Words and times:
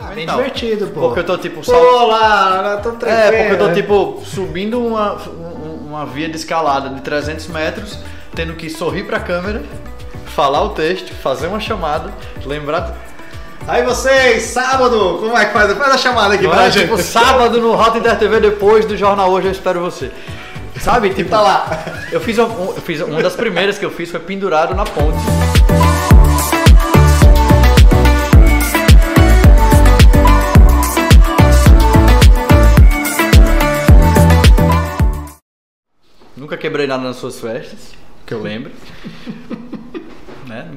Ah, 0.00 0.12
bem 0.14 0.26
divertido, 0.26 0.88
pô. 0.88 1.00
Porque 1.02 1.20
eu 1.20 1.24
tô 1.24 1.38
tipo. 1.38 1.56
Pô, 1.56 1.64
sal- 1.64 2.06
lá, 2.08 2.80
tô 2.82 2.92
tranquilo. 2.92 3.12
É, 3.36 3.48
porque 3.48 3.52
eu 3.62 3.68
tô 3.68 3.74
tipo 3.74 4.22
subindo 4.24 4.84
uma, 4.84 5.14
um- 5.14 5.86
uma 5.88 6.04
via 6.06 6.28
de 6.28 6.36
escalada 6.36 6.88
de 6.90 7.00
300 7.00 7.46
metros, 7.48 7.98
tendo 8.34 8.54
que 8.54 8.68
sorrir 8.68 9.04
pra 9.04 9.20
câmera, 9.20 9.62
falar 10.34 10.62
o 10.64 10.70
texto, 10.70 11.12
fazer 11.14 11.46
uma 11.46 11.60
chamada, 11.60 12.10
lembrar. 12.44 12.94
Aí 13.68 13.82
vocês, 13.84 14.42
sábado, 14.44 15.18
como 15.20 15.36
é 15.36 15.44
que 15.46 15.52
faz? 15.52 15.72
Faz 15.72 15.92
a 15.94 15.98
chamada 15.98 16.34
aqui 16.34 16.44
Não 16.44 16.50
pra 16.50 16.66
é, 16.66 16.70
gente. 16.70 16.82
tipo, 16.84 16.98
sábado 16.98 17.60
no 17.60 17.74
Rota 17.74 17.98
Inter 17.98 18.16
TV 18.18 18.38
depois 18.40 18.84
do 18.86 18.96
Jornal 18.96 19.30
Hoje 19.30 19.46
eu 19.48 19.52
espero 19.52 19.80
você. 19.80 20.10
Sabe, 20.80 21.10
tipo, 21.14 21.30
Tá 21.30 21.40
lá. 21.40 21.84
eu 22.12 22.20
fiz, 22.20 22.38
uma, 22.38 22.48
eu 22.48 22.82
fiz 22.82 23.00
uma 23.00 23.22
das 23.22 23.34
primeiras 23.34 23.78
que 23.78 23.84
eu 23.84 23.90
fiz 23.90 24.10
foi 24.10 24.20
pendurado 24.20 24.74
na 24.74 24.84
ponte. 24.84 25.18
Nunca 36.46 36.56
quebrei 36.56 36.86
nada 36.86 37.02
nas 37.02 37.16
suas 37.16 37.40
festas, 37.40 37.92
que 38.24 38.32
eu 38.32 38.40
lembro. 38.40 38.70
né? 40.46 40.70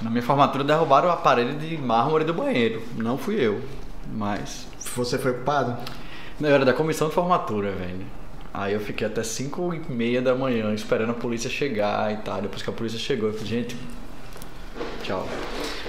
Na 0.00 0.08
minha 0.08 0.22
formatura 0.22 0.64
derrubaram 0.64 1.10
o 1.10 1.12
aparelho 1.12 1.58
de 1.58 1.76
mármore 1.76 2.24
do 2.24 2.32
banheiro. 2.32 2.82
Não 2.96 3.18
fui 3.18 3.34
eu, 3.34 3.60
mas 4.10 4.66
Você 4.96 5.18
foi 5.18 5.34
culpado? 5.34 5.76
eu 6.40 6.46
era 6.46 6.64
da 6.64 6.72
comissão 6.72 7.08
de 7.08 7.14
formatura, 7.14 7.72
velho. 7.72 8.06
Aí 8.54 8.72
eu 8.72 8.80
fiquei 8.80 9.06
até 9.06 9.22
5 9.22 9.74
e 9.74 9.92
meia 9.92 10.22
da 10.22 10.34
manhã 10.34 10.72
esperando 10.72 11.10
a 11.10 11.14
polícia 11.14 11.50
chegar 11.50 12.10
e 12.14 12.16
tal. 12.22 12.40
Depois 12.40 12.62
que 12.62 12.70
a 12.70 12.72
polícia 12.72 12.98
chegou, 12.98 13.28
eu 13.28 13.34
falei, 13.34 13.48
gente, 13.48 13.76
tchau. 15.10 15.28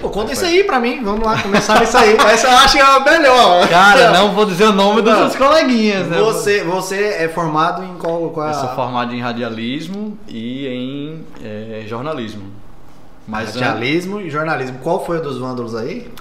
Pô, 0.02 0.10
conta 0.10 0.34
isso 0.34 0.44
aí 0.44 0.64
pra 0.64 0.80
mim. 0.80 1.04
Vamos 1.04 1.24
lá, 1.24 1.40
começar 1.40 1.82
isso 1.84 1.96
aí. 1.96 2.16
Essa 2.34 2.48
eu 2.48 2.58
acho 2.58 2.76
que 2.76 2.82
é 2.82 2.86
a 2.86 3.00
melhor. 3.00 3.68
Cara, 3.70 4.12
não 4.12 4.34
vou 4.34 4.46
dizer 4.46 4.66
o 4.66 4.72
nome 4.74 5.02
dos 5.04 5.16
seus 5.16 5.36
coleguinhas, 5.36 6.08
né? 6.08 6.20
Você, 6.20 6.64
você 6.64 7.16
é 7.20 7.30
formado 7.30 7.84
em 7.84 7.96
qual? 7.98 8.30
qual 8.32 8.48
Eu 8.48 8.52
a- 8.52 8.54
sou 8.56 8.70
formado 8.70 9.14
em 9.14 9.22
radialismo 9.22 10.18
e 10.28 10.68
em 10.68 11.26
eh, 11.44 11.84
jornalismo. 11.88 12.44
Mas 13.28 13.56
Radialismo 13.56 14.20
e 14.20 14.30
jornalismo. 14.30 14.80
Qual 14.80 15.06
foi 15.06 15.20
o 15.20 15.22
dos 15.22 15.38
vândalos 15.38 15.76
aí? 15.76 16.12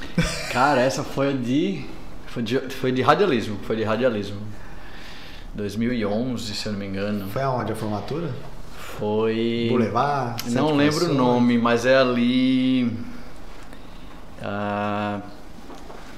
Cara, 0.53 0.81
essa 0.81 1.03
foi 1.03 1.31
a 1.31 1.33
de. 1.33 1.85
Foi 2.27 2.43
de, 2.43 2.59
foi 2.61 2.93
de 2.93 3.01
radialismo. 3.01 3.59
Foi 3.67 3.75
de 3.77 3.83
radialismo. 3.83 4.37
2011, 5.55 6.55
se 6.55 6.67
eu 6.67 6.73
não 6.73 6.79
me 6.79 6.87
engano. 6.87 7.27
Foi 7.31 7.43
aonde 7.43 7.73
a 7.73 7.75
formatura? 7.75 8.31
Foi. 9.01 9.67
Boulevard? 9.71 10.45
Não 10.51 10.69
Centro 10.69 10.77
lembro 10.77 11.11
o 11.11 11.15
nome, 11.15 11.57
mas 11.57 11.87
é 11.87 11.97
ali. 11.97 12.93
ah, 14.43 15.21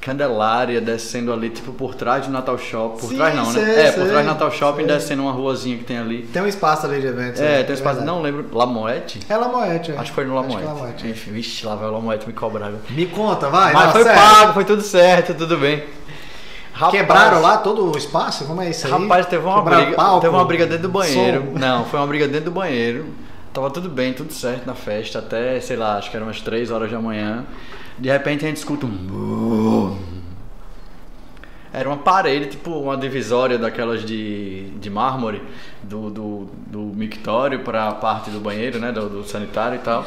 Candelária, 0.01 0.81
descendo 0.81 1.33
ali, 1.33 1.49
tipo 1.49 1.73
por 1.73 1.95
trás 1.95 2.27
do 2.27 2.33
Natal 2.33 2.59
Shopping. 2.59 2.99
Por 2.99 3.11
Sim, 3.11 3.17
trás 3.17 3.37
não, 3.37 3.45
sei, 3.45 3.63
né? 3.63 3.87
É, 3.87 3.93
por 3.93 4.01
sei, 4.01 4.09
trás 4.09 4.27
do 4.27 4.33
Natal 4.33 4.51
Shopping, 4.51 4.85
sei. 4.85 4.87
descendo 4.87 5.23
uma 5.23 5.31
ruazinha 5.31 5.79
que 5.79 5.85
tem 5.85 5.97
ali. 5.97 6.25
Tem 6.25 6.43
um 6.43 6.47
espaço 6.49 6.87
ali 6.87 7.01
de 7.01 7.07
eventos. 7.07 7.41
É, 7.41 7.59
né? 7.59 7.63
tem 7.63 7.71
um 7.71 7.79
espaço. 7.79 8.01
Não 8.01 8.21
lembro. 8.21 8.45
Lamoete? 8.53 9.21
É 9.29 9.37
Lamoete, 9.37 9.93
é. 9.93 9.97
Acho 9.97 10.11
que 10.11 10.15
foi 10.17 10.25
no 10.25 10.33
é 10.33 10.41
Lamoete. 10.41 10.65
Lamoete. 10.65 11.07
Enfim, 11.09 11.31
vixe, 11.31 11.65
lá 11.65 11.77
vai 11.77 11.89
o 11.89 11.93
Lamoete 11.93 12.27
me 12.27 12.33
cobrar. 12.33 12.73
Me 12.91 13.07
conta, 13.07 13.49
vai. 13.49 13.73
Mas 13.73 13.85
não, 13.85 13.93
foi 13.93 14.03
sério. 14.03 14.21
pago, 14.21 14.55
foi 14.55 14.65
tudo 14.65 14.83
certo, 14.83 15.35
tudo 15.35 15.57
bem. 15.57 15.85
Rapaz, 16.73 16.93
Quebraram 16.93 17.41
lá 17.41 17.59
todo 17.59 17.93
o 17.93 17.97
espaço? 17.99 18.47
Como 18.47 18.61
é 18.63 18.71
isso 18.71 18.87
aí? 18.87 18.93
Rapaz, 18.93 19.27
teve 19.27 19.45
uma 19.45 19.57
Quebraram 19.57 19.83
briga. 19.85 19.97
palco, 19.97 20.21
teve 20.23 20.35
uma 20.35 20.45
briga 20.45 20.67
dentro 20.67 20.83
do 20.85 20.89
banheiro. 20.89 21.43
som? 21.53 21.59
Não, 21.59 21.85
foi 21.85 22.01
uma 22.01 22.07
briga 22.07 22.27
dentro 22.27 22.47
do 22.47 22.51
banheiro. 22.51 23.07
Tava 23.53 23.71
tudo 23.71 23.89
bem, 23.91 24.15
tudo 24.15 24.33
certo 24.33 24.67
na 24.67 24.75
festa, 24.75 25.19
até, 25.19 25.61
sei 25.61 25.77
lá, 25.77 25.99
acho 25.99 26.11
que 26.11 26.17
eram 26.17 26.27
umas 26.27 26.41
3 26.41 26.71
horas 26.71 26.91
da 26.91 26.99
manhã. 26.99 27.45
De 27.99 28.09
repente 28.09 28.45
a 28.45 28.49
gente 28.49 28.57
escuta 28.57 28.87
um. 28.87 29.99
Era 31.75 31.89
uma 31.89 31.99
parede, 31.99 32.47
tipo 32.47 32.71
uma 32.71 32.97
divisória 32.97 33.59
daquelas 33.59 34.05
de, 34.05 34.71
de 34.79 34.91
mármore 34.91 35.43
do, 35.83 36.11
do, 36.11 36.49
do 36.67 36.79
mictório 36.81 37.61
para 37.61 37.89
a 37.89 37.93
parte 37.93 38.31
do 38.31 38.41
banheiro, 38.41 38.79
né? 38.79 38.93
Do, 38.93 39.09
do 39.09 39.25
sanitário 39.25 39.77
e 39.77 39.79
tal. 39.81 40.05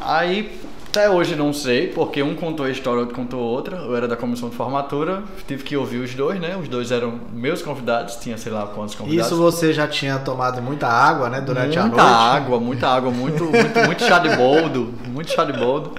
Aí, 0.00 0.58
até 0.98 1.08
hoje 1.08 1.36
não 1.36 1.52
sei, 1.52 1.86
porque 1.86 2.20
um 2.24 2.34
contou 2.34 2.66
a 2.66 2.70
história, 2.70 2.98
outro 2.98 3.14
contou 3.14 3.40
outra. 3.40 3.76
Eu 3.76 3.96
era 3.96 4.08
da 4.08 4.16
comissão 4.16 4.48
de 4.48 4.56
formatura, 4.56 5.22
tive 5.46 5.62
que 5.62 5.76
ouvir 5.76 5.98
os 5.98 6.12
dois, 6.12 6.40
né? 6.40 6.56
Os 6.56 6.66
dois 6.66 6.90
eram 6.90 7.20
meus 7.32 7.62
convidados, 7.62 8.16
tinha 8.16 8.36
sei 8.36 8.50
lá 8.50 8.66
quantos 8.66 8.96
convidados. 8.96 9.30
Isso 9.30 9.40
você 9.40 9.72
já 9.72 9.86
tinha 9.86 10.18
tomado 10.18 10.60
muita 10.60 10.88
água, 10.88 11.30
né? 11.30 11.40
Durante 11.40 11.78
a 11.78 11.82
muita 11.82 12.02
noite. 12.02 12.16
água, 12.16 12.60
muita 12.60 12.88
água, 12.88 13.10
muito, 13.12 13.44
muito, 13.44 13.78
muito 13.86 14.02
chá 14.02 14.18
de 14.18 14.36
boldo, 14.36 14.92
muito 15.06 15.30
chá 15.30 15.44
de 15.44 15.52
boldo. 15.52 15.94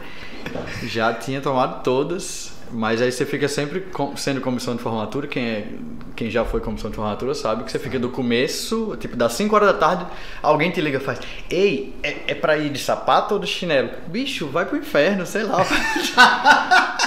Já 0.83 1.13
tinha 1.13 1.39
tomado 1.39 1.81
todas, 1.81 2.51
mas 2.71 3.01
aí 3.01 3.11
você 3.11 3.25
fica 3.25 3.47
sempre 3.47 3.85
sendo 4.15 4.41
comissão 4.41 4.75
de 4.75 4.81
formatura, 4.81 5.27
quem, 5.27 5.45
é, 5.45 5.67
quem 6.15 6.29
já 6.29 6.45
foi 6.45 6.59
comissão 6.59 6.89
de 6.89 6.95
formatura 6.95 7.33
sabe 7.33 7.63
que 7.63 7.71
você 7.71 7.79
fica 7.79 7.97
do 7.97 8.09
começo, 8.09 8.95
tipo, 8.99 9.15
das 9.15 9.33
5 9.33 9.55
horas 9.55 9.69
da 9.69 9.73
tarde, 9.73 10.05
alguém 10.41 10.69
te 10.69 10.79
liga 10.81 10.97
e 10.97 11.01
faz, 11.01 11.19
ei, 11.49 11.95
é, 12.03 12.15
é 12.27 12.35
pra 12.35 12.57
ir 12.57 12.69
de 12.69 12.79
sapato 12.79 13.33
ou 13.33 13.39
de 13.39 13.47
chinelo? 13.47 13.89
Bicho, 14.07 14.47
vai 14.47 14.65
pro 14.65 14.77
inferno, 14.77 15.25
sei 15.25 15.43
lá. 15.43 15.65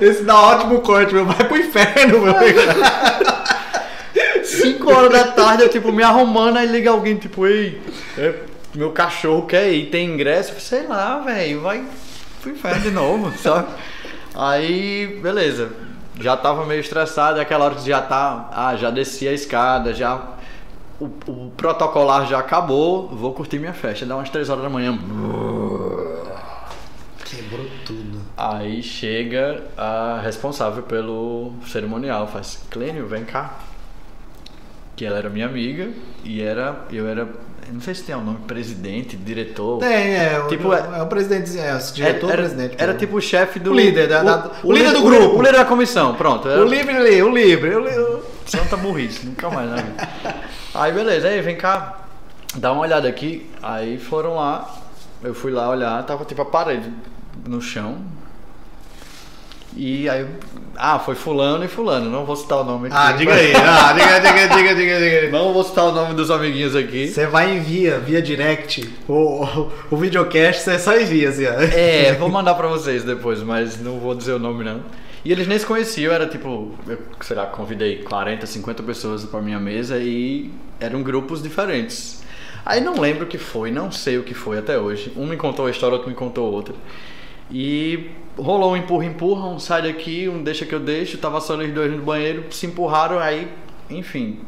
Esse 0.00 0.24
dá 0.24 0.40
ótimo 0.40 0.80
corte, 0.80 1.14
meu. 1.14 1.26
Vai 1.26 1.46
pro 1.46 1.56
inferno, 1.56 2.20
meu. 2.20 2.34
5 4.44 4.90
horas 4.92 5.12
da 5.12 5.32
tarde, 5.32 5.62
eu 5.62 5.68
tipo, 5.68 5.92
me 5.92 6.02
arrumando, 6.02 6.56
aí 6.56 6.66
liga 6.66 6.90
alguém, 6.90 7.16
tipo, 7.16 7.46
ei, 7.46 7.80
é, 8.18 8.34
meu 8.74 8.92
cachorro 8.92 9.46
quer 9.46 9.70
ir, 9.72 9.86
tem 9.90 10.08
ingresso? 10.08 10.58
Sei 10.60 10.86
lá, 10.86 11.18
velho, 11.18 11.60
vai 11.60 11.84
pro 12.40 12.50
inferno 12.50 12.80
de 12.80 12.90
novo, 12.90 13.32
sabe? 13.38 13.68
Aí, 14.34 15.18
beleza. 15.22 15.70
Já 16.20 16.36
tava 16.36 16.66
meio 16.66 16.80
estressado, 16.80 17.38
é 17.38 17.42
aquela 17.42 17.64
hora 17.64 17.74
que 17.74 17.88
já 17.88 18.02
tá. 18.02 18.50
Ah, 18.52 18.76
já 18.76 18.90
desci 18.90 19.26
a 19.26 19.32
escada, 19.32 19.94
já. 19.94 20.22
O, 21.00 21.06
o 21.26 21.52
protocolar 21.56 22.26
já 22.26 22.38
acabou, 22.38 23.08
vou 23.08 23.32
curtir 23.32 23.58
minha 23.58 23.72
festa. 23.72 24.04
Dá 24.04 24.16
umas 24.16 24.28
3 24.28 24.50
horas 24.50 24.62
da 24.62 24.68
manhã. 24.68 24.98
Quebrou 27.24 27.66
tudo. 27.86 28.20
Aí 28.36 28.82
chega 28.82 29.64
a 29.76 30.20
responsável 30.22 30.82
pelo 30.82 31.52
cerimonial, 31.66 32.26
faz, 32.26 32.62
Clênio, 32.70 33.06
vem 33.06 33.24
cá. 33.24 33.58
Que 34.96 35.06
ela 35.06 35.16
era 35.16 35.30
minha 35.30 35.46
amiga 35.46 35.90
e 36.22 36.42
era. 36.42 36.84
Eu 36.90 37.08
era. 37.08 37.28
Não 37.72 37.80
sei 37.80 37.94
se 37.94 38.02
tem 38.02 38.14
o 38.14 38.20
nome, 38.20 38.38
presidente, 38.46 39.16
diretor. 39.16 39.78
Tem, 39.78 40.16
é. 40.16 40.42
O, 40.44 40.48
Tipo, 40.48 40.72
é, 40.74 40.78
é- 40.98 41.02
o 41.02 41.06
presidente, 41.06 41.56
é, 41.58 41.62
o 41.62 41.66
Era, 41.66 41.78
diretor 41.78 42.30
era, 42.30 42.42
presidente. 42.42 42.74
era 42.78 42.92
pô. 42.92 42.98
tipo 42.98 43.16
o 43.16 43.20
chefe 43.20 43.58
do. 43.58 43.70
O 43.70 43.74
líder 43.74 44.08
da- 44.08 44.22
da- 44.22 44.50
o 44.64 44.72
líder 44.72 44.92
do 44.92 45.02
grupo. 45.02 45.36
O 45.38 45.42
líder 45.42 45.58
da 45.58 45.64
comissão, 45.64 46.14
pronto. 46.14 46.48
Era 46.48 46.60
O 46.60 46.64
livre 46.64 46.96
ali, 46.96 47.22
o 47.22 47.32
livre. 47.32 47.76
O. 47.76 48.22
Santa 48.46 48.76
burrice, 48.76 49.24
nunca 49.26 49.48
mais 49.48 49.70
na 49.70 49.76
vida. 49.76 50.08
Aí 50.74 50.92
beleza, 50.92 51.28
aí 51.28 51.40
vem 51.40 51.56
cá, 51.56 52.00
dá 52.56 52.72
uma 52.72 52.82
olhada 52.82 53.08
aqui. 53.08 53.48
Aí 53.62 53.98
foram 53.98 54.34
lá, 54.34 54.68
eu 55.22 55.32
fui 55.34 55.52
lá 55.52 55.68
olhar, 55.70 56.02
tava 56.04 56.24
tipo 56.24 56.42
a 56.42 56.44
parede 56.46 56.90
no 57.46 57.60
chão. 57.60 57.98
E 59.76 60.08
aí, 60.08 60.26
ah, 60.76 60.98
foi 60.98 61.14
fulano 61.14 61.64
e 61.64 61.68
fulano, 61.68 62.10
não 62.10 62.24
vou 62.24 62.34
citar 62.34 62.58
o 62.58 62.64
nome 62.64 62.88
aqui. 62.88 62.96
Ah, 62.98 63.12
diga 63.12 63.34
aí. 63.34 63.52
Ah, 63.54 63.92
diga, 63.92 64.20
diga, 64.20 64.48
diga, 64.54 64.74
diga, 64.74 64.98
diga. 64.98 65.30
Não 65.30 65.52
vou 65.52 65.62
citar 65.62 65.84
o 65.84 65.92
nome 65.92 66.14
dos 66.14 66.30
amiguinhos 66.30 66.74
aqui. 66.74 67.08
Você 67.08 67.26
vai 67.26 67.56
envia, 67.56 67.98
via 67.98 68.20
direct, 68.20 68.88
o, 69.06 69.44
o, 69.44 69.72
o 69.90 69.96
videocast 69.96 70.62
você 70.62 70.78
só 70.78 70.98
envia, 70.98 71.28
assim, 71.28 71.46
ó. 71.46 71.52
É, 71.60 72.14
vou 72.14 72.28
mandar 72.28 72.54
pra 72.54 72.66
vocês 72.66 73.04
depois, 73.04 73.42
mas 73.42 73.80
não 73.80 73.98
vou 73.98 74.14
dizer 74.14 74.32
o 74.32 74.38
nome 74.38 74.64
não. 74.64 74.80
E 75.24 75.30
eles 75.30 75.46
nem 75.46 75.58
se 75.58 75.66
conheciam, 75.66 76.12
era 76.12 76.26
tipo, 76.26 76.72
eu, 76.86 76.98
sei 77.20 77.36
lá, 77.36 77.46
convidei 77.46 77.96
40, 78.02 78.46
50 78.46 78.82
pessoas 78.82 79.24
pra 79.24 79.40
minha 79.40 79.60
mesa 79.60 79.98
e 79.98 80.50
eram 80.80 81.02
grupos 81.02 81.42
diferentes. 81.42 82.22
Aí 82.64 82.80
não 82.80 82.98
lembro 82.98 83.24
o 83.24 83.26
que 83.26 83.38
foi, 83.38 83.70
não 83.70 83.90
sei 83.90 84.18
o 84.18 84.22
que 84.22 84.34
foi 84.34 84.58
até 84.58 84.78
hoje. 84.78 85.12
Um 85.16 85.26
me 85.26 85.36
contou 85.36 85.66
a 85.66 85.70
história, 85.70 85.94
outro 85.94 86.08
me 86.08 86.16
contou 86.16 86.50
outra. 86.50 86.74
E 87.50 88.10
rolou 88.38 88.72
um 88.72 88.76
empurra, 88.76 89.04
empurra, 89.04 89.48
um 89.48 89.58
sai 89.58 89.82
daqui, 89.82 90.28
um 90.28 90.42
deixa 90.42 90.64
que 90.64 90.74
eu 90.74 90.80
deixo, 90.80 91.18
tava 91.18 91.40
só 91.40 91.54
eles 91.60 91.74
dois 91.74 91.90
no 91.90 92.02
banheiro, 92.02 92.44
se 92.50 92.66
empurraram, 92.66 93.18
aí, 93.18 93.48
enfim, 93.90 94.38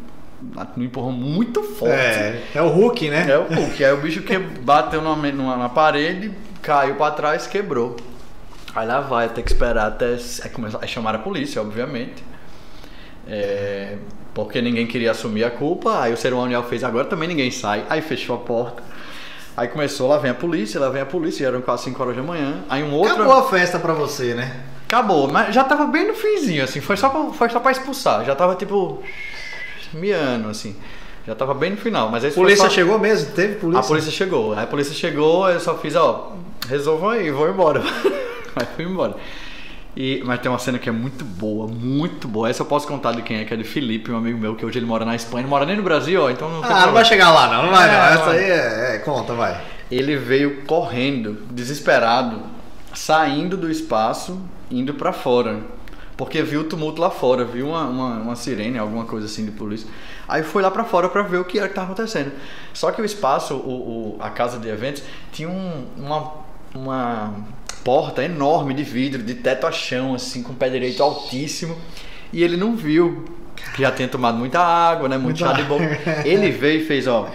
um 0.76 0.82
empurrão 0.82 1.12
muito 1.12 1.62
forte. 1.62 1.93
É, 1.94 2.43
é 2.54 2.62
o 2.62 2.69
Hulk, 2.69 3.10
né? 3.10 3.26
É 3.31 3.38
o 3.38 3.43
Hulk. 3.44 3.84
Aí 3.84 3.93
o 3.93 3.96
bicho 3.99 4.22
que 4.22 4.38
bateu 4.38 5.02
numa, 5.02 5.16
numa- 5.32 5.56
na 5.56 5.69
parede, 5.69 6.32
caiu 6.62 6.94
pra 6.94 7.10
trás, 7.10 7.46
quebrou. 7.46 7.96
Aí 8.75 8.87
lá 8.87 9.00
vai, 9.00 9.28
tem 9.28 9.44
que 9.44 9.52
esperar 9.52 9.88
até. 9.88 10.16
Aí, 10.44 10.50
começou, 10.50 10.81
aí 10.81 10.88
chamaram 10.88 11.19
a 11.19 11.22
polícia, 11.22 11.60
obviamente. 11.60 12.22
É, 13.28 13.96
porque 14.34 14.60
ninguém 14.62 14.87
queria 14.87 15.10
assumir 15.10 15.44
a 15.44 15.50
culpa. 15.50 16.00
Aí 16.02 16.12
o 16.12 16.16
cerimonial 16.16 16.62
fez, 16.64 16.82
agora 16.82 17.05
também 17.05 17.28
ninguém 17.28 17.50
sai. 17.50 17.84
Aí 17.88 18.00
fechou 18.00 18.37
a 18.37 18.38
porta. 18.38 18.82
Aí 19.56 19.69
começou, 19.69 20.08
lá 20.08 20.19
vem 20.19 20.31
a 20.31 20.34
polícia, 20.34 20.81
lá 20.81 20.88
vem 20.88 21.02
a 21.02 21.06
polícia, 21.06 21.46
eram 21.46 21.60
quase 21.60 21.84
5 21.84 22.02
horas 22.02 22.16
da 22.16 22.22
manhã. 22.22 22.64
Aí 22.70 22.82
um 22.82 22.93
outro. 22.94 23.12
Acabou 23.14 23.32
a 23.34 23.49
festa 23.49 23.78
pra 23.78 23.93
você, 23.93 24.34
né? 24.34 24.60
Acabou, 24.87 25.28
mas 25.31 25.54
já 25.54 25.62
tava 25.64 25.87
bem 25.87 26.06
no 26.08 26.14
finzinho, 26.14 26.64
assim, 26.64 26.81
foi 26.81 26.96
só 26.96 27.08
pra, 27.08 27.25
foi 27.32 27.49
só 27.50 27.60
pra 27.60 27.70
expulsar. 27.72 28.25
Já 28.25 28.34
tava 28.34 28.54
tipo. 28.54 29.02
miando, 29.93 30.49
assim. 30.49 30.76
Já 31.26 31.34
tava 31.34 31.54
bem 31.54 31.70
no 31.70 31.76
final. 31.76 32.08
Mas 32.10 32.25
aí 32.25 32.31
polícia 32.32 32.64
só- 32.64 32.70
chegou 32.70 32.99
mesmo? 32.99 33.32
Teve 33.32 33.54
polícia? 33.56 33.81
a 33.81 33.87
polícia 33.87 34.10
chegou. 34.10 34.52
Aí 34.54 34.64
a 34.64 34.66
polícia 34.66 34.94
chegou, 34.94 35.49
eu 35.49 35.60
só 35.60 35.76
fiz, 35.78 35.94
ó, 35.94 36.32
resolvam 36.69 37.10
aí, 37.10 37.31
vou 37.31 37.48
embora. 37.48 37.81
Aí 38.56 38.66
fui 38.76 38.84
embora. 38.84 39.14
E, 39.94 40.22
mas 40.24 40.40
tem 40.40 40.50
uma 40.50 40.58
cena 40.58 40.78
que 40.78 40.88
é 40.88 40.92
muito 40.92 41.22
boa, 41.24 41.66
muito 41.68 42.26
boa. 42.26 42.48
Essa 42.48 42.62
eu 42.62 42.66
posso 42.66 42.86
contar 42.86 43.12
de 43.12 43.20
quem 43.22 43.38
é, 43.40 43.44
que 43.44 43.52
é 43.52 43.56
de 43.56 43.64
Felipe, 43.64 44.10
um 44.10 44.16
amigo 44.16 44.38
meu, 44.38 44.54
que 44.56 44.64
hoje 44.64 44.78
ele 44.78 44.86
mora 44.86 45.04
na 45.04 45.14
Espanha. 45.14 45.42
Não 45.42 45.50
mora 45.50 45.66
nem 45.66 45.76
no 45.76 45.82
Brasil, 45.82 46.22
ó, 46.22 46.30
então 46.30 46.48
não 46.50 46.60
tem 46.62 46.70
Ah, 46.70 46.72
não 46.72 46.76
problema. 46.76 46.92
vai 46.94 47.04
chegar 47.04 47.30
lá 47.30 47.48
não, 47.52 47.62
não 47.66 47.70
vai 47.72 47.88
É, 47.88 47.92
não. 47.92 47.98
Essa 48.06 48.24
não. 48.24 48.32
aí 48.32 48.44
é, 48.44 48.94
é, 48.96 48.98
conta, 49.00 49.34
vai. 49.34 49.60
Ele 49.90 50.16
veio 50.16 50.62
correndo, 50.64 51.42
desesperado, 51.50 52.40
saindo 52.94 53.56
do 53.56 53.70
espaço, 53.70 54.40
indo 54.70 54.94
pra 54.94 55.12
fora. 55.12 55.60
Porque 56.16 56.42
viu 56.42 56.60
o 56.60 56.64
tumulto 56.64 57.00
lá 57.00 57.10
fora, 57.10 57.44
viu 57.44 57.68
uma, 57.68 57.84
uma, 57.84 58.08
uma 58.18 58.36
sirene, 58.36 58.78
alguma 58.78 59.04
coisa 59.04 59.26
assim 59.26 59.44
de 59.44 59.50
polícia. 59.50 59.88
Aí 60.28 60.42
foi 60.42 60.62
lá 60.62 60.70
pra 60.70 60.84
fora 60.84 61.08
pra 61.08 61.22
ver 61.22 61.38
o 61.38 61.44
que 61.44 61.58
era 61.58 61.68
que 61.68 61.74
tava 61.74 61.88
acontecendo. 61.88 62.32
Só 62.72 62.90
que 62.92 63.02
o 63.02 63.04
espaço, 63.04 63.54
o, 63.56 64.16
o- 64.16 64.22
a 64.22 64.30
casa 64.30 64.58
de 64.58 64.68
eventos, 64.68 65.02
tinha 65.32 65.48
um- 65.48 65.84
uma, 65.98 66.32
uma 66.74 67.34
porta 67.84 68.25
enorme 68.25 68.75
de 68.75 68.82
vidro, 68.82 69.23
de 69.23 69.34
teto 69.34 69.67
a 69.67 69.73
chão, 69.73 70.14
assim, 70.14 70.43
com 70.43 70.52
o 70.52 70.56
pé 70.56 70.69
direito 70.69 71.02
altíssimo. 71.02 71.76
E 72.32 72.43
ele 72.43 72.56
não 72.56 72.75
viu. 72.75 73.25
que 73.75 73.82
Já 73.82 73.90
tinha 73.90 74.08
tomado 74.08 74.38
muita 74.38 74.61
água, 74.61 75.08
né? 75.08 75.19
Muito 75.19 75.38
chá 75.38 75.52
de 75.52 75.62
boca. 75.64 75.84
Ele 76.25 76.50
veio 76.50 76.81
e 76.81 76.84
fez, 76.84 77.06
ó. 77.06 77.29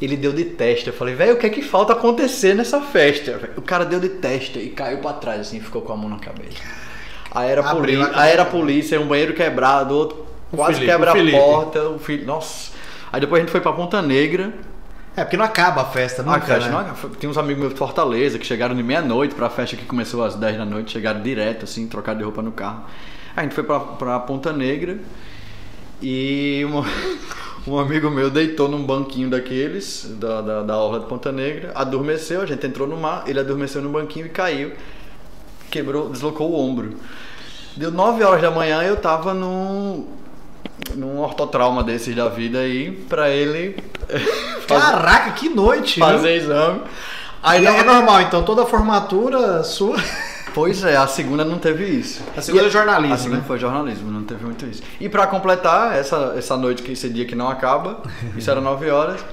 Ele 0.00 0.16
deu 0.16 0.32
de 0.32 0.44
testa. 0.44 0.90
Eu 0.90 0.94
falei, 0.94 1.14
velho, 1.14 1.34
o 1.34 1.36
que 1.36 1.46
é 1.46 1.50
que 1.50 1.62
falta 1.62 1.92
acontecer 1.92 2.54
nessa 2.54 2.80
festa? 2.80 3.50
O 3.56 3.62
cara 3.62 3.84
deu 3.84 4.00
de 4.00 4.08
testa 4.08 4.58
e 4.58 4.70
caiu 4.70 4.98
pra 4.98 5.12
trás, 5.14 5.40
assim, 5.40 5.60
ficou 5.60 5.82
com 5.82 5.92
a 5.92 5.96
mão 5.96 6.08
na 6.08 6.18
cabeça. 6.18 6.62
Aí 7.32 7.50
era, 7.50 7.62
poli 7.62 7.96
a 7.96 8.10
aí 8.20 8.32
era 8.32 8.44
polícia, 8.44 9.00
um 9.00 9.06
banheiro 9.06 9.34
quebrado, 9.34 9.94
outro 9.94 10.26
O 10.52 10.56
quase 10.56 10.74
Felipe, 10.74 10.92
quebra 10.92 11.14
o 11.14 11.36
a 11.36 11.40
porta. 11.40 11.88
O 11.90 11.98
filho, 11.98 12.26
nossa. 12.26 12.72
Aí 13.12 13.20
depois 13.20 13.40
a 13.40 13.42
gente 13.44 13.52
foi 13.52 13.60
pra 13.60 13.72
Ponta 13.72 14.02
Negra. 14.02 14.52
É, 15.16 15.24
porque 15.24 15.36
não 15.36 15.44
acaba 15.44 15.82
a 15.82 15.84
festa, 15.86 16.22
não 16.22 16.32
Ah, 16.32 16.40
cara, 16.40 16.68
não- 16.68 17.10
Tem 17.18 17.28
uns 17.28 17.36
amigos 17.36 17.60
meus 17.60 17.72
de 17.72 17.78
Fortaleza 17.78 18.38
que 18.38 18.46
chegaram 18.46 18.74
de 18.76 18.82
meia-noite 18.82 19.34
pra 19.34 19.50
festa 19.50 19.76
que 19.76 19.84
começou 19.84 20.22
às 20.24 20.34
10 20.36 20.56
da 20.56 20.64
noite, 20.64 20.92
chegaram 20.92 21.20
direto, 21.20 21.64
assim, 21.64 21.86
trocaram 21.88 22.18
de 22.18 22.24
roupa 22.24 22.42
no 22.42 22.52
carro. 22.52 22.84
Aí 23.36 23.40
a 23.40 23.42
gente 23.42 23.54
foi 23.54 23.64
pra, 23.64 23.80
pra 23.80 24.18
Ponta 24.20 24.52
Negra 24.52 24.98
e 26.00 26.64
um, 26.66 26.84
um 27.74 27.78
amigo 27.78 28.08
meu 28.10 28.30
deitou 28.30 28.68
num 28.68 28.82
banquinho 28.84 29.28
daqueles, 29.28 30.06
da, 30.18 30.40
da, 30.40 30.62
da 30.62 30.76
orla 30.78 31.00
de 31.00 31.06
Ponta 31.06 31.32
Negra, 31.32 31.72
adormeceu, 31.74 32.40
a 32.40 32.46
gente 32.46 32.64
entrou 32.66 32.86
no 32.86 32.96
mar, 32.96 33.24
ele 33.26 33.40
adormeceu 33.40 33.82
no 33.82 33.90
banquinho 33.90 34.26
e 34.26 34.30
caiu, 34.30 34.72
quebrou, 35.70 36.08
deslocou 36.08 36.50
o 36.50 36.54
ombro. 36.58 36.94
Deu 37.76 37.90
9 37.90 38.22
horas 38.24 38.42
da 38.42 38.50
manhã 38.50 38.82
eu 38.82 38.96
tava 38.96 39.32
num, 39.34 40.06
num 40.94 41.20
ortotrauma 41.20 41.82
desses 41.84 42.14
da 42.14 42.28
vida 42.28 42.58
aí, 42.58 42.92
pra 43.08 43.30
ele 43.30 43.76
Caraca, 44.66 45.32
que 45.32 45.48
noite! 45.48 45.98
fazer 45.98 46.36
exame. 46.36 46.82
Aí 47.42 47.66
Aí 47.66 47.76
é 47.76 47.82
normal, 47.82 48.20
então 48.22 48.42
toda 48.42 48.62
a 48.62 48.66
formatura 48.66 49.62
sua. 49.62 49.96
Pois 50.52 50.82
é, 50.82 50.96
a 50.96 51.06
segunda 51.06 51.44
não 51.44 51.60
teve 51.60 51.84
isso. 51.84 52.24
A 52.36 52.42
segunda 52.42 52.64
E 52.64 52.66
é 52.66 52.70
jornalismo, 52.70 53.14
A 53.14 53.18
segunda 53.18 53.40
né? 53.40 53.44
foi 53.46 53.56
jornalismo, 53.56 54.10
não 54.10 54.24
teve 54.24 54.44
muito 54.44 54.66
isso. 54.66 54.82
E 55.00 55.08
pra 55.08 55.24
completar, 55.28 55.96
essa, 55.96 56.34
essa 56.36 56.56
noite, 56.56 56.82
que 56.82 56.90
esse 56.90 57.08
dia 57.08 57.24
que 57.24 57.36
não 57.36 57.48
acaba, 57.48 58.02
isso 58.36 58.50
era 58.50 58.60
9 58.60 58.90
horas, 58.90 59.24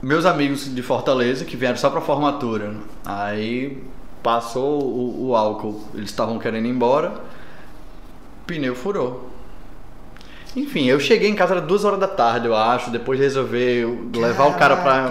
meus 0.00 0.24
amigos 0.24 0.74
de 0.74 0.80
Fortaleza, 0.80 1.44
que 1.44 1.54
vieram 1.54 1.76
só 1.76 1.90
pra 1.90 2.00
formatura, 2.00 2.72
aí 3.04 3.76
passou 4.22 4.82
o, 4.82 5.28
o 5.28 5.36
álcool, 5.36 5.82
eles 5.94 6.08
estavam 6.08 6.38
querendo 6.38 6.64
ir 6.64 6.70
embora, 6.70 7.12
pneu 8.46 8.74
furou. 8.74 9.28
Enfim, 10.56 10.86
eu 10.86 10.98
cheguei 10.98 11.28
em 11.28 11.34
casa 11.34 11.54
era 11.54 11.60
duas 11.60 11.84
horas 11.84 12.00
da 12.00 12.08
tarde, 12.08 12.46
eu 12.46 12.56
acho, 12.56 12.90
depois 12.90 13.18
de 13.18 13.24
resolver 13.24 13.86
levar 14.16 14.46
o 14.46 14.54
cara 14.54 14.76
pra 14.76 15.10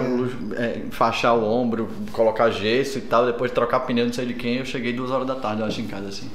é, 0.56 0.80
enfaixar 0.86 1.34
o 1.36 1.44
ombro, 1.48 1.88
colocar 2.12 2.50
gesso 2.50 2.98
e 2.98 3.02
tal, 3.02 3.24
depois 3.24 3.50
de 3.50 3.54
trocar 3.54 3.80
pneu 3.80 4.04
não 4.06 4.12
sei 4.12 4.26
de 4.26 4.34
quem, 4.34 4.56
eu 4.56 4.64
cheguei 4.64 4.92
duas 4.92 5.10
horas 5.10 5.26
da 5.26 5.34
tarde, 5.36 5.60
eu 5.62 5.66
acho, 5.66 5.80
em 5.80 5.86
casa 5.86 6.08
assim. 6.08 6.28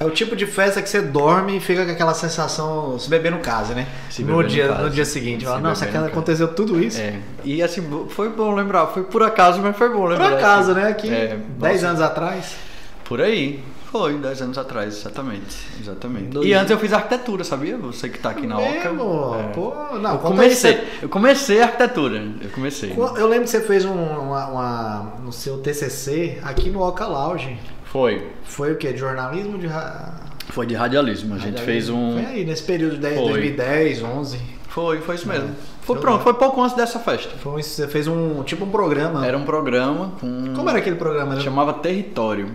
É 0.00 0.04
o 0.06 0.10
tipo 0.10 0.34
de 0.34 0.46
festa 0.46 0.80
que 0.80 0.88
você 0.88 1.02
dorme 1.02 1.58
e 1.58 1.60
fica 1.60 1.84
com 1.84 1.92
aquela 1.92 2.14
sensação, 2.14 2.98
se 2.98 3.10
beber 3.10 3.30
no 3.30 3.40
caso, 3.40 3.74
né? 3.74 3.86
Se 4.08 4.24
no, 4.24 4.36
no 4.40 4.44
dia, 4.48 4.68
caso. 4.68 4.82
no 4.84 4.90
dia 4.90 5.04
seguinte. 5.04 5.40
Se 5.40 5.44
Fala, 5.46 5.60
Nossa, 5.60 5.84
no 5.84 5.88
aquela- 5.90 6.04
caso." 6.06 6.16
aconteceu 6.18 6.48
tudo 6.48 6.82
isso. 6.82 6.98
É. 6.98 7.18
E 7.44 7.62
assim, 7.62 7.86
foi 8.08 8.30
bom 8.30 8.54
lembrar, 8.54 8.86
foi 8.86 9.02
por 9.02 9.22
acaso, 9.22 9.60
mas 9.60 9.76
foi 9.76 9.90
bom 9.90 9.98
Por 10.00 10.08
lembrar. 10.12 10.32
acaso, 10.38 10.70
assim. 10.72 10.80
né? 10.80 10.88
Aqui, 10.88 11.10
É, 11.12 11.36
10 11.58 11.74
nossa, 11.82 11.88
anos 11.88 12.00
atrás. 12.00 12.56
Por 13.04 13.20
aí. 13.20 13.60
Foi, 13.90 14.14
10 14.18 14.42
anos 14.42 14.56
atrás, 14.58 14.98
exatamente. 14.98 15.56
Exatamente. 15.80 16.26
Dois 16.28 16.46
E 16.46 16.52
antes 16.54 16.70
eu 16.70 16.78
fiz 16.78 16.92
arquitetura, 16.92 17.42
sabia? 17.42 17.76
Você 17.78 18.08
que 18.08 18.18
tá 18.20 18.30
aqui 18.30 18.46
na 18.46 18.56
Oca. 18.58 18.70
Mesmo? 18.92 19.34
É. 19.34 19.42
Pô, 19.52 19.74
não, 20.00 20.12
eu 20.12 20.18
comecei. 20.18 20.74
aí, 20.74 20.88
Eu 21.02 21.08
comecei 21.08 21.60
arquitetura. 21.60 22.22
Eu 22.40 22.50
comecei. 22.50 22.92
Eu 22.96 23.26
lembro 23.26 23.44
que 23.44 23.50
você 23.50 23.60
fez 23.60 23.84
um, 23.84 23.92
uma, 23.92 24.46
uma- 24.46 25.12
no 25.24 25.32
seu 25.32 25.58
TCC 25.58 26.38
aqui 26.44 26.70
no 26.70 26.80
Oca 26.82 27.04
Lounge. 27.06 27.58
Foi. 27.84 28.28
Foi 28.44 28.72
o 28.72 28.76
quê? 28.76 28.92
De 28.92 28.98
jornalismo 29.00 29.58
de 29.58 29.66
ra- 29.66 30.14
Foi 30.50 30.66
de 30.66 30.74
radialismo. 30.74 31.34
A 31.34 31.38
gente 31.38 31.60
fez 31.60 31.88
um. 31.88 32.12
Foi 32.14 32.24
aí, 32.26 32.44
nesse 32.44 32.62
período 32.62 32.94
de 32.94 33.00
10, 33.00 33.14
Foi. 33.16 33.28
2010, 33.30 34.02
11. 34.04 34.38
Foi, 34.68 35.00
foi 35.00 35.16
isso 35.16 35.26
mesmo. 35.26 35.48
É. 35.48 35.80
Foi 35.82 35.96
Eu 35.96 36.00
pronto, 36.00 36.18
lembro. 36.18 36.32
foi 36.32 36.34
pouco 36.34 36.62
antes 36.62 36.76
dessa 36.76 37.00
festa. 37.00 37.30
Foi, 37.42 37.60
você 37.60 37.88
fez 37.88 38.06
um 38.06 38.44
tipo 38.44 38.64
um 38.64 38.70
programa. 38.70 39.26
Era 39.26 39.36
um 39.36 39.44
programa 39.44 40.12
com. 40.20 40.52
Como 40.54 40.68
era 40.70 40.78
aquele 40.78 40.94
programa? 40.94 41.40
Chamava 41.40 41.72
Território. 41.72 42.48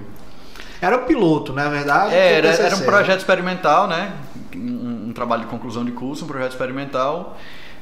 Era 0.86 0.98
o 0.98 1.06
piloto, 1.06 1.52
na 1.52 1.70
verdade. 1.70 2.14
É, 2.14 2.34
era, 2.34 2.48
era 2.50 2.76
um 2.76 2.82
projeto 2.82 3.20
experimental, 3.20 3.88
né? 3.88 4.14
Um, 4.56 5.08
um 5.10 5.14
trabalho 5.14 5.44
de 5.44 5.48
conclusão 5.48 5.84
de 5.84 5.92
curso, 5.92 6.26
um 6.26 6.28
projeto 6.28 6.52
experimental 6.52 7.38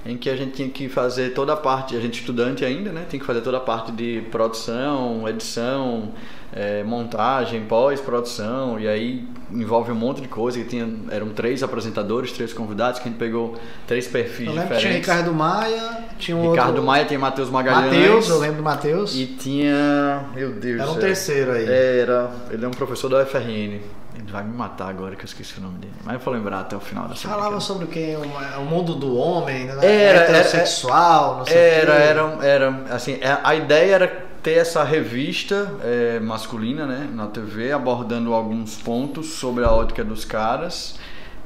em 0.06 0.18
que 0.18 0.30
a 0.30 0.36
gente 0.36 0.52
tinha 0.52 0.70
que 0.70 0.90
fazer 0.90 1.30
toda 1.30 1.54
a 1.54 1.56
parte, 1.56 1.96
a 1.96 2.00
gente 2.00 2.20
estudante 2.20 2.66
ainda, 2.66 2.92
né? 2.92 3.06
Tem 3.10 3.20
que 3.20 3.26
fazer 3.26 3.42
toda 3.42 3.58
a 3.58 3.62
parte 3.62 3.92
de 3.92 4.22
produção, 4.32 5.28
edição, 5.28 6.12
eh, 6.56 6.84
montagem, 6.84 7.66
pós-produção, 7.66 8.80
e 8.80 8.88
aí 8.88 9.28
envolve 9.52 9.92
um 9.92 9.96
monte 9.96 10.22
de 10.22 10.28
coisa. 10.28 10.60
Que 10.60 10.66
tinha, 10.66 10.88
eram 11.10 11.30
três 11.30 11.64
apresentadores, 11.64 12.32
três 12.32 12.54
convidados, 12.54 13.00
que 13.00 13.08
a 13.08 13.12
gente 13.12 13.20
pegou 13.20 13.56
três 13.88 14.08
perfis 14.08 14.48
Eu 14.48 14.54
que 14.54 14.60
tinha 14.60 14.64
diferentes. 14.78 15.08
Ricardo 15.08 15.34
Maia, 15.34 16.04
tinha 16.20 16.38
um 16.38 16.52
Ricardo 16.52 16.70
outro... 16.70 16.84
Maia, 16.84 17.06
tinha 17.06 17.20
Matheus 17.20 17.50
Magalhães. 17.50 17.94
Matheus, 17.94 18.30
eu 18.30 18.40
lembro 18.40 18.58
do 18.58 18.64
Matheus. 18.64 19.16
E 19.16 19.26
tinha. 19.26 20.26
Meu 20.36 20.52
Deus 20.54 20.82
Era 20.82 20.92
um 20.92 20.96
terceiro 20.96 21.52
aí. 21.52 21.66
Era. 21.68 22.32
Ele 22.52 22.64
é 22.64 22.68
um 22.68 22.72
professor 22.72 23.10
da 23.10 23.22
UFRN. 23.24 23.82
Ele 24.16 24.32
vai 24.32 24.44
me 24.44 24.56
matar 24.56 24.90
agora 24.90 25.16
que 25.16 25.24
eu 25.24 25.26
esqueci 25.26 25.58
o 25.58 25.62
nome 25.62 25.80
dele. 25.80 25.94
Mas 26.04 26.14
eu 26.14 26.20
vou 26.20 26.34
lembrar 26.36 26.60
até 26.60 26.76
o 26.76 26.80
final 26.80 27.08
dessa 27.08 27.28
Falava 27.28 27.60
sobre 27.60 27.86
o 27.86 27.88
que? 27.88 28.16
O, 28.16 28.62
o 28.62 28.66
mundo 28.66 28.94
do 28.94 29.16
homem, 29.18 29.66
né? 29.66 29.74
Era, 29.82 30.20
era- 30.20 30.20
heterossexual, 30.38 31.38
não 31.38 31.46
sei 31.46 31.56
o 31.56 31.60
Era, 31.60 31.96
quê. 31.96 32.02
era, 32.02 32.46
era. 32.46 32.84
Assim, 32.92 33.18
é- 33.20 33.40
a 33.44 33.56
ideia 33.56 33.96
era 33.96 34.26
ter 34.44 34.58
essa 34.58 34.84
revista 34.84 35.72
é, 35.84 36.20
masculina, 36.20 36.86
né? 36.86 37.10
Na 37.14 37.28
TV, 37.28 37.72
abordando 37.72 38.34
alguns 38.34 38.76
pontos 38.76 39.28
sobre 39.34 39.64
a 39.64 39.72
ótica 39.72 40.04
dos 40.04 40.26
caras. 40.26 40.96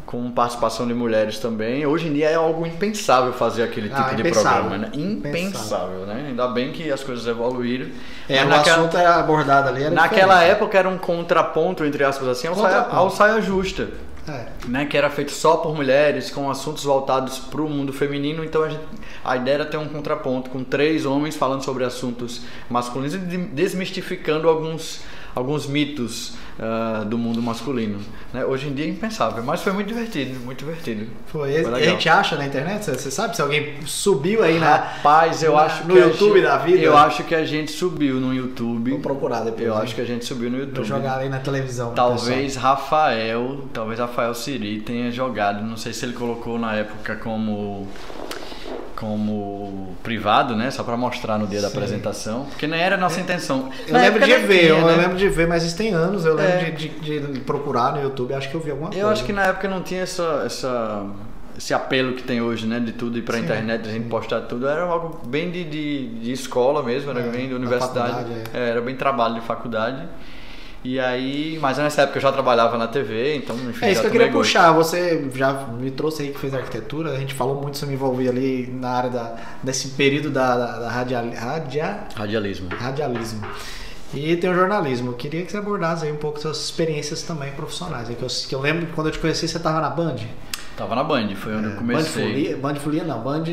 Com 0.06 0.32
participação 0.32 0.88
de 0.88 0.94
mulheres 0.94 1.38
também. 1.38 1.86
Hoje 1.86 2.08
em 2.08 2.14
dia 2.14 2.30
é 2.30 2.36
algo 2.36 2.66
impensável 2.66 3.34
fazer 3.34 3.64
aquele 3.64 3.90
tipo 3.90 4.02
Ah, 4.02 4.14
de 4.14 4.24
programa, 4.32 4.78
né? 4.78 4.90
Impensável, 4.94 6.06
né? 6.06 6.28
Ainda 6.30 6.48
bem 6.48 6.72
que 6.72 6.90
as 6.90 7.04
coisas 7.04 7.28
evoluíram. 7.28 7.88
É, 8.30 8.42
o 8.42 8.48
naquela- 8.48 8.78
assunto 8.78 8.96
era 8.98 9.16
abordado 9.18 9.68
ali. 9.68 9.84
Era 9.84 9.94
Naquela 9.94 10.36
diferente. 10.36 10.52
época 10.56 10.78
era 10.78 10.88
um 10.88 10.98
contraponto, 10.98 11.84
entre 11.84 12.06
aspas 12.06 12.26
assim, 12.30 12.48
ao 12.48 12.56
saia, 12.56 12.78
ao 12.90 13.10
saia 13.10 13.42
justa. 13.42 13.90
É. 14.28 14.48
Né, 14.68 14.86
que 14.86 14.98
era 14.98 15.10
feito 15.10 15.32
só 15.32 15.58
por 15.58 15.74
mulheres, 15.74 16.30
com 16.30 16.50
assuntos 16.52 16.84
voltados 16.84 17.38
para 17.40 17.62
o 17.62 17.70
mundo 17.70 17.94
feminino. 17.94 18.44
Então 18.44 18.64
a, 18.64 18.70
gente- 18.70 18.84
a 19.24 19.38
ideia 19.38 19.56
era 19.56 19.66
ter 19.66 19.78
um 19.78 19.88
contraponto 19.88 20.50
com 20.50 20.64
três 20.64 21.06
homens 21.06 21.36
falando 21.36 21.64
sobre 21.64 21.84
assuntos 21.86 22.42
masculinos 22.70 23.14
e 23.16 23.20
de- 23.20 23.38
desmistificando 23.38 24.50
alguns, 24.50 25.02
alguns 25.38 25.68
mitos 25.68 26.34
ah, 26.60 27.04
do 27.06 27.18
mundo 27.18 27.40
masculino. 27.42 28.00
né? 28.34 28.44
Hoje 28.44 28.68
em 28.68 28.74
dia 28.74 28.86
é 28.86 28.90
impensável, 28.90 29.44
mas 29.44 29.62
foi 29.62 29.72
muito 29.74 29.88
divertido, 29.88 30.40
muito 30.40 30.58
divertido. 30.60 31.06
Foi. 31.28 31.64
Foi 31.64 31.74
a 31.74 31.86
gente 31.86 32.10
acha 32.10 32.36
na 32.36 32.46
internet, 32.48 32.84
você- 32.84 33.12
sabe 33.12 33.36
se 33.36 33.42
alguém 33.44 33.76
subiu 33.86 34.44
aí 34.44 34.58
na. 34.60 34.76
Rapaz, 34.78 35.44
eu 35.44 35.54
na- 35.54 35.62
acho 35.62 35.88
no 35.88 35.96
YouTube 35.98 36.34
gente- 36.40 36.44
da 36.44 36.58
vida? 36.58 36.82
Eu 36.82 36.98
acho 36.98 37.24
que 37.24 37.36
a 37.36 37.46
gente 37.46 37.72
subiu 37.72 38.16
no 38.16 38.34
YouTube. 38.34 38.90
Vou 38.92 39.00
procurar 39.00 39.42
depois. 39.42 39.68
Eu 39.68 39.74
hein? 39.76 39.80
acho 39.84 39.94
que 39.94 40.02
a 40.02 40.06
gente 40.06 40.26
subiu 40.26 40.50
no 40.50 40.58
Vou 40.58 40.66
YouTube. 40.66 40.86
jogar 40.88 41.20
ali 41.20 41.30
na 41.30 41.40
televisão. 41.40 41.94
Talvez 41.94 42.56
Rafael, 42.56 43.62
talvez 43.72 44.00
Rafael 44.00 44.34
Siri 44.34 44.82
tenha 44.82 45.12
jogado, 45.12 45.64
não 45.64 45.78
sei 45.78 45.94
se 45.94 46.04
ele 46.06 46.14
colocou 46.14 46.58
na 46.58 46.74
época 46.74 47.16
como 47.18 47.88
como 48.98 49.96
privado, 50.04 50.56
né, 50.56 50.72
só 50.72 50.84
pra 50.84 50.98
mostrar 50.98 51.38
no 51.38 51.46
dia 51.46 51.62
da 51.62 51.70
Sim. 51.70 51.78
apresentação, 51.78 52.46
porque 52.46 52.66
nem 52.66 52.80
era 52.82 52.96
a 52.96 52.98
nossa 52.98 53.22
intenção. 53.22 53.70
Eu 53.88 53.94
Na 53.94 54.00
lembro 54.00 54.26
de 54.26 54.36
ver, 54.38 54.58
tinha, 54.60 54.70
eu 54.70 54.86
né? 54.88 54.96
lembro 54.96 55.18
de 55.18 55.30
ver, 55.30 55.48
mas 55.48 55.64
isso 55.64 55.78
tem 55.78 55.94
anos. 55.94 56.26
Eu 56.26 56.34
lembro 56.34 56.52
É. 56.66 56.72
de, 56.72 56.90
de- 56.90 57.20
de 57.34 57.40
procurar 57.42 57.94
no 57.94 58.02
YouTube, 58.02 58.34
acho 58.34 58.50
que 58.50 58.56
eu 58.56 58.60
vi 58.60 58.72
alguma 58.72 58.90
coisa. 58.90 59.04
Eu 59.04 59.10
acho 59.10 59.24
que 59.24 59.32
na 59.32 59.44
época 59.44 59.68
não 59.68 59.82
tinha 59.84 60.02
essa, 60.02 60.42
essa 60.46 61.06
esse 61.56 61.74
apelo 61.74 62.14
que 62.14 62.22
tem 62.24 62.40
hoje, 62.42 62.68
né, 62.68 62.80
de 62.80 62.92
tudo 62.92 63.18
ir 63.18 63.24
pra 63.24 63.38
Sim, 63.38 63.44
internet, 63.44 63.88
a 63.88 63.92
gente 63.92 64.04
sim. 64.04 64.10
postar 64.10 64.42
tudo, 64.42 64.68
era 64.68 64.84
algo 64.84 65.28
bem 65.28 65.50
de, 65.52 65.64
de, 65.64 66.08
de 66.20 66.32
escola 66.32 66.84
mesmo, 66.84 67.10
era 67.12 67.20
É, 67.22 67.30
bem 67.30 67.46
de 67.48 67.50
da 67.50 67.56
universidade, 67.56 68.14
faculdade, 68.14 68.42
É, 68.54 68.70
era 68.70 68.82
bem 68.82 68.96
trabalho 68.96 69.36
de 69.36 69.42
faculdade. 69.42 70.04
E 70.84 71.00
aí, 71.00 71.58
mas 71.62 71.78
nessa 71.78 72.04
época 72.04 72.18
eu 72.18 72.22
já 72.22 72.32
trabalhava 72.32 72.78
na 72.78 72.88
TV, 72.88 73.36
então 73.36 73.56
enfim, 73.70 73.86
É 73.86 73.92
isso 73.92 74.02
que 74.02 74.08
eu 74.08 74.12
queria 74.12 74.28
tomei 74.28 74.40
gosto. 74.40 74.48
puxar. 74.54 74.72
Você 74.74 75.30
já 75.36 75.52
me 75.68 75.92
trouxe 75.92 76.24
aí 76.24 76.30
que 76.30 76.40
fez 76.40 76.54
arquitetura. 76.54 77.12
A 77.12 77.20
gente 77.20 77.34
falou 77.34 77.62
muito 77.62 77.78
sobre 77.78 77.96
me 77.96 78.00
envolver 78.02 78.30
ali 78.30 78.68
na 78.72 78.90
área 78.90 79.10
da, 79.10 79.36
desse 79.62 79.90
período 79.90 80.30
da, 80.30 80.56
da, 80.56 80.80
da 80.80 80.90
radia, 80.90 81.20
radia, 81.38 82.00
Radialismo. 82.16 82.70
radialismo. 82.78 83.42
E 84.14 84.38
tem 84.38 84.50
o 84.50 84.54
jornalismo. 84.56 85.10
Eu 85.12 85.16
queria 85.16 85.44
que 85.44 85.52
você 85.52 85.58
abordasse 85.58 86.06
aí 86.06 86.12
um 86.12 86.18
pouco 86.18 86.40
suas 86.40 86.58
experiências 86.64 87.22
também 87.24 87.52
profissionais. 87.52 88.10
É 88.10 88.14
que, 88.14 88.24
eu, 88.24 88.28
que 88.30 88.56
eu 88.56 88.62
lembro 88.62 88.86
que 88.86 88.94
quando 88.94 89.08
eu 89.08 89.12
te 89.12 89.20
conheci, 89.20 89.48
você 89.48 89.58
estava 89.58 89.82
na 89.82 89.90
Band. 89.90 90.16
Tava 90.78 90.94
na 90.94 91.04
Band, 91.04 91.28
foi 91.36 91.56
onde 91.56 91.70
eu 91.72 91.76
comecei. 91.76 92.24
Band 92.24 92.30
Folia, 92.30 92.58
Band 92.58 92.76
Folia 92.76 93.04
não, 93.04 93.20
Band... 93.20 93.44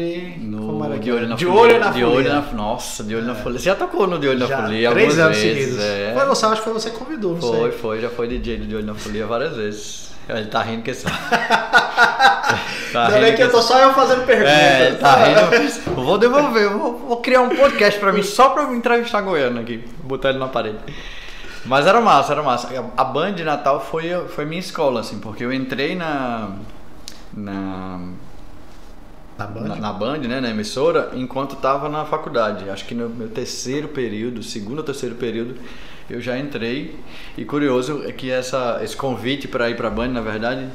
No, 0.41 0.67
como 0.67 0.85
era 0.85 0.99
de 0.99 1.11
olho 1.11 1.27
na 1.27 1.37
de 1.37 1.47
folia. 1.47 1.61
olho 1.63 1.81
na 1.81 1.87
de 1.87 2.03
folia. 2.03 2.09
olho 2.17 2.29
na 2.29 2.41
Nossa, 2.53 3.03
de 3.03 3.17
olho 3.17 3.25
na 3.25 3.35
folia. 3.35 3.59
Você 3.59 3.65
já 3.65 3.75
tocou 3.75 4.07
no 4.07 4.19
De 4.19 4.29
Olho 4.29 4.47
Já, 4.47 4.59
na 4.59 4.63
Folia 4.65 4.91
três 4.91 5.19
anos 5.19 5.39
vezes. 5.39 5.59
seguidos. 5.65 5.83
É. 5.85 6.13
Foi 6.15 6.27
você, 6.27 6.45
acho 6.47 6.57
que 6.57 6.65
foi 6.65 6.73
você 6.75 6.91
que 6.91 6.97
convidou, 6.99 7.33
não 7.35 7.41
Foi, 7.41 7.71
sei. 7.71 7.73
foi, 7.73 8.01
já 8.03 8.11
foi 8.11 8.29
DJ 8.29 8.59
do 8.59 8.67
De 8.67 8.77
Olho 8.77 8.85
na 8.87 8.95
Folia 8.95 9.27
várias 9.27 9.57
vezes. 9.57 10.11
Ele 10.29 10.47
tá 10.47 10.63
rindo 10.63 10.83
que 10.83 10.93
sabe. 10.93 11.17
tá 12.93 13.07
Ainda 13.07 13.21
bem 13.21 13.35
que 13.35 13.43
eu 13.43 13.51
tô 13.51 13.63
só 13.63 13.79
eu 13.79 13.93
fazendo 13.95 14.25
perguntas. 14.27 14.53
É, 14.53 14.87
ele 14.89 14.97
tá 14.97 15.15
rindo. 15.17 15.41
Eu 15.87 16.05
vou 16.05 16.19
devolver, 16.19 16.63
eu 16.63 16.79
vou, 16.79 16.99
vou 16.99 17.17
criar 17.19 17.41
um 17.41 17.51
podcast 17.51 17.99
pra 17.99 18.13
mim 18.13 18.23
só 18.23 18.51
pra 18.51 18.67
me 18.67 18.77
entrevistar 18.77 19.21
Goiano 19.23 19.61
aqui, 19.61 19.83
botar 20.03 20.29
ele 20.31 20.39
na 20.39 20.49
parede. 20.49 20.79
Mas 21.65 21.87
era 21.87 22.01
massa, 22.01 22.33
era 22.33 22.43
massa. 22.43 22.69
A 22.97 23.05
Band 23.05 23.33
de 23.33 23.45
Natal 23.45 23.81
foi, 23.81 24.11
foi 24.29 24.45
minha 24.45 24.61
escola, 24.61 25.01
assim, 25.01 25.19
porque 25.19 25.43
eu 25.45 25.53
entrei 25.53 25.95
na. 25.95 26.51
Na 27.37 28.01
Na 29.39 29.47
Band? 29.47 29.61
na, 29.69 29.77
na 29.77 29.93
Band, 29.93 30.19
né, 30.19 30.41
na 30.41 30.51
emissora, 30.51 31.11
enquanto 31.15 31.55
estava 31.55 31.89
na 31.89 32.05
faculdade. 32.05 32.69
Acho 32.71 32.85
que 32.85 32.95
no 32.95 33.09
meu 33.09 33.29
terceiro 33.29 33.89
período, 33.89 34.43
segundo 34.43 34.79
ou 34.79 34.85
terceiro 34.85 35.15
período, 35.17 35.57
eu 36.09 36.21
já 36.21 36.39
entrei. 36.39 36.99
E 37.37 37.45
curioso 37.45 38.03
é 38.05 38.13
que 38.13 38.31
essa, 38.31 38.81
esse 38.83 38.97
convite 38.97 39.49
para 39.49 39.69
ir 39.71 39.77
para 39.77 39.89
a 39.89 39.91
Band, 39.91 40.09
na 40.09 40.21
verdade, 40.21 40.69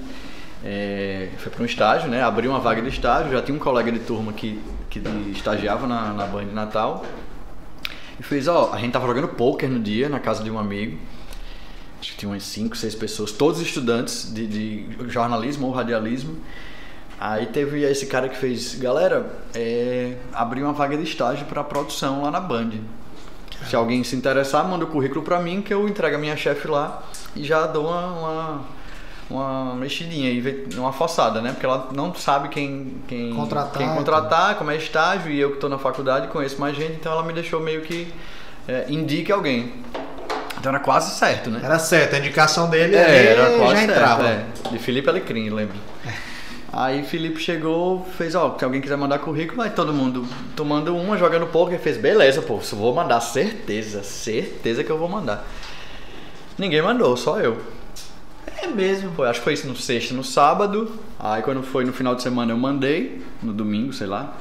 é, 0.64 1.30
foi 1.38 1.52
para 1.52 1.64
um 1.64 1.66
estágio, 1.66 2.10
né? 2.10 2.22
Abri 2.22 2.48
uma 2.48 2.60
vaga 2.60 2.82
de 2.82 2.90
estágio, 2.90 3.32
já 3.32 3.42
tinha 3.42 3.56
um 3.56 3.60
colega 3.60 3.92
de 3.92 4.00
turma 4.00 4.34
que, 4.34 4.60
que 4.90 5.02
estagiava 5.32 5.88
na, 5.88 6.14
na 6.14 6.26
Band 6.26 6.46
Natal. 6.46 7.06
E 8.20 8.24
fez, 8.24 8.48
ó, 8.48 8.72
a 8.74 8.78
gente 8.78 8.92
tava 8.92 9.08
jogando 9.08 9.30
poker 9.30 9.70
no 9.70 9.80
dia, 9.80 10.10
na 10.10 10.20
casa 10.20 10.44
de 10.44 10.52
um 10.52 10.60
amigo. 10.60 10.98
Acho 12.00 12.12
que 12.12 12.18
tinha 12.18 12.32
umas 12.32 12.44
5, 12.44 12.78
6 12.78 12.96
pessoas, 12.96 13.32
todos 13.32 13.60
estudantes 13.60 14.34
de, 14.34 14.48
de 14.48 15.10
jornalismo 15.10 15.68
ou 15.68 15.74
radialismo. 15.74 16.38
Aí 17.20 17.48
teve 17.48 17.84
esse 17.84 18.06
cara 18.06 18.30
que 18.30 18.38
fez, 18.38 18.76
galera, 18.76 19.30
é, 19.54 20.16
uma 20.34 20.72
vaga 20.72 20.96
de 20.96 21.04
estágio 21.04 21.46
para 21.46 21.62
produção 21.64 22.22
lá 22.22 22.32
na 22.32 22.40
Band. 22.40 22.72
Se 23.68 23.76
alguém 23.76 24.04
se 24.06 24.16
interessar, 24.16 24.66
manda 24.66 24.86
o 24.86 24.88
currículo 24.88 25.22
para 25.22 25.38
mim 25.42 25.62
que 25.62 25.74
eu 25.74 25.88
entrego 25.88 26.16
a 26.16 26.20
minha 26.20 26.38
chefe 26.38 26.68
lá 26.70 27.04
e 27.36 27.44
já 27.44 27.68
dou 27.68 27.88
uma, 27.88 28.06
uma, 28.08 28.62
uma 29.30 29.76
mexidinha 29.76 30.30
aí, 30.30 30.66
uma 30.78 30.94
forçada, 30.94 31.42
né? 31.42 31.52
Porque 31.52 31.66
ela 31.66 31.90
não 31.94 32.16
sabe 32.16 32.48
quem, 32.48 32.96
quem 33.06 33.34
Contratar, 33.34 33.78
quem 33.78 33.90
contratar, 33.90 34.56
como 34.56 34.72
é 34.72 34.78
estágio, 34.78 35.30
e 35.30 35.38
eu 35.38 35.50
que 35.50 35.56
estou 35.56 35.70
na 35.70 35.78
faculdade 35.78 36.30
conheço 36.30 36.60
mais 36.60 36.76
gente, 36.78 36.94
então 36.94 37.12
ela 37.12 37.24
me 37.24 37.34
deixou 37.34 37.60
meio 37.60 37.82
que 37.82 38.08
é, 38.66 38.86
indique 38.88 39.30
alguém. 39.30 39.74
Então 40.60 40.72
era 40.72 40.80
quase 40.80 41.18
certo, 41.18 41.50
né? 41.50 41.62
Era 41.64 41.80
certo, 41.80 42.16
a 42.16 42.20
indicação 42.20 42.70
dele 42.70 42.96
É, 42.96 43.28
era 43.32 43.46
quase 43.58 43.72
já 43.72 43.78
certo, 43.78 43.92
entrava. 43.92 44.28
é. 44.28 44.46
De 44.72 44.80
Felipe 44.80 45.10
Alecrim, 45.10 45.50
lembro. 45.50 45.76
Aí 46.72 47.04
Felipe 47.04 47.40
chegou, 47.40 48.06
fez, 48.18 48.36
ó, 48.36 48.56
se 48.58 48.64
alguém 48.64 48.80
quiser 48.80 48.96
mandar 48.98 49.20
currículo, 49.20 49.62
aí 49.62 49.72
todo 49.72 49.92
mundo 49.92 50.28
tomando 50.56 50.96
uma, 50.96 51.18
jogando 51.18 51.48
poker, 51.48 51.80
fez, 51.80 51.98
beleza, 51.98 52.42
pô, 52.44 52.58
vou 52.58 52.94
mandar, 52.94 53.20
certeza, 53.22 54.04
certeza 54.04 54.84
que 54.84 54.90
eu 54.92 54.98
vou 54.98 55.10
mandar. 55.10 55.48
Ninguém 56.58 56.82
mandou, 56.82 57.16
só 57.18 57.40
eu. 57.40 57.58
É 58.62 58.68
mesmo. 58.68 59.12
Foi, 59.16 59.28
acho 59.30 59.40
que 59.40 59.44
foi 59.46 59.54
isso 59.54 59.68
no 59.68 59.76
sexta, 59.76 60.14
no 60.14 60.24
sábado. 60.24 60.92
Aí 61.18 61.42
quando 61.42 61.64
foi 61.64 61.86
no 61.86 61.94
final 61.94 62.14
de 62.14 62.22
semana 62.22 62.52
eu 62.52 62.58
mandei, 62.58 63.22
no 63.42 63.54
domingo, 63.54 63.94
sei 63.94 64.08
lá. 64.08 64.36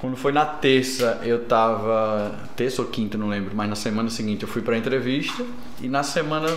Quando 0.00 0.16
foi 0.16 0.30
na 0.30 0.46
terça, 0.46 1.20
eu 1.24 1.44
tava. 1.44 2.32
Terça 2.54 2.82
ou 2.82 2.88
quinta, 2.88 3.18
não 3.18 3.28
lembro, 3.28 3.50
mas 3.54 3.68
na 3.68 3.74
semana 3.74 4.08
seguinte 4.10 4.42
eu 4.42 4.48
fui 4.48 4.62
pra 4.62 4.76
entrevista. 4.76 5.44
E 5.80 5.88
na 5.88 6.04
semana, 6.04 6.48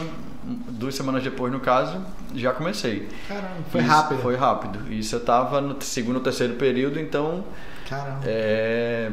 duas 0.69 0.93
semanas 0.93 1.23
depois, 1.23 1.51
no 1.51 1.59
caso, 1.59 1.99
já 2.35 2.51
comecei. 2.51 3.07
Caramba, 3.27 3.47
foi 3.71 3.81
Isso 3.81 3.89
rápido. 3.89 4.21
Foi 4.21 4.35
rápido. 4.35 4.93
Isso 4.93 5.15
eu 5.15 5.19
tava 5.19 5.59
no 5.59 5.81
segundo 5.81 6.17
ou 6.17 6.21
terceiro 6.21 6.53
período, 6.53 6.99
então. 6.99 7.43
Caramba. 7.89 8.21
É. 8.25 9.11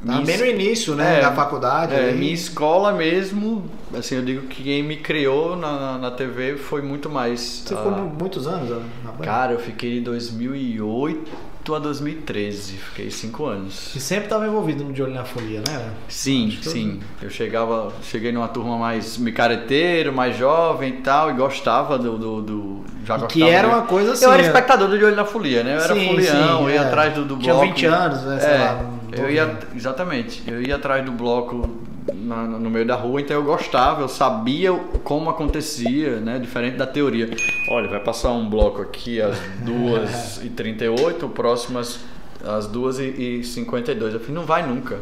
Minha 0.00 0.20
bem 0.20 0.36
no 0.36 0.44
início, 0.44 0.94
né? 0.94 1.18
é, 1.18 1.22
da 1.22 1.32
faculdade. 1.32 1.94
É, 1.94 2.12
minha 2.12 2.32
escola 2.32 2.92
mesmo, 2.92 3.64
assim, 3.96 4.16
eu 4.16 4.22
digo 4.22 4.46
que 4.48 4.62
quem 4.62 4.82
me 4.82 4.96
criou 4.98 5.56
na, 5.56 5.96
na, 5.96 6.10
TV 6.10 6.58
foi 6.58 6.82
muito 6.82 7.08
mais. 7.08 7.40
Você 7.40 7.74
ficou 7.74 7.90
mu- 7.90 8.10
muitos 8.10 8.46
anos 8.46 8.70
ó, 8.70 8.80
na 9.02 9.12
Band? 9.12 9.24
Cara, 9.24 9.52
eu 9.52 9.58
fiquei 9.58 9.94
de 9.94 10.00
2008 10.00 11.53
a 11.72 11.78
2013, 11.78 12.72
fiquei 12.72 13.10
cinco 13.10 13.46
anos. 13.46 13.94
E 13.94 14.00
sempre 14.00 14.24
estava 14.24 14.44
envolvido 14.46 14.82
no 14.84 14.92
De 14.92 15.00
Olho 15.02 15.14
na 15.14 15.24
Folia, 15.24 15.62
né? 15.66 15.90
Sim, 16.08 16.48
que 16.60 16.66
eu- 16.66 16.72
sim. 16.72 17.00
Eu 17.22 17.30
chegava, 17.30 17.92
cheguei 18.02 18.32
numa 18.32 18.48
turma 18.48 18.76
mais 18.76 19.16
micareteiro, 19.16 20.12
mais 20.12 20.36
jovem 20.36 20.90
e 20.94 20.96
tal, 21.02 21.30
e 21.30 21.34
gostava 21.34 21.96
do. 21.98 22.18
do, 22.18 22.42
do- 22.42 22.84
já 23.06 23.14
E 23.16 23.20
gostava 23.20 23.26
que 23.28 23.42
era 23.48 23.68
uma 23.68 23.82
coisa 23.82 24.12
assim. 24.12 24.24
Eu 24.24 24.32
era 24.32 24.42
né? 24.42 24.48
espectador 24.48 24.88
do 24.88 24.98
De 24.98 25.04
Olho 25.04 25.14
na 25.16 25.24
Folia, 25.24 25.62
né? 25.62 25.76
Eu 25.76 25.80
era 25.80 25.94
Sim, 25.94 26.06
folião, 26.08 26.58
sim, 26.64 26.68
ia 26.70 26.74
é. 26.74 26.78
atrás 26.80 27.14
do, 27.14 27.24
do 27.24 27.36
Tinha 27.38 27.54
bloco. 27.54 27.68
20 27.68 27.86
anos, 27.86 28.22
né, 28.24 28.40
sei 28.40 28.50
É, 28.50 28.58
lá, 28.58 28.90
eu 29.12 29.30
ia, 29.30 29.58
exatamente. 29.76 30.42
Eu 30.46 30.60
ia 30.62 30.76
atrás 30.76 31.04
do 31.04 31.12
bloco 31.12 31.68
na- 32.12 32.44
no 32.46 32.68
meio 32.70 32.86
da 32.86 32.94
rua, 32.94 33.20
então 33.20 33.36
eu 33.36 33.42
gostava, 33.44 34.02
eu 34.02 34.08
sabia 34.08 34.72
como 35.02 35.30
acontecia, 35.30 36.20
né? 36.20 36.38
Diferente 36.38 36.76
da 36.76 36.86
teoria. 36.86 37.30
Olha, 37.70 37.88
vai 37.88 38.00
passar 38.00 38.30
um 38.32 38.48
bloco 38.48 38.82
aqui 38.82 39.20
às 39.20 39.36
2h38, 39.64 41.22
o 41.24 41.28
próximo 41.28 41.78
às, 41.78 42.00
às 42.44 42.66
2h52. 42.68 44.12
Eu 44.12 44.20
falei, 44.20 44.34
não 44.34 44.44
vai 44.44 44.66
nunca. 44.66 44.98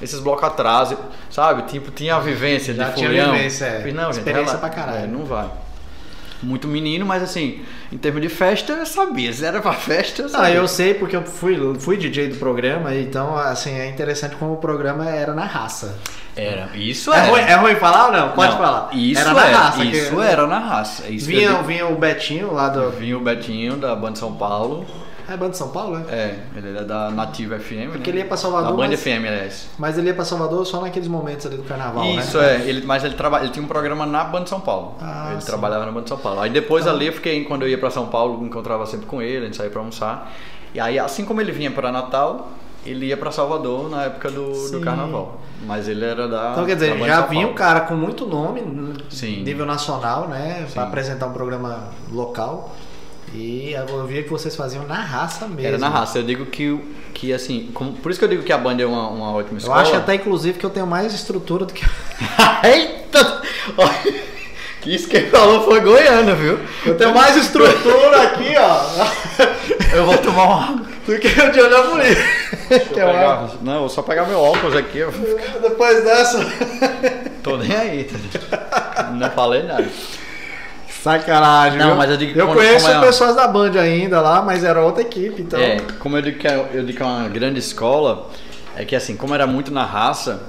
Esses 0.00 0.20
blocos 0.20 0.44
atrás, 0.44 0.96
sabe? 1.30 1.62
Tipo, 1.62 1.90
tinha 1.90 2.14
a 2.16 2.20
vivência 2.20 2.72
Já 2.72 2.88
de 2.90 2.94
tinha 2.96 3.08
folião. 3.08 3.32
vivência, 3.32 3.64
é. 3.64 3.78
Falei, 3.78 3.92
não, 3.92 4.04
gente, 4.12 4.18
Experiência 4.18 4.56
rela- 4.56 4.58
pra 4.60 4.70
caralho. 4.70 5.04
é, 5.04 5.06
não 5.08 5.24
vai. 5.24 5.48
Muito 6.42 6.68
menino, 6.68 7.04
mas 7.04 7.22
assim, 7.22 7.60
em 7.92 7.98
termos 7.98 8.22
de 8.22 8.28
festa, 8.28 8.72
eu 8.72 8.86
sabia. 8.86 9.32
Se 9.32 9.44
era 9.44 9.60
pra 9.60 9.72
festa, 9.72 10.22
eu 10.22 10.26
Ah, 10.26 10.30
sabia. 10.30 10.54
eu 10.54 10.68
sei 10.68 10.94
porque 10.94 11.16
eu 11.16 11.24
fui, 11.24 11.58
fui 11.80 11.96
DJ 11.96 12.28
do 12.28 12.36
programa, 12.36 12.94
então 12.94 13.36
assim, 13.36 13.72
é 13.72 13.88
interessante 13.88 14.36
como 14.36 14.52
o 14.52 14.56
programa 14.58 15.08
era 15.08 15.34
na 15.34 15.44
raça. 15.44 15.98
Era. 16.36 16.68
Isso 16.76 17.12
É 17.12 17.28
ruim, 17.28 17.40
é 17.40 17.54
ruim 17.56 17.74
falar 17.74 18.06
ou 18.06 18.12
não? 18.12 18.28
Pode 18.32 18.52
Não, 18.52 18.58
falar. 18.58 18.90
Isso 18.92 19.20
era 19.20 19.30
era. 19.30 19.50
na 19.50 19.58
raça. 19.58 19.78
que- 19.82 19.88
Isso 19.88 20.20
era 20.22 20.46
na 20.46 20.58
raça. 20.60 21.08
Isso 21.08 21.26
Vinha, 21.26 21.62
vinha 21.62 21.86
o 21.88 21.96
Betinho 21.96 22.52
lá 22.54 22.68
do. 22.68 22.90
Vinha 22.92 23.16
o 23.16 23.20
Betinho 23.20 23.76
da 23.76 23.96
Banda 23.96 24.16
São 24.20 24.32
Paulo. 24.34 24.86
É 25.28 25.36
Banda 25.36 25.50
de 25.50 25.58
São 25.58 25.68
Paulo, 25.68 25.98
né? 25.98 26.04
É, 26.08 26.38
ele 26.56 26.70
era 26.70 26.84
da 26.84 27.10
Nativa 27.10 27.58
FM. 27.58 27.90
Porque 27.92 28.10
né? 28.10 28.16
ele 28.16 28.18
ia 28.18 28.24
pra 28.24 28.36
Salvador, 28.36 28.70
Da 28.70 28.76
Band 28.76 28.88
mas- 28.88 29.00
FM, 29.00 29.26
aliás. 29.26 29.68
Mas 29.78 29.98
ele 29.98 30.06
ia 30.08 30.14
pra 30.14 30.24
Salvador 30.24 30.64
só 30.66 30.80
naqueles 30.80 31.06
momentos 31.08 31.44
ali 31.44 31.56
do 31.56 31.64
carnaval, 31.64 32.04
Isso 32.06 32.38
né? 32.38 32.56
é, 32.56 32.68
ele, 32.68 32.86
mas 32.86 33.04
ele, 33.04 33.14
traba, 33.14 33.40
ele 33.40 33.50
tinha 33.50 33.62
um 33.64 33.68
programa 33.68 34.06
na 34.06 34.24
Band 34.24 34.46
São 34.46 34.60
Paulo. 34.60 34.94
Ah, 35.00 35.28
ele 35.32 35.40
sim. 35.42 35.46
trabalhava 35.46 35.84
na 35.84 35.92
Band 35.92 36.06
São 36.06 36.16
Paulo. 36.16 36.40
Aí 36.40 36.48
depois 36.50 36.84
Então- 36.84 36.96
ali 36.96 37.06
eu 37.08 37.12
fiquei, 37.12 37.44
quando 37.44 37.62
eu 37.62 37.68
ia 37.68 37.76
pra 37.78 37.90
São 37.90 38.06
Paulo, 38.06 38.42
encontrava 38.44 38.86
sempre 38.86 39.04
com 39.06 39.20
ele, 39.20 39.38
a 39.42 39.44
gente 39.44 39.56
saía 39.56 39.70
pra 39.70 39.80
almoçar. 39.80 40.32
E 40.74 40.80
aí, 40.80 40.98
assim 40.98 41.24
como 41.24 41.40
ele 41.40 41.52
vinha 41.52 41.70
pra 41.70 41.92
Natal, 41.92 42.48
ele 42.86 43.06
ia 43.06 43.16
pra 43.16 43.30
Salvador 43.30 43.90
na 43.90 44.04
época 44.04 44.30
do, 44.30 44.70
do 44.70 44.80
carnaval. 44.80 45.40
Mas 45.66 45.88
ele 45.88 46.04
era 46.04 46.26
da. 46.28 46.50
Então, 46.52 46.64
quer 46.64 46.74
dizer, 46.74 46.96
já 47.04 47.22
vinha 47.22 47.46
um 47.46 47.52
cara 47.54 47.80
com 47.80 47.94
muito 47.94 48.24
nome, 48.26 48.62
Sim. 49.10 49.42
nível 49.42 49.66
nacional, 49.66 50.28
né? 50.28 50.66
Pra 50.72 50.82
Sim. 50.84 50.88
apresentar 50.88 51.26
um 51.26 51.32
programa 51.32 51.88
local. 52.10 52.70
E 53.34 53.72
eu 53.72 54.06
via 54.06 54.22
que 54.22 54.30
vocês 54.30 54.56
faziam 54.56 54.84
na 54.86 54.94
raça 55.00 55.46
mesmo. 55.46 55.66
Era 55.66 55.78
na 55.78 55.88
raça. 55.88 56.18
Eu 56.18 56.22
digo 56.22 56.46
que, 56.46 56.78
que 57.14 57.32
assim, 57.32 57.70
como- 57.74 57.92
por 57.92 58.10
isso 58.10 58.18
que 58.18 58.24
eu 58.24 58.28
digo 58.28 58.42
que 58.42 58.52
a 58.52 58.58
Band 58.58 58.78
é 58.80 58.86
uma, 58.86 59.08
uma 59.08 59.32
ótima 59.32 59.54
Eu 59.54 59.58
escola. 59.58 59.80
acho 59.82 59.94
até, 59.94 60.14
inclusive, 60.14 60.58
que 60.58 60.64
eu 60.66 60.70
tenho 60.70 60.86
mais 60.86 61.12
estrutura 61.14 61.64
do 61.66 61.72
que. 61.74 61.84
Eita! 62.64 63.42
Que 64.80 64.94
isso 64.94 65.08
que 65.08 65.20
falou 65.22 65.64
foi 65.64 65.80
goiano, 65.80 66.34
viu? 66.36 66.58
Eu 66.86 66.96
tenho 66.96 67.12
mais 67.14 67.36
estrutura 67.36 68.22
aqui, 68.22 68.54
ó. 68.56 69.46
Eu 69.94 70.04
vou 70.04 70.16
tomar 70.18 70.44
uma. 70.44 70.82
do 71.06 71.18
que 71.18 71.28
o 71.28 71.50
de 71.52 71.60
olhar 71.60 71.82
por 71.84 72.00
isso. 72.04 72.22
Deixa 72.68 72.84
eu 72.90 72.94
pegar- 72.94 73.50
Não, 73.62 73.72
eu 73.74 73.78
vou 73.80 73.88
só 73.88 74.02
pegar 74.02 74.26
meu 74.26 74.38
óculos 74.38 74.76
aqui. 74.76 74.98
Eu 74.98 75.10
Depois 75.62 76.04
dessa. 76.04 76.38
tô 77.42 77.56
nem 77.56 77.74
aí, 77.74 78.04
tá? 78.04 79.10
Não 79.14 79.30
falei 79.30 79.62
nada. 79.62 79.88
Sacanagem, 81.02 81.78
Não, 81.78 81.86
viu? 81.88 81.96
mas 81.96 82.10
eu 82.10 82.16
digo 82.16 82.32
que 82.32 82.38
Eu 82.38 82.46
quando- 82.46 82.58
conheço 82.58 82.86
como 82.86 83.02
é 83.02 83.06
pessoas 83.06 83.36
da 83.36 83.46
Band 83.46 83.72
ainda 83.80 84.20
lá, 84.20 84.42
mas 84.42 84.64
era 84.64 84.80
outra 84.82 85.02
equipe, 85.02 85.42
então. 85.42 85.58
É, 85.58 85.78
como 85.98 86.16
eu 86.16 86.22
digo, 86.22 86.38
que 86.38 86.48
é, 86.48 86.68
eu 86.74 86.84
digo 86.84 86.96
que 86.96 87.02
é 87.02 87.06
uma 87.06 87.28
grande 87.28 87.58
escola, 87.58 88.28
é 88.76 88.84
que 88.84 88.96
assim, 88.96 89.16
como 89.16 89.34
era 89.34 89.46
muito 89.46 89.72
na 89.72 89.84
raça, 89.84 90.42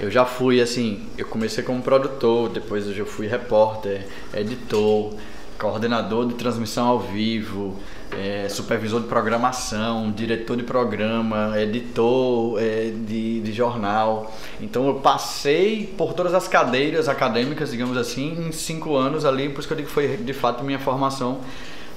eu 0.00 0.10
já 0.10 0.24
fui 0.24 0.60
assim, 0.60 1.06
eu 1.16 1.26
comecei 1.26 1.62
como 1.62 1.80
produtor, 1.82 2.48
depois 2.48 2.86
eu 2.86 2.94
já 2.94 3.04
fui 3.04 3.26
repórter, 3.26 4.06
editor, 4.34 5.14
coordenador 5.58 6.26
de 6.26 6.34
transmissão 6.34 6.86
ao 6.88 6.98
vivo, 6.98 7.78
é, 8.18 8.48
supervisor 8.48 9.00
de 9.00 9.08
programação, 9.08 10.10
diretor 10.10 10.56
de 10.56 10.62
programa, 10.62 11.54
editor 11.60 12.60
é, 12.60 12.92
de, 13.06 13.40
de 13.40 13.52
jornal. 13.52 14.32
Então 14.60 14.86
eu 14.86 14.94
passei 14.94 15.92
por 15.96 16.14
todas 16.14 16.34
as 16.34 16.48
cadeiras 16.48 17.08
acadêmicas, 17.08 17.70
digamos 17.70 17.96
assim, 17.96 18.46
em 18.46 18.52
cinco 18.52 18.96
anos 18.96 19.24
ali, 19.24 19.48
por 19.48 19.60
isso 19.60 19.68
que 19.68 19.74
eu 19.74 19.76
digo 19.76 19.88
que 19.88 19.94
foi 19.94 20.16
de 20.16 20.32
fato 20.32 20.64
minha 20.64 20.78
formação 20.78 21.40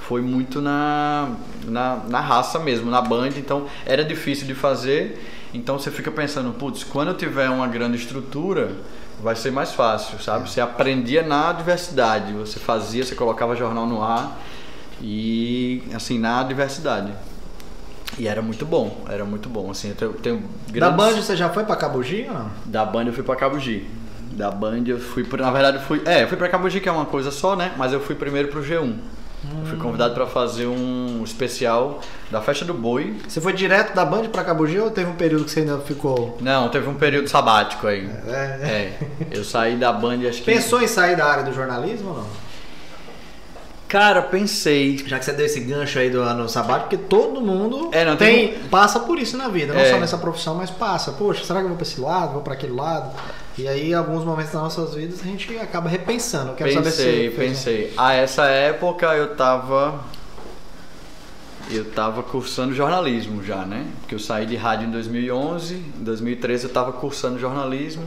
foi 0.07 0.22
muito 0.22 0.62
na, 0.62 1.36
na, 1.65 1.95
na 2.07 2.19
raça 2.19 2.60
mesmo, 2.60 2.91
na 2.91 3.01
band, 3.01 3.31
então 3.38 3.65
era 3.88 4.03
difícil 4.03 4.45
de 4.45 4.53
fazer. 4.53 5.19
Então 5.51 5.79
você 5.79 5.89
fica 5.89 6.12
pensando, 6.12 6.53
putz, 6.53 6.84
quando 6.84 7.07
eu 7.07 7.17
tiver 7.17 7.50
uma 7.50 7.67
grande 7.67 7.98
estrutura, 7.98 8.72
vai 9.24 9.36
ser 9.36 9.51
mais 9.51 9.74
fácil, 9.74 10.22
sabe? 10.22 10.48
Você 10.48 10.62
aprendia 10.62 11.24
na 11.24 11.51
diversidade, 11.53 12.34
você 12.34 12.60
fazia, 12.60 13.03
você 13.03 13.15
colocava 13.15 13.55
jornal 13.55 13.88
no 13.88 14.03
ar 14.03 14.39
e 15.01 15.83
assim 15.93 16.17
na 16.19 16.43
diversidade. 16.43 17.11
E 18.17 18.27
era 18.27 18.41
muito 18.41 18.65
bom, 18.65 19.03
era 19.09 19.25
muito 19.25 19.49
bom. 19.49 19.69
Assim, 19.69 19.89
eu 19.89 19.95
tenho, 19.95 20.13
tenho 20.13 20.37
Da 20.37 20.89
grandes- 20.89 20.95
Band 20.97 21.21
você 21.21 21.35
já 21.35 21.49
foi 21.49 21.63
pra 21.65 21.75
Cabugi 21.75 22.25
ou 22.29 22.33
não? 22.33 22.49
Da 22.65 22.85
Band 22.85 23.05
eu 23.07 23.13
fui 23.13 23.23
pra 23.23 23.35
Cabugi. 23.35 23.85
Da 24.31 24.49
Band 24.51 24.83
eu 24.87 24.99
fui, 24.99 25.23
por, 25.23 25.39
na 25.39 25.51
verdade 25.51 25.77
eu 25.77 25.83
fui, 25.83 26.01
é, 26.05 26.23
eu 26.23 26.27
fui 26.27 26.37
pra 26.37 26.47
Cabugi 26.49 26.79
que 26.79 26.87
é 26.87 26.91
uma 26.91 27.05
coisa 27.05 27.29
só, 27.31 27.55
né? 27.55 27.73
Mas 27.77 27.91
eu 27.93 27.99
fui 27.99 28.15
primeiro 28.15 28.47
pro 28.49 28.61
G1. 28.63 28.95
Eu 29.59 29.65
fui 29.67 29.77
convidado 29.77 30.15
pra 30.15 30.25
fazer 30.25 30.65
um 30.65 31.21
especial 31.23 31.99
da 32.31 32.41
Festa 32.41 32.65
do 32.65 32.73
Boi. 32.73 33.15
Você 33.27 33.39
foi 33.39 33.53
direto 33.53 33.93
da 33.93 34.03
Band 34.03 34.23
pra 34.29 34.43
Cabugi 34.43 34.79
ou 34.79 34.89
teve 34.89 35.09
um 35.09 35.15
período 35.15 35.45
que 35.45 35.51
você 35.51 35.59
ainda 35.59 35.77
ficou. 35.79 36.35
Não, 36.41 36.67
teve 36.69 36.89
um 36.89 36.95
período 36.95 37.27
sabático 37.29 37.85
aí. 37.85 38.09
É, 38.27 38.31
é. 38.31 38.67
É, 38.67 39.37
eu 39.37 39.43
saí 39.43 39.75
da 39.75 39.93
Band 39.93 40.19
acho 40.27 40.39
que 40.39 40.45
Pensou 40.51 40.81
em 40.81 40.87
sair 40.87 41.15
da 41.15 41.25
área 41.27 41.43
do 41.43 41.53
jornalismo 41.53 42.09
ou 42.09 42.15
não? 42.17 42.27
Cara, 43.88 44.22
pensei. 44.24 44.98
Já 45.06 45.20
que 45.20 45.25
você 45.25 45.32
deu 45.34 45.46
esse 45.46 45.60
gancho 45.60 46.00
aí 46.00 46.10
do 46.10 46.22
ano 46.22 46.50
sabático, 46.50 46.89
porque 46.89 47.06
todo 47.06 47.39
mundo 47.39 47.89
É, 47.92 48.04
não, 48.04 48.15
tem, 48.18 48.50
tem 48.54 48.63
passa 48.70 49.00
por 49.00 49.20
isso 49.20 49.38
na 49.38 49.48
vida, 49.48 49.74
não 49.74 49.80
É. 49.82 49.92
só 49.92 50.00
nessa 50.00 50.18
profissão, 50.18 50.56
mas 50.56 50.72
passa. 50.72 51.12
Poxa, 51.12 51.44
será 51.46 51.60
que 51.60 51.65
eu 51.65 51.70
vou 51.70 51.77
pra 51.77 51.86
esse 51.86 52.01
lado, 52.01 52.34
vou 52.34 52.42
pra 52.42 52.54
aquele 52.54 52.74
lado? 52.74 53.12
E 53.58 53.68
aí, 53.68 53.92
em 53.92 53.94
alguns 53.94 54.25
momentos 54.25 54.51
das 54.51 54.62
nossas 54.62 54.96
vidas, 54.96 55.22
a 55.22 55.24
gente 55.24 55.56
acaba 55.60 55.88
repensando. 55.88 56.51
Eu 56.51 56.56
quero 56.56 56.74
saber 56.74 56.92
se 56.92 56.98
Pensei, 57.04 57.30
pensei. 57.30 57.94
A 57.96 58.13
essa 58.13 58.46
época 58.48 59.06
eu 59.15 59.36
tava. 59.36 60.04
Eu 61.72 61.86
tava 61.86 62.22
cursando 62.22 62.74
jornalismo 62.75 63.44
já, 63.44 63.65
né? 63.65 63.88
Porque 64.01 64.13
eu 64.13 64.20
saí 64.20 64.46
de 64.46 64.56
rádio 64.56 64.88
em 64.88 64.92
2011, 64.92 65.74
em 65.75 66.04
2013 66.04 66.65
eu 66.65 66.70
tava 66.72 66.92
cursando 66.92 67.39
jornalismo. 67.39 68.04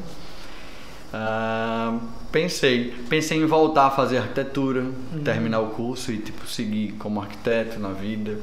Ah, 1.13 1.99
pensei, 2.31 2.95
pensei 3.09 3.39
em 3.39 3.47
voltar 3.47 3.87
a 3.87 3.91
fazer 3.91 4.19
arquitetura, 4.19 4.87
terminar 5.25 5.61
o 5.61 5.69
curso 5.71 6.13
e 6.13 6.19
tipo 6.19 6.47
seguir 6.47 6.93
como 6.99 7.21
arquiteto 7.21 7.79
na 7.79 7.89
vida. 7.91 8.39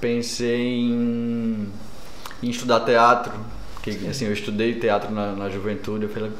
Pensei 0.00 0.78
em, 0.78 1.68
em 2.42 2.48
estudar 2.50 2.80
teatro, 2.80 3.32
que 3.82 3.90
assim 4.08 4.26
eu 4.26 4.32
estudei 4.32 4.74
teatro 4.74 5.10
na, 5.12 5.32
na 5.32 5.48
juventude. 5.50 6.04
Eu 6.04 6.10
falei, 6.10 6.30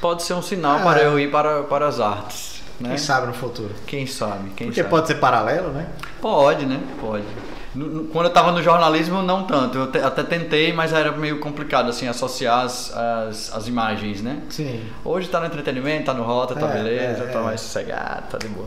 pode 0.00 0.22
ser 0.22 0.34
um 0.34 0.42
sinal 0.42 0.78
Ah. 0.78 0.82
para 0.82 1.02
eu 1.02 1.18
ir 1.18 1.30
para, 1.30 1.64
para 1.64 1.86
as 1.88 1.98
artes, 2.00 2.62
né? 2.80 2.90
Quem 2.90 2.98
sabe 2.98 3.26
no 3.26 3.34
futuro. 3.34 3.74
Quem 3.86 4.06
sabe? 4.06 4.50
Quem 4.56 4.68
Porque 4.68 4.80
sabe? 4.80 4.90
pode 4.90 5.06
ser 5.08 5.16
paralelo, 5.16 5.70
né? 5.70 5.88
Pode, 6.20 6.64
né? 6.66 6.80
Pode. 7.00 7.24
Quando 8.12 8.26
eu 8.26 8.32
tava 8.32 8.52
no 8.52 8.62
jornalismo, 8.62 9.22
não 9.22 9.44
tanto. 9.44 9.78
Eu 9.78 9.86
te- 9.90 9.98
até 9.98 10.22
tentei, 10.22 10.72
mas 10.74 10.92
era 10.92 11.10
meio 11.12 11.38
complicado, 11.40 11.88
assim, 11.88 12.06
associar 12.06 12.64
as, 12.66 12.94
as, 12.94 13.54
as 13.54 13.66
imagens, 13.66 14.20
né? 14.20 14.42
Sim. 14.50 14.82
Hoje 15.04 15.28
tá 15.28 15.40
no 15.40 15.46
entretenimento, 15.46 16.04
tá 16.06 16.14
no 16.14 16.22
rota, 16.22 16.54
tá 16.54 16.68
É, 16.68 16.72
beleza, 16.74 17.24
é, 17.24 17.26
tá 17.28 17.38
é. 17.38 17.42
mais 17.42 17.60
sossegado, 17.62 18.24
tá 18.30 18.36
de 18.38 18.48
boa. 18.48 18.66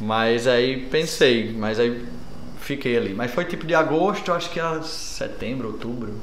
Mas 0.00 0.46
aí 0.46 0.86
pensei, 0.86 1.52
mas 1.56 1.80
aí 1.80 2.04
fiquei 2.60 2.96
ali. 2.96 3.12
Mas 3.14 3.30
foi 3.32 3.44
tipo 3.44 3.66
de 3.66 3.74
agosto, 3.74 4.32
acho 4.32 4.50
que 4.50 4.60
era 4.60 4.82
setembro, 4.82 5.68
outubro. 5.68 6.14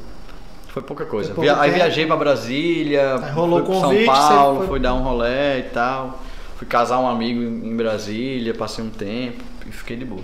Foi 0.70 0.82
pouca 0.82 1.06
coisa. 1.06 1.34
Foi 1.34 1.50
aí 1.50 1.58
tempo. 1.64 1.74
viajei 1.76 2.06
pra 2.06 2.16
Brasília, 2.16 3.16
Aí 3.22 3.32
rolou 3.32 3.66
fui 3.66 3.76
convite, 3.76 4.06
São 4.06 4.14
Paulo, 4.16 4.58
foi- 4.60 4.68
fui 4.68 4.80
dar 4.80 4.94
um 4.94 5.02
rolê 5.02 5.60
e 5.60 5.64
tal. 5.74 6.22
Fui 6.58 6.68
casar 6.68 7.00
um 7.00 7.08
amigo 7.10 7.42
em 7.42 7.76
Brasília, 7.76 8.54
passei 8.54 8.84
um 8.84 8.90
tempo 8.90 9.44
e 9.68 9.72
fiquei 9.72 9.98
de 9.98 10.06
boa. 10.06 10.22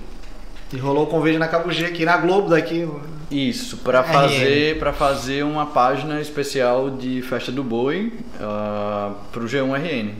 E 0.75 0.79
rolou 0.79 1.03
o 1.03 1.07
convite 1.07 1.37
na 1.37 1.47
Cabugi 1.47 1.85
aqui 1.85 2.03
na 2.05 2.17
Globo 2.17 2.49
daqui. 2.49 2.87
Isso, 3.31 3.77
para 3.77 4.01
RN. 4.01 4.11
fazer 4.13 4.77
para 4.79 4.93
fazer 4.93 5.43
uma 5.43 5.65
página 5.67 6.19
especial 6.21 6.89
de 6.91 7.21
festa 7.23 7.51
do 7.51 7.63
boi 7.63 8.13
uh, 8.39 9.15
pro 9.31 9.45
G1RN. 9.45 10.11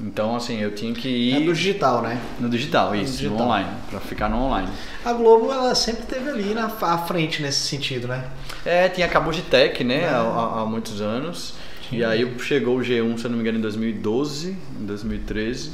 Então 0.00 0.36
assim, 0.36 0.60
eu 0.60 0.72
tinha 0.72 0.92
que 0.94 1.08
ir 1.08 1.34
É 1.34 1.40
do 1.40 1.52
digital, 1.52 2.02
né? 2.02 2.20
no 2.38 2.48
digital, 2.48 2.94
isso, 2.94 3.14
digital. 3.16 3.36
no 3.38 3.44
online, 3.44 3.68
para 3.90 3.98
ficar 3.98 4.28
no 4.28 4.36
online. 4.40 4.68
A 5.04 5.12
Globo, 5.12 5.52
ela 5.52 5.74
sempre 5.74 6.02
esteve 6.02 6.30
ali 6.30 6.54
na 6.54 6.66
à 6.66 6.98
frente 6.98 7.42
nesse 7.42 7.62
sentido, 7.66 8.06
né? 8.06 8.24
É, 8.64 8.88
tinha 8.88 9.08
Cabo 9.08 9.32
de 9.32 9.42
Tech, 9.42 9.82
né, 9.82 10.04
É. 10.04 10.08
há, 10.08 10.60
há- 10.60 10.64
muitos 10.66 11.00
anos. 11.00 11.54
E 11.90 12.04
aí 12.04 12.30
chegou 12.40 12.76
o 12.76 12.80
G1, 12.80 13.16
se 13.18 13.24
eu 13.24 13.30
não 13.30 13.36
me 13.38 13.42
engano, 13.42 13.58
em 13.58 13.62
2012, 13.62 14.56
em 14.80 14.84
2013. 14.86 15.72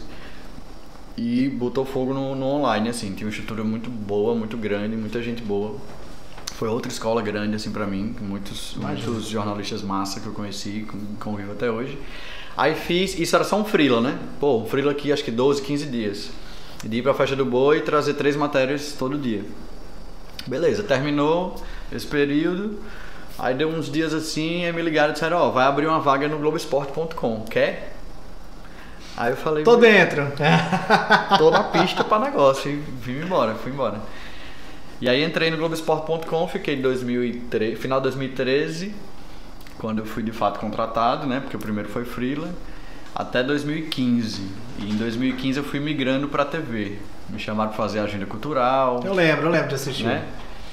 E 1.17 1.49
botou 1.49 1.85
fogo 1.85 2.13
no, 2.13 2.35
no 2.35 2.47
online, 2.47 2.89
assim. 2.89 3.13
Tinha 3.13 3.27
uma 3.27 3.31
estrutura 3.31 3.63
muito 3.63 3.89
boa, 3.89 4.35
muito 4.35 4.57
grande, 4.57 4.97
muita 4.97 5.23
gente 5.23 5.43
boa. 5.43 5.77
Foi 6.55 6.69
outra 6.69 6.91
escola 6.91 7.23
grande, 7.23 7.57
assim, 7.57 7.71
pra 7.71 7.87
mim. 7.87 8.15
Muitos, 8.21 8.75
muitos 8.77 9.27
jornalistas 9.27 9.83
massa 9.83 10.21
que 10.21 10.27
eu 10.27 10.33
conheci, 10.33 10.87
convivo 11.21 11.53
até 11.53 11.71
hoje. 11.71 11.99
Aí 12.57 12.75
fiz, 12.75 13.19
isso 13.19 13.35
era 13.35 13.45
só 13.45 13.57
um 13.57 13.65
freela, 13.65 14.01
né? 14.01 14.19
Pô, 14.39 14.59
um 14.59 14.67
freela 14.67 14.93
aqui, 14.93 15.13
acho 15.13 15.25
que 15.25 15.31
12, 15.31 15.63
15 15.63 15.87
dias. 15.87 16.31
De 16.85 16.99
ir 16.99 17.03
pra 17.03 17.15
festa 17.15 17.35
do 17.35 17.45
boi 17.45 17.79
e 17.79 17.81
trazer 17.81 18.15
três 18.15 18.37
matérias 18.37 18.95
todo 18.97 19.19
dia. 19.19 19.45
Beleza, 20.47 20.83
terminou 20.83 21.57
esse 21.93 22.07
período. 22.07 22.79
Aí 23.39 23.55
deu 23.55 23.69
uns 23.69 23.91
dias 23.91 24.15
assim, 24.15 24.65
aí 24.65 24.73
me 24.73 24.83
ligaram 24.83 25.11
e 25.11 25.13
disseram, 25.15 25.39
ó, 25.39 25.51
vai 25.51 25.67
abrir 25.67 25.87
uma 25.87 25.99
vaga 25.99 26.29
no 26.29 26.39
Globoesporte.com, 26.39 27.45
quer? 27.51 27.94
Aí 29.17 29.31
eu 29.31 29.37
falei, 29.37 29.63
Tô 29.65 29.77
dentro. 29.77 30.27
tô 31.39 31.51
na 31.51 31.65
pista 31.65 32.03
pra 32.03 32.19
negócio 32.19 32.71
e 32.71 32.75
vim 33.01 33.21
embora, 33.25 33.55
fui 33.55 33.71
embora. 33.73 33.99
E 35.01 35.09
aí 35.09 35.23
entrei 35.25 35.51
no 35.51 35.57
Globoesporte.com, 35.57 36.49
fiquei 36.49 36.77
em 36.77 36.83
2013, 36.83 37.77
final 37.77 37.99
de 38.01 38.05
2013, 38.05 38.95
quando 39.79 40.01
eu 40.01 40.07
fui 40.07 40.23
de 40.23 40.33
fato 40.33 40.59
contratado, 40.59 41.27
né? 41.27 41.41
Porque 41.41 41.57
o 41.57 41.61
primeiro 41.61 41.89
foi 41.89 42.05
freela, 42.05 42.49
até 43.15 43.43
2015. 43.43 44.43
E 44.79 44.91
em 44.91 44.97
2015 44.97 45.59
eu 45.59 45.65
fui 45.65 45.79
migrando 45.81 46.29
pra 46.29 46.45
TV. 46.45 46.99
Me 47.29 47.39
chamaram 47.39 47.71
pra 47.71 47.79
fazer 47.79 48.01
agenda 48.01 48.27
cultural, 48.27 49.01
Eu 49.05 49.15
lembro, 49.15 49.47
eu 49.47 49.51
lembro 49.51 49.69
de 49.69 49.75
assistir. 49.75 50.05
né? 50.05 50.25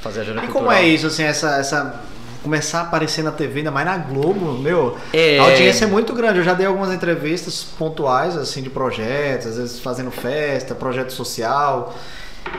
Fazer 0.01 0.21
agenda 0.21 0.39
E 0.39 0.47
cultural. 0.47 0.63
como 0.63 0.71
é 0.71 0.83
isso, 0.83 1.07
assim, 1.07 1.23
essa, 1.23 1.57
essa. 1.57 1.99
Começar 2.43 2.79
a 2.79 2.81
aparecer 2.83 3.23
na 3.23 3.31
TV, 3.31 3.59
ainda 3.59 3.71
mais 3.71 3.85
na 3.85 3.97
Globo, 3.97 4.53
meu. 4.53 4.97
É. 5.13 5.37
A 5.39 5.43
audiência 5.43 5.85
é 5.85 5.87
muito 5.87 6.11
grande. 6.13 6.39
Eu 6.39 6.43
já 6.43 6.53
dei 6.55 6.65
algumas 6.65 6.91
entrevistas 6.93 7.63
pontuais, 7.77 8.35
assim, 8.35 8.61
de 8.63 8.69
projetos, 8.69 9.47
às 9.47 9.57
vezes 9.57 9.79
fazendo 9.79 10.09
festa, 10.09 10.73
projeto 10.73 11.11
social. 11.13 11.93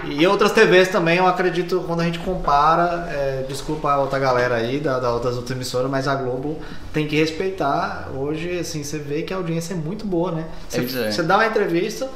E 0.04 0.24
outras 0.28 0.52
TVs 0.52 0.86
também, 0.88 1.18
eu 1.18 1.26
acredito, 1.26 1.82
quando 1.88 2.00
a 2.00 2.04
gente 2.04 2.20
compara, 2.20 3.08
é, 3.10 3.44
desculpa 3.48 3.90
a 3.90 3.98
outra 3.98 4.16
galera 4.20 4.54
aí 4.54 4.78
da, 4.78 5.00
da- 5.00 5.18
das 5.18 5.34
outras 5.34 5.50
emissoras, 5.50 5.90
mas 5.90 6.06
a 6.06 6.14
Globo 6.14 6.56
tem 6.92 7.08
que 7.08 7.16
respeitar. 7.16 8.08
Hoje, 8.14 8.60
assim, 8.60 8.84
você 8.84 8.98
vê 8.98 9.22
que 9.22 9.34
a 9.34 9.36
audiência 9.36 9.74
é 9.74 9.76
muito 9.76 10.06
boa, 10.06 10.30
né? 10.30 10.44
Você, 10.68 10.80
Pois 10.82 10.94
é. 10.96 11.10
você 11.10 11.22
dá 11.24 11.34
uma 11.36 11.46
entrevista, 11.46 12.08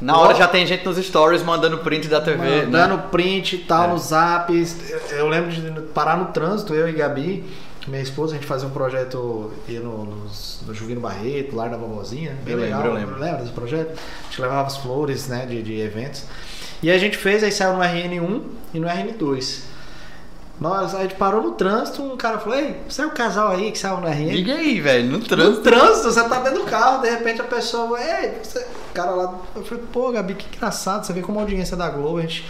Na 0.00 0.16
hora 0.18 0.34
já 0.34 0.48
tem 0.48 0.66
gente 0.66 0.84
nos 0.84 0.96
stories 0.96 1.42
mandando 1.42 1.78
print 1.78 2.08
da 2.08 2.20
TV, 2.20 2.38
né? 2.38 2.62
Mandando 2.64 2.98
print 3.10 3.56
e 3.56 3.58
tal 3.58 3.84
É. 3.84 3.88
no 3.88 3.98
zap. 3.98 4.50
Eu, 5.10 5.28
lembro 5.28 5.50
de 5.50 5.80
parar 5.92 6.16
no 6.16 6.26
trânsito, 6.26 6.74
eu 6.74 6.88
e 6.88 6.92
Gabi, 6.92 7.44
minha 7.86 8.00
esposa, 8.02 8.32
a 8.32 8.36
gente 8.36 8.46
fazia 8.46 8.66
um 8.66 8.70
projeto 8.70 9.52
ia 9.68 9.80
no, 9.80 10.04
no 10.04 10.74
Juvino 10.74 11.00
Barreto, 11.00 11.54
lá 11.54 11.68
da 11.68 11.76
vovozinha. 11.76 12.34
Bem 12.44 12.54
Eu 12.54 12.60
legal. 12.60 12.78
lembro, 12.80 12.92
eu 12.92 13.00
lembro. 13.00 13.20
Lembra 13.20 13.40
desse 13.42 13.52
projeto? 13.52 13.90
A 13.90 14.24
gente 14.30 14.40
levava 14.40 14.66
as 14.66 14.76
flores 14.78 15.28
né, 15.28 15.44
de, 15.46 15.62
de 15.62 15.78
eventos. 15.80 16.22
E 16.82 16.90
a 16.90 16.96
gente 16.96 17.18
fez, 17.18 17.42
aí 17.44 17.52
saiu 17.52 17.74
no 17.74 17.80
RN1 17.80 18.42
e 18.72 18.80
no 18.80 18.88
RN2. 18.88 19.60
Nós, 20.58 20.94
a 20.94 21.00
gente 21.02 21.14
parou 21.14 21.42
no 21.42 21.52
trânsito, 21.52 22.02
um 22.02 22.16
cara 22.18 22.38
falou, 22.38 22.58
ei, 22.58 22.76
você 22.88 23.00
é 23.02 23.06
o 23.06 23.10
casal 23.10 23.48
aí 23.50 23.70
que 23.72 23.78
saiu 23.78 23.96
no 23.98 24.06
RN? 24.06 24.30
Liga 24.30 24.54
aí, 24.54 24.78
velho, 24.80 25.06
no 25.10 25.18
No 25.18 25.24
trânsito. 25.24 25.62
trânsito, 25.62 26.10
você 26.12 26.22
tá 26.28 26.38
dentro 26.40 26.60
do 26.64 26.64
carro, 26.66 27.00
de 27.02 27.08
repente 27.08 27.40
a 27.40 27.44
pessoa, 27.44 27.98
ei, 27.98 28.32
você. 28.42 28.66
Cara 28.92 29.10
lá. 29.12 29.38
Eu 29.54 29.64
falei, 29.64 29.84
pô, 29.92 30.10
Gabi, 30.10 30.34
que 30.34 30.56
engraçado, 30.56 31.04
você 31.04 31.12
vê 31.12 31.20
como 31.20 31.38
a 31.38 31.42
audiência 31.42 31.76
da 31.76 31.88
Globo, 31.88 32.18
a 32.18 32.22
gente 32.22 32.44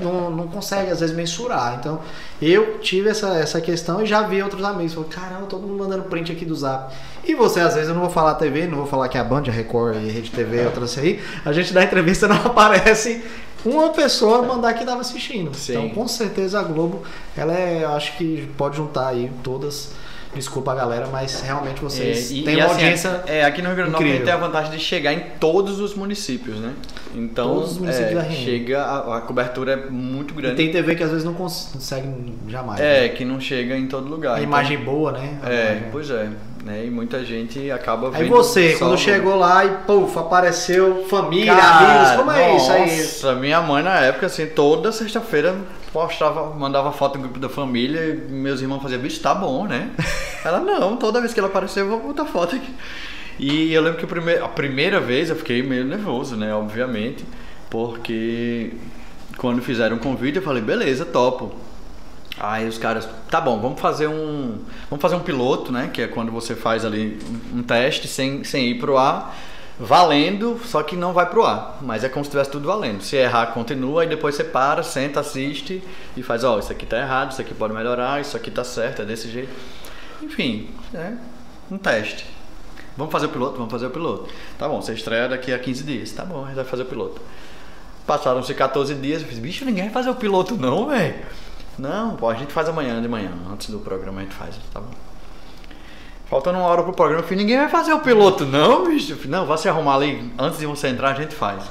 não, 0.00 0.30
não 0.30 0.48
consegue 0.48 0.90
às 0.90 1.00
vezes 1.00 1.14
mensurar. 1.14 1.76
Então, 1.78 2.00
eu 2.40 2.78
tive 2.78 3.10
essa, 3.10 3.28
essa 3.34 3.60
questão 3.60 4.02
e 4.02 4.06
já 4.06 4.22
vi 4.22 4.42
outros 4.42 4.64
amigos. 4.64 4.94
Falei, 4.94 5.08
caramba, 5.10 5.46
todo 5.46 5.66
mundo 5.66 5.78
mandando 5.78 6.04
print 6.04 6.32
aqui 6.32 6.44
do 6.44 6.54
zap. 6.54 6.94
E 7.24 7.34
você, 7.34 7.60
às 7.60 7.74
vezes, 7.74 7.88
eu 7.88 7.94
não 7.94 8.02
vou 8.02 8.10
falar 8.10 8.34
TV, 8.34 8.66
não 8.66 8.78
vou 8.78 8.86
falar 8.86 9.08
que 9.08 9.18
é 9.18 9.20
a 9.20 9.24
Band, 9.24 9.44
a 9.48 9.50
Record 9.50 9.96
e 9.96 10.10
Rede 10.10 10.30
TV 10.30 10.62
e 10.62 10.66
outras 10.66 10.96
aí. 10.96 11.22
A 11.44 11.52
gente 11.52 11.72
dá 11.72 11.84
entrevista 11.84 12.26
não 12.26 12.36
aparece 12.46 13.22
uma 13.64 13.90
pessoa 13.90 14.42
mandar 14.42 14.74
que 14.74 14.84
tava 14.84 15.00
assistindo. 15.00 15.54
Sim. 15.54 15.72
Então, 15.72 15.88
com 15.90 16.08
certeza 16.08 16.60
a 16.60 16.62
Globo, 16.62 17.02
ela 17.36 17.52
é, 17.52 17.82
eu 17.82 17.90
acho 17.90 18.16
que 18.16 18.48
pode 18.56 18.76
juntar 18.76 19.08
aí 19.08 19.30
todas. 19.42 19.90
Desculpa 20.36 20.72
a 20.72 20.74
galera, 20.74 21.06
mas 21.10 21.40
realmente 21.40 21.80
vocês 21.80 22.30
É, 22.30 22.34
e- 22.34 22.42
têm 22.42 22.54
e 22.54 22.56
uma 22.58 22.66
assim, 22.66 22.74
audiência. 22.74 23.22
É, 23.26 23.44
aqui 23.44 23.62
no 23.62 23.68
Rio 23.68 23.76
Grande 23.76 23.90
do 23.90 23.92
Norte 23.92 24.04
a 24.04 24.06
gente 24.06 24.16
incrível. 24.20 24.38
tem 24.38 24.44
a 24.44 24.46
vantagem 24.46 24.70
de 24.72 24.78
chegar 24.78 25.12
em 25.14 25.20
todos 25.40 25.80
os 25.80 25.94
municípios, 25.94 26.56
né? 26.58 26.72
Então, 27.14 27.54
Todos 27.54 27.72
os 27.72 27.78
municípios 27.78 28.10
é, 28.12 28.14
da 28.16 28.22
RN. 28.22 28.44
chega, 28.44 28.82
a, 28.82 29.16
a 29.16 29.20
cobertura 29.22 29.72
é 29.72 29.76
muito 29.90 30.34
E 30.34 30.36
grande. 30.36 30.56
tem 30.56 30.70
TV 30.70 30.94
que 30.94 31.02
às 31.02 31.08
vezes 31.10 31.24
não 31.24 31.32
consegue 31.34 32.08
jamais. 32.48 32.78
É, 32.80 33.02
né? 33.02 33.08
que 33.08 33.24
não 33.24 33.40
chega 33.40 33.76
em 33.76 33.86
todo 33.86 34.06
lugar. 34.08 34.32
A 34.34 34.38
Então, 34.38 34.44
imagem 34.48 34.78
boa, 34.78 35.12
né? 35.12 35.38
A 35.42 35.50
É, 35.50 35.66
imagem- 35.72 35.88
pois 35.90 36.10
é. 36.10 36.28
Né? 36.66 36.84
E 36.84 36.90
muita 36.90 37.24
gente 37.24 37.70
acaba 37.70 38.08
Aí 38.08 38.24
vendo 38.24 38.30
você, 38.30 38.72
só 38.72 38.86
quando 38.86 38.98
chegou 38.98 39.36
lá 39.36 39.64
e, 39.64 39.68
puf, 39.86 40.18
apareceu 40.18 41.04
família, 41.08 41.54
Cara, 41.54 41.78
amigos, 41.78 42.16
como 42.16 42.32
é 42.32 42.56
isso 42.56 42.72
aí? 42.72 42.96
Nossa, 42.98 43.34
minha 43.36 43.62
mãe 43.62 43.82
na 43.84 44.00
época, 44.00 44.26
assim, 44.26 44.46
toda 44.46 44.90
sexta-feira 44.90 45.54
postava, 45.92 46.52
mandava 46.54 46.90
foto 46.90 47.16
no 47.16 47.22
grupo 47.22 47.38
da 47.38 47.48
família 47.48 48.00
e 48.00 48.32
meus 48.32 48.60
irmãos 48.60 48.82
faziam, 48.82 49.00
bicho, 49.00 49.20
tá 49.20 49.32
bom, 49.32 49.66
né? 49.66 49.90
Ela, 50.44 50.58
não, 50.58 50.96
toda 50.96 51.20
vez 51.20 51.32
que 51.32 51.40
ela 51.40 51.48
aparecer 51.48 51.80
eu 51.80 51.88
vou 51.88 52.00
botar 52.00 52.24
foto 52.24 52.56
aqui. 52.56 52.72
E 53.38 53.72
eu 53.72 53.82
lembro 53.82 53.98
que 53.98 54.38
a 54.42 54.48
primeira 54.48 55.00
vez 55.00 55.30
eu 55.30 55.36
fiquei 55.36 55.62
meio 55.62 55.84
nervoso, 55.84 56.36
né, 56.36 56.54
obviamente, 56.54 57.24
porque 57.70 58.72
quando 59.36 59.60
fizeram 59.60 59.96
o 59.96 60.00
convite 60.00 60.36
eu 60.36 60.42
falei, 60.42 60.62
beleza, 60.62 61.04
topo. 61.04 61.52
Aí 62.38 62.68
os 62.68 62.76
caras, 62.76 63.08
tá 63.30 63.40
bom, 63.40 63.58
vamos 63.58 63.80
fazer 63.80 64.08
um, 64.08 64.58
vamos 64.90 65.00
fazer 65.00 65.14
um 65.14 65.20
piloto, 65.20 65.72
né? 65.72 65.88
Que 65.92 66.02
é 66.02 66.06
quando 66.06 66.30
você 66.30 66.54
faz 66.54 66.84
ali 66.84 67.18
um 67.54 67.62
teste 67.62 68.06
sem, 68.06 68.44
sem 68.44 68.68
ir 68.68 68.78
pro 68.78 68.98
ar, 68.98 69.34
valendo, 69.80 70.60
só 70.64 70.82
que 70.82 70.96
não 70.96 71.14
vai 71.14 71.26
pro 71.26 71.44
ar. 71.44 71.78
Mas 71.80 72.04
é 72.04 72.10
como 72.10 72.22
se 72.24 72.30
tivesse 72.30 72.50
tudo 72.50 72.66
valendo. 72.66 73.02
Se 73.02 73.16
errar, 73.16 73.46
continua, 73.48 74.04
e 74.04 74.08
depois 74.08 74.34
você 74.34 74.44
para, 74.44 74.82
senta, 74.82 75.20
assiste 75.20 75.82
e 76.14 76.22
faz, 76.22 76.44
ó, 76.44 76.58
isso 76.58 76.70
aqui 76.70 76.84
tá 76.84 76.98
errado, 76.98 77.32
isso 77.32 77.40
aqui 77.40 77.54
pode 77.54 77.72
melhorar, 77.72 78.20
isso 78.20 78.36
aqui 78.36 78.50
tá 78.50 78.64
certo, 78.64 79.00
é 79.00 79.04
desse 79.06 79.30
jeito. 79.30 79.52
Enfim, 80.22 80.68
é 80.94 81.12
um 81.70 81.78
teste. 81.78 82.26
Vamos 82.98 83.12
fazer 83.12 83.26
o 83.26 83.28
piloto? 83.30 83.56
Vamos 83.56 83.70
fazer 83.70 83.86
o 83.86 83.90
piloto. 83.90 84.28
Tá 84.58 84.68
bom, 84.68 84.80
você 84.80 84.92
estreia 84.92 85.28
daqui 85.28 85.52
a 85.54 85.58
15 85.58 85.84
dias. 85.84 86.12
Tá 86.12 86.24
bom, 86.24 86.44
a 86.44 86.46
gente 86.48 86.56
vai 86.56 86.64
fazer 86.64 86.82
o 86.82 86.86
piloto. 86.86 87.20
Passaram-se 88.06 88.52
14 88.54 88.94
dias, 88.94 89.22
eu 89.22 89.28
fiz, 89.28 89.38
bicho, 89.38 89.64
ninguém 89.64 89.84
vai 89.84 89.92
fazer 89.92 90.10
o 90.10 90.14
piloto 90.14 90.54
não, 90.54 90.86
velho. 90.86 91.14
Não, 91.78 92.16
pô, 92.16 92.28
a 92.28 92.34
gente 92.34 92.52
faz 92.52 92.68
amanhã 92.68 93.00
de 93.00 93.08
manhã, 93.08 93.32
antes 93.52 93.68
do 93.68 93.78
programa 93.78 94.20
a 94.20 94.24
gente 94.24 94.34
faz, 94.34 94.56
tá 94.72 94.80
bom. 94.80 94.90
Faltando 96.28 96.58
uma 96.58 96.66
hora 96.66 96.82
pro 96.82 96.92
programa, 96.92 97.22
eu 97.22 97.24
falei, 97.24 97.38
ninguém 97.38 97.58
vai 97.58 97.68
fazer 97.68 97.92
o 97.92 98.00
piloto 98.00 98.44
não, 98.44 98.86
bicho. 98.86 99.14
Falei, 99.14 99.30
não, 99.30 99.46
vai 99.46 99.58
se 99.58 99.68
arrumar 99.68 99.94
ali, 99.94 100.32
antes 100.38 100.58
de 100.58 100.66
você 100.66 100.88
entrar 100.88 101.10
a 101.10 101.14
gente 101.14 101.34
faz. 101.34 101.62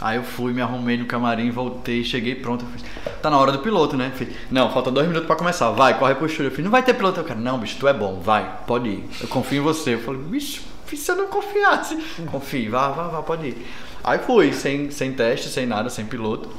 Aí 0.00 0.16
eu 0.18 0.22
fui, 0.22 0.52
me 0.52 0.60
arrumei 0.60 0.98
no 0.98 1.06
camarim, 1.06 1.50
voltei, 1.50 2.04
cheguei 2.04 2.34
pronto. 2.34 2.66
Falei, 2.66 3.16
tá 3.22 3.30
na 3.30 3.38
hora 3.38 3.52
do 3.52 3.60
piloto, 3.60 3.96
né? 3.96 4.12
Falei, 4.14 4.36
não, 4.50 4.70
falta 4.70 4.90
dois 4.90 5.06
minutos 5.06 5.26
pra 5.26 5.36
começar, 5.36 5.70
vai, 5.70 5.98
corre 5.98 6.14
pro 6.14 6.26
estúdio. 6.26 6.48
Eu 6.48 6.50
falei, 6.50 6.64
não 6.64 6.70
vai 6.70 6.82
ter 6.82 6.92
piloto. 6.92 7.20
Eu 7.20 7.24
cara, 7.24 7.40
não, 7.40 7.58
bicho, 7.58 7.76
tu 7.78 7.88
é 7.88 7.92
bom, 7.94 8.20
vai, 8.20 8.58
pode 8.66 8.88
ir. 8.88 9.08
Eu 9.22 9.28
confio 9.28 9.62
em 9.62 9.64
você. 9.64 9.94
Eu 9.94 10.00
falei, 10.00 10.20
bicho, 10.20 10.62
se 10.94 11.10
eu 11.10 11.16
não 11.16 11.28
confiasse. 11.28 11.96
Confie, 12.30 12.68
vá, 12.68 12.88
vá, 12.90 13.04
vá, 13.04 13.22
pode 13.22 13.48
ir. 13.48 13.66
Aí 14.02 14.18
fui, 14.18 14.52
sem, 14.52 14.90
sem 14.90 15.12
teste, 15.12 15.48
sem 15.48 15.64
nada, 15.64 15.88
sem 15.88 16.04
piloto. 16.04 16.50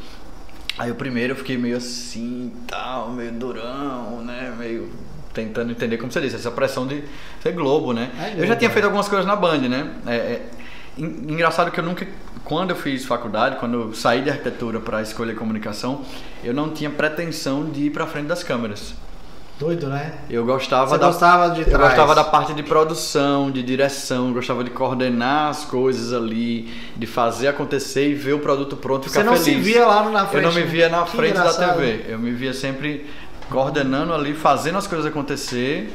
Aí 0.77 0.91
o 0.91 0.95
primeiro 0.95 1.33
eu 1.33 1.37
fiquei 1.37 1.57
meio 1.57 1.77
assim, 1.77 2.51
tal, 2.67 3.09
meio 3.11 3.31
durão, 3.31 4.21
né? 4.23 4.53
Meio 4.57 4.89
tentando 5.33 5.71
entender 5.71 5.97
como 5.97 6.11
você 6.11 6.21
disse, 6.21 6.35
essa 6.35 6.51
pressão 6.51 6.87
de 6.87 7.03
ser 7.41 7.51
Globo, 7.53 7.93
né? 7.93 8.09
É 8.37 8.41
eu 8.41 8.47
já 8.47 8.55
tinha 8.55 8.69
é. 8.69 8.73
feito 8.73 8.85
algumas 8.85 9.07
coisas 9.07 9.25
na 9.25 9.35
Band, 9.35 9.59
né? 9.69 9.93
É, 10.07 10.15
é, 10.15 10.49
en- 10.97 11.31
engraçado 11.33 11.71
que 11.71 11.79
eu 11.79 11.83
nunca, 11.83 12.07
quando 12.43 12.69
eu 12.71 12.75
fiz 12.75 13.05
faculdade, 13.05 13.57
quando 13.57 13.73
eu 13.73 13.93
saí 13.93 14.21
de 14.21 14.29
arquitetura 14.29 14.79
para 14.79 15.01
escolher 15.01 15.35
comunicação, 15.35 16.03
eu 16.43 16.53
não 16.53 16.69
tinha 16.71 16.89
pretensão 16.89 17.69
de 17.69 17.85
ir 17.85 17.89
para 17.89 18.05
frente 18.07 18.27
das 18.27 18.43
câmeras. 18.43 18.93
Doido, 19.57 19.87
né? 19.87 20.11
Eu 20.29 20.43
gostava 20.45 20.87
Você 20.89 20.97
da 20.97 21.07
gostava 21.07 21.49
de 21.51 21.61
eu 21.61 21.65
trás. 21.65 21.81
gostava 21.87 22.13
da 22.13 22.25
parte 22.25 22.53
de 22.53 22.61
produção, 22.61 23.49
de 23.49 23.63
direção, 23.63 24.33
gostava 24.33 24.63
de 24.65 24.69
coordenar 24.69 25.49
as 25.49 25.63
coisas 25.63 26.11
ali, 26.11 26.69
de 26.95 27.07
fazer 27.07 27.47
acontecer 27.47 28.09
e 28.09 28.13
ver 28.13 28.33
o 28.33 28.39
produto 28.39 28.75
pronto 28.75 29.07
e 29.07 29.09
Você 29.09 29.19
ficar 29.19 29.23
não 29.31 29.37
feliz. 29.37 29.45
se 29.45 29.71
via 29.73 29.85
lá 29.85 30.09
na 30.09 30.25
frente. 30.25 30.43
Eu 30.43 30.49
não 30.51 30.55
me 30.59 30.63
via 30.63 30.89
na 30.89 31.05
frente 31.05 31.35
da. 31.35 31.53
TV. 31.53 32.05
Eu 32.09 32.19
me 32.19 32.31
via 32.31 32.53
sempre 32.53 33.05
coordenando 33.49 34.13
ali, 34.13 34.33
fazendo 34.33 34.77
as 34.77 34.87
coisas 34.87 35.05
acontecer, 35.05 35.89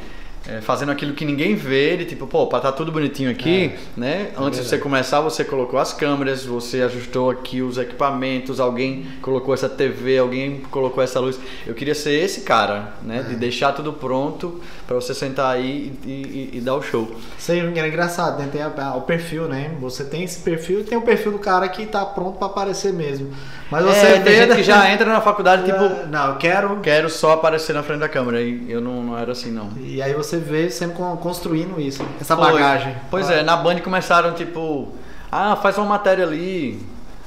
é, 0.47 0.59
fazendo 0.59 0.91
aquilo 0.91 1.13
que 1.13 1.23
ninguém 1.23 1.53
vê, 1.55 1.95
de 1.97 2.05
tipo, 2.05 2.25
pô, 2.25 2.47
pra 2.47 2.59
tá 2.59 2.71
tudo 2.71 2.91
bonitinho 2.91 3.29
aqui, 3.29 3.71
né? 3.95 4.31
Antes 4.37 4.59
de 4.59 4.65
você 4.67 4.77
começar, 4.77 5.21
você 5.21 5.43
colocou 5.45 5.79
as 5.79 5.93
câmeras, 5.93 6.43
você 6.43 6.81
ajustou 6.81 7.29
aqui 7.29 7.61
os 7.61 7.77
equipamentos, 7.77 8.59
alguém 8.59 9.05
colocou 9.21 9.53
essa 9.53 9.69
TV, 9.69 10.17
alguém 10.17 10.61
colocou 10.71 11.03
essa 11.03 11.19
luz. 11.19 11.39
Eu 11.67 11.73
queria 11.75 11.93
ser 11.93 12.13
esse 12.13 12.41
cara, 12.41 12.93
né? 13.03 13.19
É. 13.19 13.23
De 13.29 13.35
deixar 13.35 13.71
tudo 13.73 13.93
pronto 13.93 14.59
pra 14.87 14.95
você 14.95 15.13
sentar 15.13 15.53
aí 15.55 15.93
e, 16.05 16.09
e- 16.09 16.49
e 16.57 16.61
dar 16.61 16.73
o 16.75 16.81
show. 16.81 17.15
Isso 17.37 17.51
aí 17.51 17.59
é 17.59 17.87
engraçado, 17.87 18.39
né? 18.39 18.49
Tem 18.51 18.61
a- 18.61 18.71
a- 18.75 18.95
o 18.95 19.01
perfil, 19.01 19.47
né? 19.47 19.71
Você 19.79 20.03
tem 20.03 20.23
esse 20.23 20.39
perfil 20.39 20.79
e 20.81 20.83
tem 20.83 20.97
o 20.97 21.01
perfil 21.03 21.31
do 21.33 21.39
cara 21.39 21.69
que 21.69 21.85
tá 21.85 22.03
pronto 22.03 22.37
pra 22.39 22.47
aparecer 22.47 22.91
mesmo. 22.91 23.31
Mas 23.69 23.85
você 23.85 24.05
é, 24.07 24.19
tem 24.19 24.35
gente 24.35 24.55
que 24.55 24.63
já 24.63 24.91
entra 24.91 25.05
na 25.05 25.21
faculdade, 25.21 25.63
tipo, 25.71 26.07
Não, 26.09 26.29
eu 26.31 26.35
quero. 26.37 26.79
quero 26.81 27.09
só 27.09 27.33
aparecer 27.33 27.73
na 27.73 27.83
frente 27.83 27.99
da 27.99 28.09
câmera. 28.09 28.41
E 28.41 28.69
eu 28.69 28.81
não, 28.81 29.01
não 29.03 29.17
era 29.17 29.31
assim, 29.31 29.51
não. 29.51 29.69
E 29.79 30.01
aí 30.01 30.13
você 30.13 30.30
vê 30.37 30.69
sendo 30.69 30.93
con- 30.93 31.17
construindo 31.17 31.79
isso, 31.79 32.03
essa 32.19 32.35
Foi. 32.35 32.51
bagagem. 32.51 32.95
Pois 33.09 33.29
é, 33.29 33.43
na 33.43 33.55
Band 33.57 33.79
começaram 33.79 34.33
tipo, 34.33 34.89
ah, 35.31 35.55
faz 35.55 35.77
uma 35.77 35.87
matéria 35.87 36.25
ali. 36.25 36.79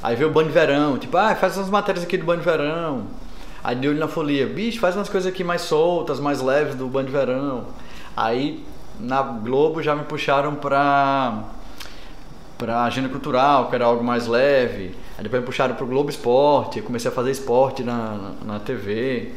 Aí 0.03 0.17
veio 0.17 0.29
o 0.29 0.33
Band 0.33 0.45
Verão, 0.45 0.99
tipo, 0.99 1.17
ah, 1.17 1.35
faz 1.35 1.57
umas 1.57 1.71
matérias 1.71 2.05
aqui 2.05 2.17
do 2.19 2.25
Band 2.27 2.39
Verão. 2.39 3.05
Aí 3.63 3.75
deu 3.77 3.91
olho 3.93 4.01
na 4.01 4.09
folia, 4.09 4.47
bicho, 4.47 4.79
faz 4.79 4.95
umas 4.95 5.09
coisas 5.09 5.31
aqui 5.33 5.43
mais 5.43 5.63
soltas, 5.63 6.21
mais 6.21 6.43
leves 6.43 6.75
do 6.75 6.87
Band 6.87 7.05
Verão. 7.05 7.65
Aí 8.17 8.63
na 9.01 9.23
Globo 9.23 9.83
já 9.83 9.95
me 9.97 10.05
puxaram 10.05 10.55
pra 10.55 11.45
pra 12.59 12.85
agenda 12.85 13.09
cultural, 13.09 13.69
que 13.69 13.75
era 13.75 13.85
algo 13.85 14.05
mais 14.05 14.27
leve. 14.27 14.95
Aí 15.17 15.23
depois 15.25 15.41
me 15.43 15.47
puxaram 15.47 15.75
pro 15.75 15.87
Globo 15.87 16.11
Esporte, 16.11 16.79
eu 16.79 16.85
comecei 16.85 17.11
a 17.11 17.15
fazer 17.15 17.31
esporte 17.31 17.83
na, 17.83 17.95
na, 18.43 18.53
na 18.55 18.61
TV. 18.61 19.33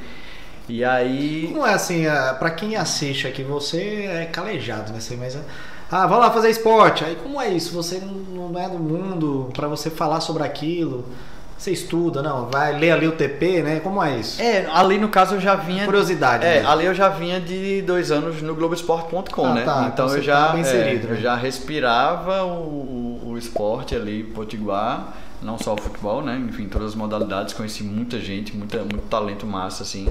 E 0.69 0.83
aí 0.83 1.51
Não 1.53 1.65
é 1.65 1.73
assim, 1.73 2.05
ah, 2.07 2.35
pra 2.37 2.49
quem 2.51 2.75
assiste 2.75 3.25
aqui, 3.27 3.43
você 3.43 4.05
é 4.05 4.25
calejado, 4.25 4.91
né? 4.91 4.99
Você, 4.99 5.15
mas, 5.15 5.37
ah, 5.89 6.05
vamos 6.05 6.25
lá 6.25 6.31
fazer 6.31 6.49
esporte. 6.49 7.03
Aí 7.05 7.15
como 7.15 7.41
é 7.41 7.49
isso? 7.49 7.73
Você 7.73 8.01
não 8.01 8.57
é 8.59 8.67
do 8.67 8.77
mundo 8.77 9.49
pra 9.53 9.67
você 9.67 9.89
falar 9.89 10.19
sobre 10.19 10.43
aquilo. 10.43 11.05
Você 11.57 11.71
estuda, 11.71 12.21
não? 12.21 12.49
Vai 12.51 12.77
ler 12.77 12.91
ali 12.91 13.07
o 13.07 13.13
TP, 13.13 13.63
né? 13.63 13.79
Como 13.79 14.03
é 14.03 14.19
isso? 14.19 14.39
É, 14.39 14.67
ali 14.71 14.99
no 14.99 15.09
caso 15.09 15.35
eu 15.35 15.39
já 15.41 15.55
vinha. 15.55 15.85
Curiosidade. 15.85 16.45
É, 16.45 16.61
né? 16.61 16.67
ali 16.67 16.85
eu 16.85 16.93
já 16.93 17.09
vinha 17.09 17.39
de 17.41 17.81
dois 17.81 18.11
anos 18.11 18.41
no 18.43 18.53
Globoesporte.com, 18.53 19.45
Ah, 19.45 19.53
né? 19.55 19.63
tá, 19.63 19.89
então 19.91 20.05
Então 20.05 20.17
eu 20.17 20.21
já, 20.21 20.47
tá 20.47 20.51
bem 20.53 20.59
é, 20.59 20.61
inserido, 20.61 21.07
eu 21.07 21.15
né? 21.15 21.21
já 21.21 21.35
respirava 21.35 22.43
o, 22.43 23.21
o, 23.23 23.29
o 23.31 23.37
esporte 23.39 23.95
ali, 23.95 24.23
potiguar, 24.23 25.15
não 25.41 25.57
só 25.57 25.73
o 25.73 25.81
futebol, 25.81 26.21
né? 26.21 26.39
Enfim, 26.47 26.67
todas 26.67 26.89
as 26.89 26.95
modalidades, 26.95 27.55
conheci 27.55 27.83
muita 27.83 28.19
gente, 28.19 28.55
muita, 28.55 28.77
muito 28.79 29.07
talento 29.09 29.47
massa, 29.47 29.81
assim, 29.81 30.07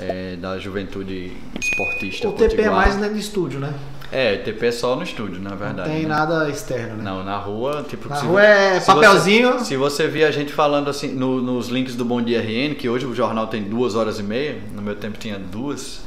é, 0.00 0.36
da 0.36 0.58
juventude 0.58 1.32
esportista 1.60 2.28
o 2.28 2.32
TP 2.32 2.62
é 2.62 2.70
mais 2.70 2.96
dentro 2.96 3.14
de 3.14 3.20
estúdio, 3.20 3.58
né? 3.60 3.72
É, 4.10 4.36
TP 4.38 4.66
é 4.66 4.72
só 4.72 4.96
no 4.96 5.02
estúdio, 5.02 5.38
na 5.40 5.50
Não 5.50 5.56
verdade. 5.56 5.90
tem 5.90 6.02
né? 6.02 6.08
nada 6.08 6.48
externo, 6.48 6.96
né? 6.96 7.04
Não, 7.04 7.22
na 7.22 7.36
rua, 7.36 7.84
tipo... 7.86 8.08
Na 8.08 8.16
se 8.16 8.24
rua 8.24 8.42
é 8.42 8.80
se 8.80 8.86
papelzinho. 8.86 9.52
Você, 9.58 9.64
se 9.66 9.76
você 9.76 10.08
via 10.08 10.26
a 10.28 10.30
gente 10.30 10.50
falando 10.52 10.88
assim, 10.88 11.08
no- 11.08 11.42
nos 11.42 11.68
links 11.68 11.94
do 11.94 12.06
Bom 12.06 12.22
Dia 12.22 12.40
RN, 12.40 12.74
que 12.74 12.88
hoje 12.88 13.04
o 13.04 13.14
jornal 13.14 13.48
tem 13.48 13.62
duas 13.62 13.94
horas 13.94 14.18
e 14.18 14.22
meia, 14.22 14.58
no 14.74 14.80
meu 14.80 14.94
tempo 14.94 15.18
tinha 15.18 15.38
duas, 15.38 16.00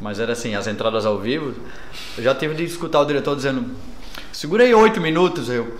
mas 0.00 0.18
era 0.20 0.32
assim, 0.32 0.54
as 0.54 0.66
entradas 0.66 1.04
ao 1.04 1.18
vivo, 1.18 1.52
eu 2.16 2.24
já 2.24 2.34
tive 2.34 2.54
de 2.54 2.64
escutar 2.64 3.00
o 3.00 3.04
diretor 3.04 3.36
dizendo, 3.36 3.66
segura 4.32 4.64
aí 4.64 4.74
oito 4.74 4.98
minutos, 5.00 5.50
eu... 5.50 5.76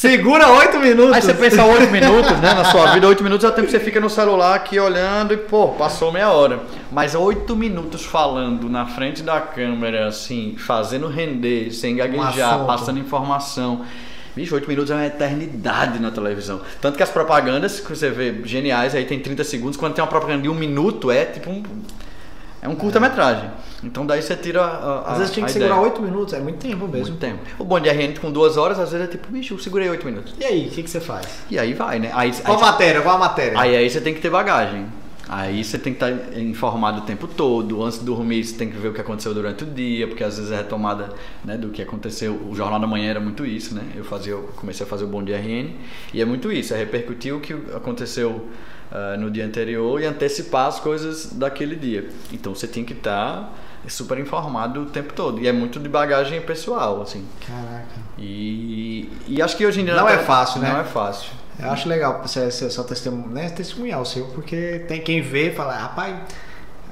Segura 0.00 0.48
oito 0.52 0.78
minutos. 0.78 1.12
Aí 1.12 1.20
você 1.20 1.34
pensa 1.34 1.62
oito 1.62 1.88
minutos, 1.92 2.30
né, 2.40 2.54
na 2.54 2.64
sua 2.64 2.94
vida, 2.94 3.06
oito 3.06 3.22
minutos 3.22 3.44
é 3.44 3.48
o 3.48 3.52
tempo 3.52 3.66
que 3.66 3.70
você 3.70 3.78
fica 3.78 4.00
no 4.00 4.08
celular 4.08 4.54
aqui 4.54 4.80
olhando 4.80 5.34
e, 5.34 5.36
pô, 5.36 5.68
passou 5.72 6.10
meia 6.10 6.30
hora. 6.30 6.60
Mas 6.90 7.14
oito 7.14 7.54
minutos 7.54 8.02
falando 8.02 8.66
na 8.70 8.86
frente 8.86 9.22
da 9.22 9.38
câmera, 9.42 10.06
assim, 10.06 10.56
fazendo 10.56 11.06
render, 11.06 11.70
sem 11.70 11.96
gaguejar, 11.96 12.64
passando 12.64 12.98
informação. 12.98 13.84
Bicho, 14.34 14.54
oito 14.54 14.66
minutos 14.66 14.90
é 14.90 14.94
uma 14.94 15.04
eternidade 15.04 15.98
na 15.98 16.10
televisão. 16.10 16.62
Tanto 16.80 16.96
que 16.96 17.02
as 17.02 17.10
propagandas 17.10 17.78
que 17.78 17.94
você 17.94 18.08
vê 18.08 18.40
geniais, 18.44 18.94
aí 18.94 19.04
tem 19.04 19.20
30 19.20 19.44
segundos, 19.44 19.76
quando 19.76 19.92
tem 19.92 20.02
uma 20.02 20.08
propaganda 20.08 20.40
de 20.40 20.48
um 20.48 20.54
minuto, 20.54 21.10
é 21.10 21.26
tipo 21.26 21.50
um. 21.50 21.62
É 22.62 22.68
um 22.68 22.74
curta-metragem. 22.74 23.50
Então 23.82 24.04
daí 24.04 24.20
você 24.20 24.36
tira 24.36 24.62
a. 24.62 24.98
a 25.00 25.12
Às 25.12 25.18
vezes 25.18 25.32
tinha 25.32 25.46
que 25.46 25.52
segurar 25.52 25.80
oito 25.80 26.02
minutos, 26.02 26.34
é 26.34 26.40
muito 26.40 26.58
tempo 26.58 26.86
mesmo. 26.86 27.08
Muito 27.08 27.18
tempo. 27.18 27.38
O 27.58 27.64
Bom 27.64 27.80
Dia 27.80 27.92
RN 27.92 28.18
com 28.20 28.30
duas 28.30 28.56
horas, 28.56 28.78
às 28.78 28.92
vezes 28.92 29.08
é 29.08 29.10
tipo, 29.10 29.30
bicho, 29.32 29.54
eu 29.54 29.58
segurei 29.58 29.88
oito 29.88 30.04
minutos. 30.04 30.34
E 30.38 30.44
aí, 30.44 30.66
o 30.66 30.70
que, 30.70 30.82
que 30.82 30.90
você 30.90 31.00
faz? 31.00 31.26
E 31.50 31.58
aí 31.58 31.72
vai, 31.72 31.98
né? 31.98 32.10
Aí, 32.14 32.32
Qual 32.32 32.58
aí, 32.58 32.62
a 32.62 32.66
matéria? 32.66 33.00
Qual 33.00 33.16
a 33.16 33.18
matéria? 33.18 33.58
Aí 33.58 33.76
aí 33.76 33.88
você 33.88 34.00
tem 34.00 34.12
que 34.12 34.20
ter 34.20 34.30
bagagem. 34.30 34.86
Aí 35.32 35.62
você 35.62 35.78
tem 35.78 35.94
que 35.94 36.04
estar 36.04 36.36
informado 36.36 36.98
o 36.98 37.02
tempo 37.02 37.28
todo. 37.28 37.84
Antes 37.84 38.00
de 38.00 38.04
dormir, 38.04 38.44
você 38.44 38.56
tem 38.56 38.68
que 38.68 38.76
ver 38.76 38.88
o 38.88 38.92
que 38.92 39.00
aconteceu 39.00 39.32
durante 39.32 39.62
o 39.62 39.66
dia, 39.66 40.08
porque 40.08 40.24
às 40.24 40.36
vezes 40.36 40.50
é 40.50 40.56
retomada 40.56 41.10
né, 41.44 41.56
do 41.56 41.68
que 41.68 41.80
aconteceu. 41.80 42.34
O 42.50 42.54
Jornal 42.54 42.80
da 42.80 42.86
Manhã 42.86 43.10
era 43.10 43.20
muito 43.20 43.46
isso, 43.46 43.72
né? 43.72 43.82
Eu, 43.94 44.04
fazia, 44.04 44.32
eu 44.32 44.50
comecei 44.56 44.84
a 44.84 44.88
fazer 44.88 45.04
o 45.04 45.06
Bom 45.06 45.22
Dia 45.22 45.38
RN 45.38 45.70
e 46.12 46.20
é 46.20 46.24
muito 46.24 46.50
isso, 46.50 46.74
é 46.74 46.78
repercutir 46.78 47.32
o 47.32 47.38
que 47.38 47.52
aconteceu 47.74 48.48
ah, 48.92 49.16
no 49.16 49.30
dia 49.30 49.44
anterior 49.46 50.00
e 50.00 50.06
antecipar 50.06 50.66
as 50.66 50.80
coisas 50.80 51.32
daquele 51.32 51.76
dia. 51.76 52.08
Então 52.32 52.54
você 52.54 52.66
tem 52.66 52.84
que 52.84 52.92
estar 52.92 53.52
super 53.88 54.18
informado 54.18 54.82
o 54.82 54.86
tempo 54.86 55.12
todo. 55.12 55.40
E 55.40 55.48
é 55.48 55.52
muito 55.52 55.78
de 55.78 55.88
bagagem 55.88 56.40
pessoal, 56.40 57.00
assim. 57.02 57.24
Caraca. 57.46 57.86
E, 58.18 59.08
e 59.26 59.40
acho 59.40 59.56
que 59.56 59.64
hoje 59.64 59.80
em 59.80 59.84
dia 59.84 59.94
Não 59.94 60.08
é 60.08 60.18
fácil, 60.18 60.60
né? 60.60 60.72
Não 60.72 60.80
é 60.80 60.84
fácil. 60.84 61.30
Eu 61.58 61.70
acho 61.70 61.88
legal 61.88 62.20
você, 62.22 62.50
você 62.50 62.70
só 62.70 62.82
testemunhar, 62.82 63.28
né, 63.28 63.50
testemunhar 63.50 64.00
o 64.00 64.06
seu, 64.06 64.26
porque 64.28 64.84
tem 64.88 65.00
quem 65.00 65.20
vê 65.20 65.48
e 65.48 65.54
fala, 65.54 65.76
rapaz, 65.76 66.16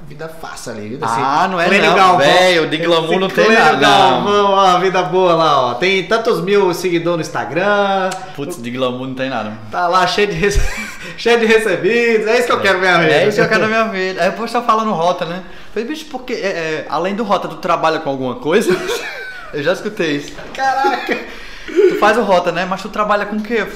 vida 0.07 0.29
fácil 0.29 0.73
ali. 0.73 0.89
Vida 0.89 1.05
Ah, 1.07 1.47
não 1.47 1.59
é 1.59 1.65
Clênio 1.67 1.89
não, 1.89 1.95
Galvão. 1.95 2.19
velho, 2.25 2.69
de 2.69 2.77
glamour 2.77 3.19
não 3.19 3.27
tem 3.29 3.51
nada. 3.51 3.77
Galvão, 3.77 4.51
ó, 4.51 4.59
a 4.59 4.79
vida 4.79 5.01
boa 5.03 5.33
lá, 5.33 5.61
ó. 5.67 5.73
Tem 5.75 6.07
tantos 6.07 6.41
mil 6.41 6.73
seguidores 6.73 7.17
no 7.17 7.21
Instagram. 7.21 8.09
Putz, 8.35 8.61
de 8.61 8.69
glamour 8.71 9.07
não 9.07 9.15
tem 9.15 9.29
nada. 9.29 9.53
Tá 9.71 9.87
lá 9.87 10.05
cheio 10.05 10.27
de. 10.27 10.39
cheio 11.19 11.39
de 11.39 11.45
recebidos. 11.45 12.25
É 12.25 12.39
isso 12.39 12.47
que 12.47 12.53
eu 12.53 12.61
quero 12.61 12.79
minha 12.79 12.97
vida. 12.97 13.13
É 13.13 13.27
isso 13.27 13.37
que 13.37 13.43
eu 13.43 13.49
quero 13.49 13.61
na 13.61 13.67
minha 13.67 13.83
vida. 13.91 14.23
Aí 14.23 14.31
depois 14.31 14.51
tá 14.51 14.61
falando 14.61 14.91
rota, 14.91 15.25
né? 15.25 15.43
Falei, 15.73 15.87
bicho, 15.87 16.05
porque 16.05 16.33
é, 16.33 16.47
é, 16.47 16.85
além 16.89 17.13
do 17.13 17.23
rota, 17.23 17.47
tu 17.47 17.57
trabalha 17.57 17.99
com 17.99 18.09
alguma 18.09 18.35
coisa? 18.35 18.71
eu 19.53 19.61
já 19.61 19.73
escutei 19.73 20.15
isso. 20.15 20.33
Caraca. 20.53 21.19
Tu 21.65 21.95
faz 21.99 22.17
o 22.17 22.23
rota, 22.23 22.51
né? 22.51 22.65
Mas 22.65 22.81
tu 22.81 22.89
trabalha 22.89 23.25
com 23.25 23.35
o 23.35 23.43
quê? 23.43 23.67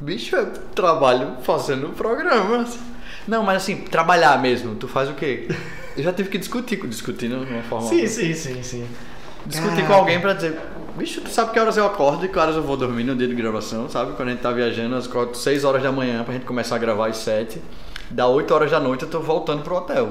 Bicho, 0.00 0.36
eu 0.36 0.46
trabalho 0.74 1.36
fazendo 1.42 1.90
programas. 1.90 2.76
Não, 3.26 3.42
mas 3.42 3.58
assim, 3.58 3.76
trabalhar 3.76 4.38
mesmo, 4.42 4.74
tu 4.74 4.86
faz 4.86 5.08
o 5.08 5.14
quê? 5.14 5.48
Eu 5.96 6.02
já 6.02 6.12
tive 6.12 6.28
que 6.28 6.36
discutir, 6.36 6.76
discutir 6.88 7.28
de 7.28 7.34
uma 7.34 7.62
forma. 7.62 7.88
Sim, 7.88 8.06
sim, 8.06 8.34
sim, 8.34 8.62
sim. 8.62 8.86
Discutir 9.46 9.74
Caraca. 9.76 9.86
com 9.92 9.94
alguém 10.00 10.20
pra 10.20 10.32
dizer, 10.32 10.58
bicho, 10.96 11.20
tu 11.20 11.28
sabe 11.30 11.52
que 11.52 11.60
horas 11.60 11.76
eu 11.76 11.84
acordo 11.86 12.24
e 12.24 12.28
que 12.28 12.38
horas 12.38 12.56
eu 12.56 12.62
vou 12.62 12.76
dormir 12.76 13.04
no 13.04 13.14
dia 13.14 13.28
de 13.28 13.34
gravação, 13.34 13.88
sabe? 13.88 14.12
Quando 14.12 14.28
a 14.28 14.30
gente 14.32 14.40
tá 14.40 14.50
viajando, 14.50 14.96
às 14.96 15.08
6 15.38 15.64
horas 15.64 15.82
da 15.82 15.92
manhã 15.92 16.22
pra 16.24 16.32
gente 16.34 16.46
começar 16.46 16.76
a 16.76 16.78
gravar 16.78 17.08
às 17.08 17.18
7. 17.18 17.60
Dá 18.10 18.26
8 18.26 18.52
horas 18.54 18.70
da 18.70 18.80
noite 18.80 19.02
eu 19.04 19.10
tô 19.10 19.20
voltando 19.20 19.62
pro 19.62 19.76
hotel. 19.76 20.10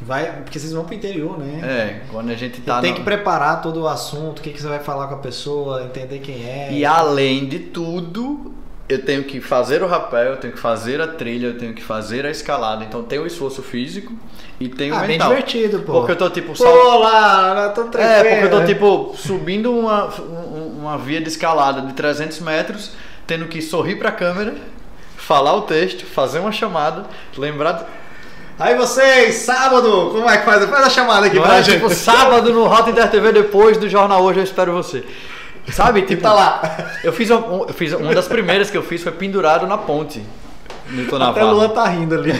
Vai, 0.00 0.30
porque 0.42 0.58
vocês 0.58 0.72
vão 0.72 0.84
pro 0.84 0.94
interior, 0.94 1.36
né? 1.38 1.60
É, 1.62 2.00
quando 2.12 2.30
a 2.30 2.34
gente 2.36 2.60
tá. 2.60 2.80
tem 2.80 2.90
no- 2.92 2.98
que 2.98 3.02
preparar 3.02 3.60
todo 3.60 3.80
o 3.82 3.88
assunto, 3.88 4.38
o 4.38 4.42
que, 4.42 4.50
que 4.50 4.60
você 4.62 4.68
vai 4.68 4.78
falar 4.78 5.08
com 5.08 5.14
a 5.14 5.18
pessoa, 5.18 5.82
entender 5.82 6.20
quem 6.20 6.44
é. 6.48 6.68
E 6.72 6.84
além 6.84 7.46
de 7.48 7.58
tudo, 7.58 8.54
eu 8.88 9.04
tenho 9.04 9.24
que 9.24 9.40
fazer 9.40 9.82
o 9.82 9.88
rapel, 9.88 10.30
eu 10.32 10.36
tenho 10.36 10.52
que 10.52 10.60
fazer 10.60 11.00
a 11.00 11.08
trilha, 11.08 11.48
eu 11.48 11.58
tenho 11.58 11.74
que 11.74 11.82
fazer 11.82 12.24
a 12.24 12.30
escalada. 12.30 12.84
Então 12.84 13.02
tem 13.02 13.18
o 13.18 13.26
esforço 13.26 13.60
físico 13.60 14.12
e 14.60 14.68
tem 14.68 14.90
o 14.90 14.94
ah, 14.96 15.00
bem 15.00 15.08
mental. 15.10 15.28
divertido, 15.28 15.80
pô. 15.80 15.92
Porque 15.92 16.12
eu 16.12 16.16
tô 16.16 16.30
tipo 16.30 16.48
Pô, 16.48 16.56
sal- 16.56 16.98
lá, 17.00 17.52
lá, 17.54 17.68
tô 17.70 17.84
tranquilo. 17.84 18.12
É, 18.12 18.24
porque 18.24 18.44
eu 18.46 18.50
tô 18.50 18.58
né? 18.58 18.66
tipo 18.66 19.14
subindo 19.16 19.72
uma, 19.72 20.06
um- 20.18 20.78
uma 20.80 20.98
via 20.98 21.20
de 21.20 21.28
escalada 21.28 21.80
de 21.82 21.92
300 21.92 22.40
metros, 22.40 22.90
tendo 23.26 23.46
que 23.46 23.62
sorrir 23.62 23.96
pra 23.96 24.10
câmera, 24.10 24.54
falar 25.16 25.54
o 25.54 25.62
texto, 25.62 26.04
fazer 26.06 26.40
uma 26.40 26.50
chamada, 26.52 27.04
lembrar. 27.36 27.86
Aí 28.58 28.74
vocês, 28.74 29.36
sábado, 29.36 30.10
como 30.10 30.28
é 30.28 30.38
que 30.38 30.44
faz? 30.44 30.64
Faz 30.64 30.86
a 30.86 30.90
chamada 30.90 31.26
aqui 31.26 31.36
Não 31.36 31.44
pra 31.44 31.58
é, 31.58 31.62
gente. 31.62 31.76
tipo 31.76 31.90
sábado 31.94 32.52
no 32.52 32.66
Rota 32.66 32.90
Inter 32.90 33.08
TV 33.08 33.30
depois 33.30 33.76
do 33.76 33.88
Jornal 33.88 34.20
Hoje 34.24 34.40
eu 34.40 34.44
espero 34.44 34.72
você. 34.72 35.04
Sabe? 35.70 36.02
Tipo, 36.02 36.22
tá 36.22 36.32
lá. 36.32 36.60
Eu 37.04 37.12
fiz, 37.12 37.30
um, 37.30 37.64
eu 37.68 37.74
fiz 37.74 37.92
uma 37.92 38.12
das 38.14 38.26
primeiras 38.26 38.70
que 38.70 38.76
eu 38.76 38.82
fiz 38.82 39.02
foi 39.02 39.12
pendurado 39.12 39.66
na 39.66 39.78
ponte. 39.78 40.20
Até. 41.20 41.44
Luan 41.44 41.68
tá 41.68 41.84
rindo 41.86 42.14
ali. 42.14 42.32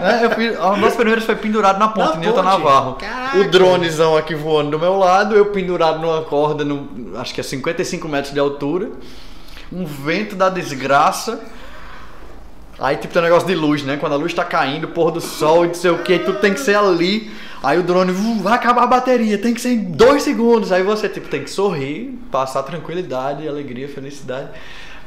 É, 0.00 0.24
eu 0.24 0.64
uma 0.66 0.78
das 0.78 0.94
primeiras 0.94 1.24
foi 1.24 1.36
pendurado 1.36 1.78
na 1.78 1.88
ponte, 1.88 2.18
Na 2.18 2.32
ponte? 2.32 2.44
Navarro. 2.44 2.94
Caraca. 2.94 3.38
O 3.38 3.50
dronezão 3.50 4.16
aqui 4.16 4.34
voando 4.34 4.70
do 4.70 4.78
meu 4.78 4.96
lado, 4.96 5.34
eu 5.36 5.46
pendurado 5.46 6.00
numa 6.00 6.22
corda, 6.22 6.64
no, 6.64 7.18
acho 7.18 7.34
que 7.34 7.40
é 7.40 7.44
55 7.44 8.08
metros 8.08 8.32
de 8.32 8.40
altura. 8.40 8.90
Um 9.72 9.84
vento 9.84 10.34
da 10.34 10.48
desgraça. 10.48 11.40
Aí 12.78 12.96
tipo 12.96 13.12
tem 13.12 13.20
um 13.20 13.24
negócio 13.24 13.46
de 13.46 13.54
luz, 13.54 13.82
né? 13.82 13.98
Quando 13.98 14.14
a 14.14 14.16
luz 14.16 14.32
tá 14.32 14.44
caindo, 14.44 14.88
pôr 14.88 15.10
do 15.10 15.20
sol 15.20 15.64
e 15.64 15.68
não 15.68 15.74
sei 15.74 15.90
o 15.90 16.02
que, 16.02 16.18
tudo 16.18 16.38
tem 16.38 16.54
que 16.54 16.60
ser 16.60 16.76
ali. 16.76 17.30
Aí 17.62 17.78
o 17.78 17.82
drone 17.82 18.10
"Uh, 18.10 18.40
vai 18.42 18.54
acabar 18.54 18.84
a 18.84 18.86
bateria, 18.86 19.36
tem 19.36 19.52
que 19.52 19.60
ser 19.60 19.70
em 19.70 19.90
dois 19.92 20.22
segundos. 20.22 20.72
Aí 20.72 20.82
você 20.82 21.08
tipo 21.08 21.28
tem 21.28 21.44
que 21.44 21.50
sorrir, 21.50 22.18
passar 22.30 22.62
tranquilidade, 22.62 23.46
alegria, 23.46 23.86
felicidade 23.86 24.48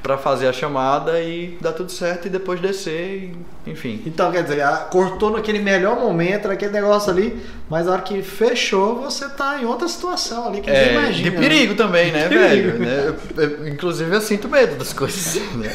pra 0.03 0.17
fazer 0.17 0.47
a 0.47 0.53
chamada 0.53 1.21
e 1.21 1.57
dar 1.61 1.71
tudo 1.71 1.89
certo 1.89 2.25
e 2.27 2.29
depois 2.29 2.59
descer, 2.59 3.33
e, 3.65 3.71
enfim. 3.71 4.01
Então, 4.05 4.29
quer 4.33 4.43
dizer, 4.43 4.61
cortou 4.91 5.31
naquele 5.31 5.59
melhor 5.59 5.97
momento, 5.97 6.49
naquele 6.49 6.73
negócio 6.73 7.09
ali, 7.09 7.41
mas 7.69 7.85
na 7.85 7.93
hora 7.93 8.01
que 8.01 8.21
fechou, 8.21 8.99
você 9.01 9.29
tá 9.29 9.61
em 9.61 9.65
outra 9.65 9.87
situação 9.87 10.47
ali 10.49 10.59
que 10.59 10.69
É, 10.69 10.91
imagina. 10.91 11.29
de 11.29 11.35
né? 11.35 11.39
perigo 11.39 11.75
também, 11.75 12.11
né, 12.11 12.27
De 12.27 12.37
velho? 12.37 12.71
perigo. 12.73 12.83
Né? 12.83 13.15
Eu- 13.37 13.43
eu- 13.43 13.67
inclusive 13.69 14.13
eu 14.13 14.19
sinto 14.19 14.49
medo 14.49 14.75
das 14.75 14.91
coisas. 14.93 15.35
Né? 15.55 15.73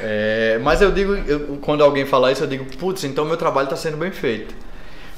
É, 0.00 0.58
mas 0.62 0.82
eu 0.82 0.90
digo, 0.90 1.14
eu- 1.14 1.58
quando 1.62 1.84
alguém 1.84 2.04
fala 2.04 2.32
isso, 2.32 2.42
eu 2.42 2.48
digo, 2.48 2.64
putz, 2.76 3.04
então 3.04 3.24
meu 3.24 3.36
trabalho 3.36 3.68
tá 3.68 3.76
sendo 3.76 3.96
bem 3.96 4.10
feito. 4.10 4.52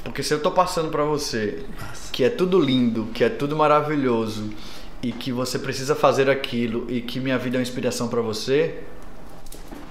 Porque 0.03 0.21
se 0.23 0.33
eu 0.33 0.39
tô 0.39 0.51
passando 0.51 0.89
pra 0.89 1.03
você 1.03 1.57
que 2.13 2.23
é 2.23 2.29
tudo 2.29 2.59
lindo, 2.59 3.07
que 3.13 3.23
é 3.23 3.29
tudo 3.29 3.57
maravilhoso 3.57 4.49
e 5.01 5.11
que 5.11 5.31
você 5.31 5.59
precisa 5.59 5.95
fazer 5.95 6.29
aquilo 6.29 6.85
e 6.89 7.01
que 7.01 7.19
minha 7.19 7.37
vida 7.37 7.57
é 7.57 7.59
uma 7.59 7.63
inspiração 7.63 8.07
pra 8.07 8.21
você, 8.21 8.75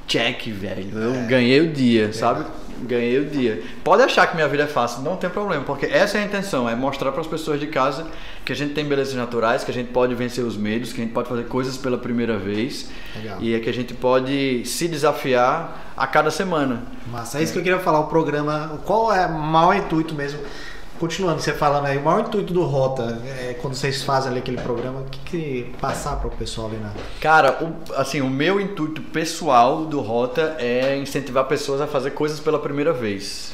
check, 0.07 0.47
velho. 0.49 0.99
Eu 0.99 1.15
É. 1.15 1.27
ganhei 1.27 1.61
o 1.61 1.73
dia, 1.73 2.13
sabe? 2.13 2.45
Ganhei 2.83 3.19
o 3.21 3.25
dia. 3.25 3.63
Pode 3.83 4.03
achar 4.03 4.27
que 4.27 4.35
minha 4.37 4.47
vida 4.47 4.65
é 4.65 4.67
fácil, 4.67 5.01
não 5.03 5.17
tem 5.17 5.31
problema, 5.31 5.65
porque 5.65 5.87
essa 5.87 6.19
é 6.19 6.23
a 6.23 6.25
intenção, 6.27 6.69
é 6.69 6.75
mostrar 6.77 7.11
para 7.11 7.23
as 7.23 7.27
pessoas 7.27 7.59
de 7.59 7.67
casa 7.69 8.07
que 8.45 8.53
a 8.53 8.55
gente 8.57 8.75
tem 8.75 8.85
belezas 8.85 9.15
naturais, 9.15 9.65
que 9.65 9.71
a 9.71 9.75
gente 9.75 9.91
pode 9.93 10.15
vencer 10.15 10.45
os 10.45 10.59
medos, 10.59 10.93
que 10.93 11.01
a 11.01 11.05
gente 11.05 11.15
pode 11.15 11.27
fazer 11.29 11.45
coisas 11.45 11.79
pela 11.79 11.97
primeira 11.97 12.37
vez 12.37 12.91
Legal. 13.17 13.39
e 13.41 13.55
é 13.55 13.61
que 13.61 13.71
a 13.71 13.73
gente 13.73 13.95
pode 13.95 14.63
se 14.67 14.87
desafiar 14.89 15.93
a 15.97 16.07
cada 16.07 16.31
semana. 16.31 16.83
Massa, 17.11 17.39
é 17.39 17.43
isso 17.43 17.55
que 17.55 17.59
eu 17.61 17.63
queria 17.63 17.79
falar, 17.79 18.01
o 18.01 18.09
programa, 18.09 18.79
qual 18.85 19.11
é 19.13 19.27
o 19.27 19.33
maior 19.39 19.75
intuito 19.75 20.15
mesmo? 20.15 20.39
Continuando 20.99 21.43
você 21.43 21.53
falando 21.53 21.87
aí, 21.87 21.99
o 21.99 22.03
maior 22.03 22.27
intuito 22.27 22.55
do 22.55 22.63
Rota, 22.63 23.21
é, 23.27 23.55
quando 23.61 23.75
vocês 23.75 24.03
fazem 24.03 24.31
ali 24.31 24.41
aquele 24.41 24.61
programa, 24.61 25.01
o 25.01 25.05
que, 25.05 25.19
que 25.21 25.75
passar 25.79 26.17
para 26.17 26.29
o 26.29 26.31
pessoal 26.31 26.69
ali 26.69 26.79
na. 26.79 26.93
Cara, 27.21 27.63
o, 27.63 27.95
assim, 28.01 28.23
o 28.23 28.31
meu 28.31 28.59
intuito 28.61 29.03
pessoal 29.03 29.85
do 29.85 30.01
Rota 30.01 30.57
é 30.59 30.97
incentivar 30.97 31.45
pessoas 31.45 31.81
a 31.81 31.87
fazer 31.87 32.13
coisas 32.13 32.41
pela 32.41 32.59
primeira 32.59 32.93
vez. 32.93 33.53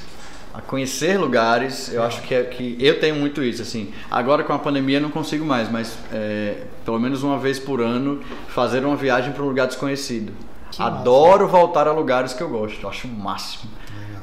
A 0.54 0.60
conhecer 0.60 1.18
lugares, 1.18 1.92
eu 1.92 2.02
acho 2.02 2.20
que, 2.22 2.34
é, 2.34 2.44
que 2.44 2.76
eu 2.78 3.00
tenho 3.00 3.16
muito 3.16 3.42
isso, 3.42 3.62
assim. 3.62 3.92
Agora 4.10 4.44
com 4.44 4.52
a 4.52 4.58
pandemia 4.58 5.00
não 5.00 5.10
consigo 5.10 5.44
mais, 5.44 5.70
mas 5.70 5.96
é, 6.12 6.64
pelo 6.84 7.00
menos 7.00 7.22
uma 7.22 7.38
vez 7.38 7.58
por 7.58 7.80
ano 7.80 8.20
fazer 8.48 8.84
uma 8.84 8.94
viagem 8.94 9.32
para 9.32 9.42
um 9.42 9.48
lugar 9.48 9.66
desconhecido. 9.66 10.32
Que 10.70 10.80
massa. 10.80 10.94
Adoro 10.94 11.48
voltar 11.48 11.88
a 11.88 11.92
lugares 11.92 12.34
que 12.34 12.42
eu 12.42 12.50
gosto, 12.50 12.82
eu 12.82 12.88
acho 12.88 13.08
o 13.08 13.10
máximo. 13.10 13.70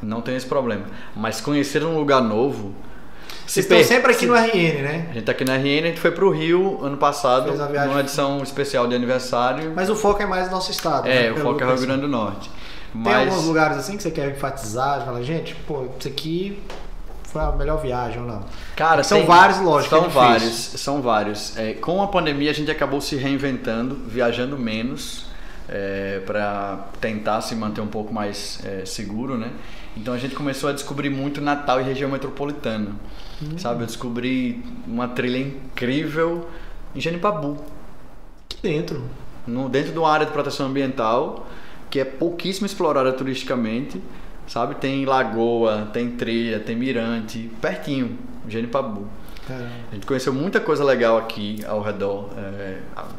Não 0.02 0.22
tem 0.22 0.36
esse 0.36 0.46
problema. 0.46 0.86
Mas 1.16 1.42
conhecer 1.42 1.84
um 1.84 1.98
lugar 1.98 2.22
novo. 2.22 2.74
Vocês 3.50 3.66
estão 3.66 3.84
sempre 3.84 4.12
aqui 4.12 4.22
se- 4.22 4.28
no 4.28 4.36
RN, 4.36 4.82
né? 4.84 5.08
A 5.10 5.14
gente 5.14 5.24
tá 5.26 5.32
aqui 5.32 5.44
na 5.44 5.56
RN, 5.56 5.84
a 5.86 5.88
gente 5.88 6.00
foi 6.00 6.12
pro 6.12 6.30
Rio 6.30 6.80
ano 6.84 6.98
passado, 6.98 7.52
numa 7.52 8.00
edição 8.02 8.44
especial 8.44 8.88
de 8.88 8.94
aniversário. 8.96 9.74
Mas 9.76 9.90
o 9.90 9.96
foco 9.96 10.22
é 10.22 10.26
mais 10.26 10.46
no 10.46 10.52
nosso 10.52 10.70
estado. 10.70 11.08
É, 11.08 11.24
né? 11.24 11.32
o 11.32 11.34
Pelo 11.36 11.46
foco 11.48 11.62
é 11.62 11.64
eu 11.66 11.76
Rio. 11.76 11.82
Grande 11.82 12.02
do 12.02 12.08
Norte. 12.08 12.50
Tem 12.50 13.02
Mas 13.02 13.28
alguns 13.28 13.46
lugares 13.46 13.78
assim 13.78 13.98
que 13.98 14.04
você 14.04 14.12
quer 14.12 14.30
enfatizar, 14.30 15.04
fala, 15.06 15.24
gente, 15.24 15.56
pô, 15.68 15.88
isso 16.00 16.08
aqui 16.08 16.62
foi 17.24 17.42
a 17.42 17.52
melhor 17.52 17.82
viagem 17.82 18.20
ou 18.22 18.28
não? 18.28 18.44
cara, 18.76 19.04
são 19.04 19.20
tem- 19.20 19.28
vários, 19.28 19.60
lógico, 19.60 19.96
São 19.96 20.06
é 20.06 20.10
vários, 20.10 20.54
são 20.56 21.02
vários. 21.02 21.58
É, 21.58 21.74
com 21.74 22.02
a 22.04 22.08
pandemia 22.08 22.52
a 22.52 22.54
gente 22.54 22.70
acabou 22.70 23.02
se 23.02 23.16
reinventando, 23.16 23.96
viajando 24.08 24.58
menos 24.58 25.26
para 26.26 26.80
tentar 27.00 27.42
se 27.42 27.56
manter 27.56 27.82
um 27.82 27.88
pouco 27.88 28.14
mais 28.14 28.60
é, 28.66 28.86
seguro, 28.86 29.38
né? 29.38 29.52
Então 30.00 30.14
a 30.14 30.18
gente 30.18 30.34
começou 30.34 30.70
a 30.70 30.74
descobrir 30.74 31.10
muito 31.10 31.42
Natal 31.42 31.82
e 31.82 31.84
região 31.84 32.10
metropolitana. 32.10 32.96
Hum. 33.44 33.58
Sabe, 33.58 33.84
eu 33.84 33.86
descobri 33.86 34.64
uma 34.88 35.10
trilha 35.10 35.38
incrível 35.38 36.48
em 36.96 37.02
Genipabu. 37.02 37.58
Aqui 38.46 38.62
dentro. 38.62 39.04
no, 39.46 39.68
dentro 39.68 39.92
de 39.92 40.00
uma 40.00 40.10
área 40.10 40.26
de 40.26 40.32
proteção 40.32 40.68
ambiental 40.68 41.48
que 41.90 42.00
é 42.00 42.06
pouquíssimo 42.06 42.66
explorada 42.66 43.12
turisticamente, 43.12 44.02
sabe? 44.48 44.76
Tem 44.76 45.06
lagoa, 45.06 45.90
tem 45.92 46.12
trilha, 46.12 46.60
tem 46.60 46.76
mirante, 46.76 47.50
pertinho, 47.60 48.18
Genipabu. 48.48 49.08
Caramba. 49.48 49.70
A 49.92 49.96
gente 49.96 50.06
conheceu 50.06 50.32
muita 50.32 50.60
coisa 50.60 50.84
legal 50.84 51.18
aqui 51.18 51.66
ao 51.66 51.82
redor, 51.82 52.30
é, 52.38 52.78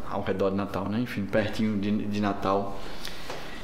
ao 0.08 0.22
redor 0.22 0.50
de 0.50 0.56
Natal, 0.56 0.88
né? 0.88 1.00
Enfim, 1.00 1.26
pertinho 1.26 1.78
de, 1.78 2.06
de 2.06 2.20
Natal. 2.20 2.80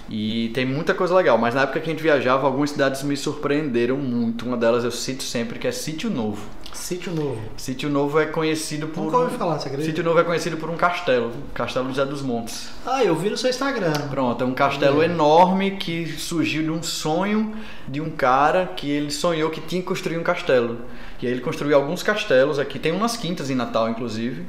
E 0.09 0.51
tem 0.55 0.64
muita 0.64 0.95
coisa 0.95 1.14
legal, 1.14 1.37
mas 1.37 1.55
na 1.55 1.62
época 1.62 1.81
que 1.81 1.90
a 1.90 1.92
gente 1.92 2.03
viajava, 2.03 2.47
algumas 2.47 2.71
cidades 2.71 3.03
me 3.03 3.16
surpreenderam 3.16 3.97
muito. 3.97 4.47
Uma 4.47 4.57
delas 4.57 4.85
eu 4.85 4.90
cito 4.92 5.25
sempre, 5.25 5.59
que 5.59 5.66
é 5.66 5.73
Sítio 5.73 6.09
Novo. 6.09 6.47
Sítio 6.73 7.12
Novo. 7.12 7.40
Sítio 7.57 7.88
Novo 7.88 8.21
é 8.21 8.27
conhecido 8.27 8.87
por. 8.87 9.05
Nunca 9.05 9.16
ouvi 9.16 9.37
falar, 9.37 9.59
você 9.59 9.66
acredita? 9.69 9.88
Sítio 9.88 10.05
Novo 10.05 10.21
é 10.21 10.25
conhecido 10.25 10.57
por 10.59 10.71
um 10.71 10.77
castelo, 10.77 11.33
Castelo 11.55 11.88
José 11.88 12.05
dos 12.05 12.23
Montes. 12.23 12.69
Ah, 12.87 13.03
eu 13.03 13.16
vi 13.16 13.31
no 13.31 13.37
seu 13.37 13.51
Instagram. 13.51 13.92
Pronto, 14.11 14.45
é 14.45 14.47
um 14.47 14.55
castelo 14.55 15.03
enorme 15.03 15.73
que 15.73 16.07
surgiu 16.07 16.62
de 16.62 16.71
um 16.71 16.83
sonho 16.83 17.57
de 17.88 18.01
um 18.01 18.11
cara 18.11 18.66
que 18.77 18.88
ele 18.88 19.11
sonhou 19.11 19.51
que 19.51 19.61
tinha 19.61 19.81
que 19.81 19.88
construir 19.88 20.19
um 20.19 20.23
castelo. 20.23 20.79
E 21.21 21.27
aí 21.27 21.33
ele 21.33 21.40
construiu 21.40 21.75
alguns 21.77 22.03
castelos 22.03 22.59
aqui, 22.59 22.79
tem 22.79 22.92
umas 22.92 23.16
quintas 23.16 23.51
em 23.51 23.55
Natal, 23.55 23.88
inclusive. 23.88 24.45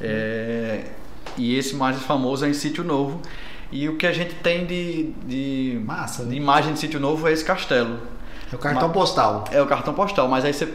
É, 0.00 0.84
E 1.36 1.58
esse 1.58 1.74
mais 1.74 2.00
famoso 2.02 2.44
é 2.44 2.48
em 2.48 2.54
Sítio 2.54 2.84
Novo. 2.84 3.20
E 3.74 3.88
o 3.88 3.96
que 3.96 4.06
a 4.06 4.12
gente 4.12 4.36
tem 4.36 4.64
de, 4.64 5.10
de, 5.26 5.80
Massa, 5.84 6.22
né? 6.22 6.30
de 6.30 6.36
imagem 6.36 6.74
de 6.74 6.78
Sítio 6.78 7.00
Novo 7.00 7.26
é 7.26 7.32
esse 7.32 7.44
castelo. 7.44 7.98
É 8.52 8.54
o 8.54 8.58
cartão 8.58 8.86
Ma- 8.86 8.94
postal. 8.94 9.44
É 9.50 9.60
o 9.60 9.66
cartão 9.66 9.92
postal, 9.92 10.28
mas 10.28 10.44
aí 10.44 10.54
você. 10.54 10.72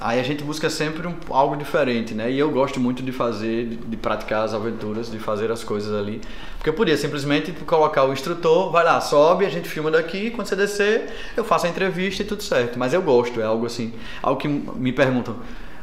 Aí 0.00 0.20
a 0.20 0.22
gente 0.22 0.44
busca 0.44 0.70
sempre 0.70 1.06
um, 1.06 1.14
algo 1.30 1.56
diferente, 1.56 2.14
né? 2.14 2.30
E 2.30 2.38
eu 2.38 2.48
gosto 2.50 2.78
muito 2.78 3.02
de 3.02 3.10
fazer, 3.10 3.66
de, 3.66 3.76
de, 3.76 3.96
praticar 3.96 4.44
as 4.44 4.54
aventuras, 4.54 5.10
de 5.10 5.18
fazer 5.18 5.50
as 5.50 5.64
coisas 5.64 5.92
ali. 5.92 6.20
Porque 6.58 6.70
eu 6.70 6.74
podia 6.74 6.96
simplesmente 6.96 7.50
colocar 7.66 8.04
o 8.04 8.12
instrutor, 8.12 8.70
vai 8.70 8.84
lá, 8.84 9.00
sobe, 9.00 9.44
a 9.44 9.48
gente 9.48 9.68
filma 9.68 9.90
daqui, 9.90 10.30
quando 10.30 10.46
você 10.46 10.56
descer, 10.56 11.12
eu 11.36 11.42
faço 11.42 11.66
a 11.66 11.68
entrevista 11.68 12.22
e 12.22 12.26
tudo 12.26 12.42
certo. 12.42 12.78
Mas 12.78 12.92
eu 12.92 13.02
gosto, 13.02 13.40
é 13.40 13.44
algo 13.44 13.66
assim, 13.66 13.92
algo 14.22 14.40
que 14.40 14.46
me 14.48 14.92
perguntam, 14.92 15.36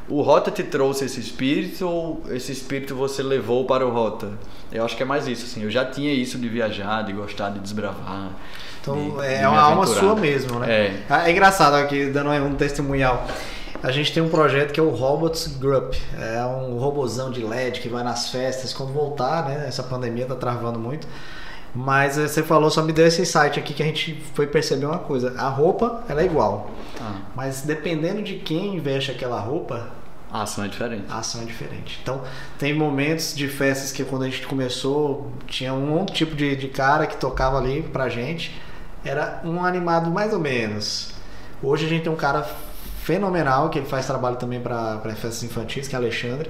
o 0.10 0.22
Rota 0.22 0.50
te 0.50 0.64
trouxe 0.64 1.06
esse 1.06 1.20
espírito 1.20 1.88
ou 1.88 2.22
esse 2.30 2.52
espírito 2.52 2.96
você 2.96 3.22
levou 3.22 3.66
para 3.66 3.86
o 3.86 3.92
Rota? 3.92 4.32
Eu 4.72 4.84
acho 4.84 4.96
que 4.96 5.04
é 5.04 5.06
mais 5.06 5.28
isso, 5.28 5.46
assim. 5.46 5.64
Eu 5.64 5.72
já 5.72 5.86
tinha 5.86 6.12
isso 6.12 6.38
de 6.38 6.50
viajar, 6.50 7.04
de 7.04 7.14
gostar 7.14 7.50
de 7.50 7.60
desbravar. 7.60 8.32
Então 8.82 9.18
de, 9.18 9.26
é 9.26 9.40
de 9.40 9.46
uma 9.46 9.62
alma 9.62 9.86
sua 9.86 10.16
mesmo, 10.16 10.60
né? 10.60 10.72
É. 11.10 11.26
É 11.28 11.32
engraçado 11.32 11.76
aqui, 11.76 12.08
dando 12.08 12.30
um 12.32 12.56
testemunhal. 12.56 13.28
A 13.82 13.92
gente 13.92 14.12
tem 14.12 14.22
um 14.22 14.30
projeto 14.30 14.74
que 14.74 14.80
é 14.80 14.84
o 14.84 14.90
Robots 14.90 15.48
Group. 15.58 15.94
É 16.18 16.44
um 16.44 16.78
robozão 16.78 17.32
de 17.32 17.44
LED 17.44 17.80
que 17.80 17.88
vai 17.88 18.04
nas 18.04 18.30
festas. 18.30 18.74
Quando 18.74 18.92
voltar, 18.92 19.46
né? 19.46 19.66
Essa 19.68 19.84
pandemia 19.84 20.26
tá 20.26 20.36
travando 20.36 20.80
muito. 20.80 21.08
Mas 21.74 22.18
eh, 22.18 22.28
você 22.28 22.44
falou, 22.44 22.70
só 22.70 22.82
me 22.82 22.92
deu 22.92 23.06
esse 23.06 23.22
insight 23.22 23.60
aqui 23.60 23.74
que 23.74 23.84
a 23.84 23.86
gente 23.86 24.22
foi 24.34 24.48
perceber 24.48 24.86
uma 24.86 25.00
coisa. 25.00 25.34
A 25.38 25.50
roupa, 25.50 26.04
ela 26.10 26.22
é 26.22 26.26
igual. 26.26 26.72
Ah, 27.00 27.16
Mas 27.36 27.62
dependendo 27.62 28.22
de 28.22 28.36
quem 28.36 28.80
veste 28.80 29.12
aquela 29.12 29.40
roupa, 29.40 29.88
a 30.32 30.44
ação 30.44 30.64
é 30.64 30.68
diferente. 30.68 31.06
a 31.10 31.18
ação 31.18 31.42
é 31.42 31.46
diferente. 31.46 32.00
Então, 32.02 32.24
tem 32.58 32.74
momentos 32.74 33.36
de 33.36 33.48
festas 33.48 33.92
que 33.92 34.04
quando 34.04 34.24
a 34.24 34.30
gente 34.30 34.46
começou, 34.46 35.32
tinha 35.48 35.74
um 35.74 36.06
tipo 36.06 36.36
de, 36.36 36.56
de 36.56 36.68
cara 36.68 37.08
que 37.08 37.18
tocava 37.18 37.58
ali 37.58 37.82
pra 37.82 38.10
gente. 38.10 38.60
Era 39.04 39.42
um 39.44 39.64
animado 39.64 40.12
mais 40.12 40.34
ou 40.34 40.40
menos. 40.40 41.12
Hoje 41.64 41.86
a 41.86 41.90
gente 41.90 42.04
tem 42.04 42.12
um 42.12 42.18
cara 42.18 42.48
fenomenal, 43.02 43.70
que 43.70 43.80
ele 43.80 43.88
faz 43.88 44.06
trabalho 44.06 44.36
também 44.36 44.60
para 44.60 45.00
festas 45.16 45.44
infantis, 45.44 45.88
que 45.88 45.96
é 45.96 45.98
Alexandre. 45.98 46.50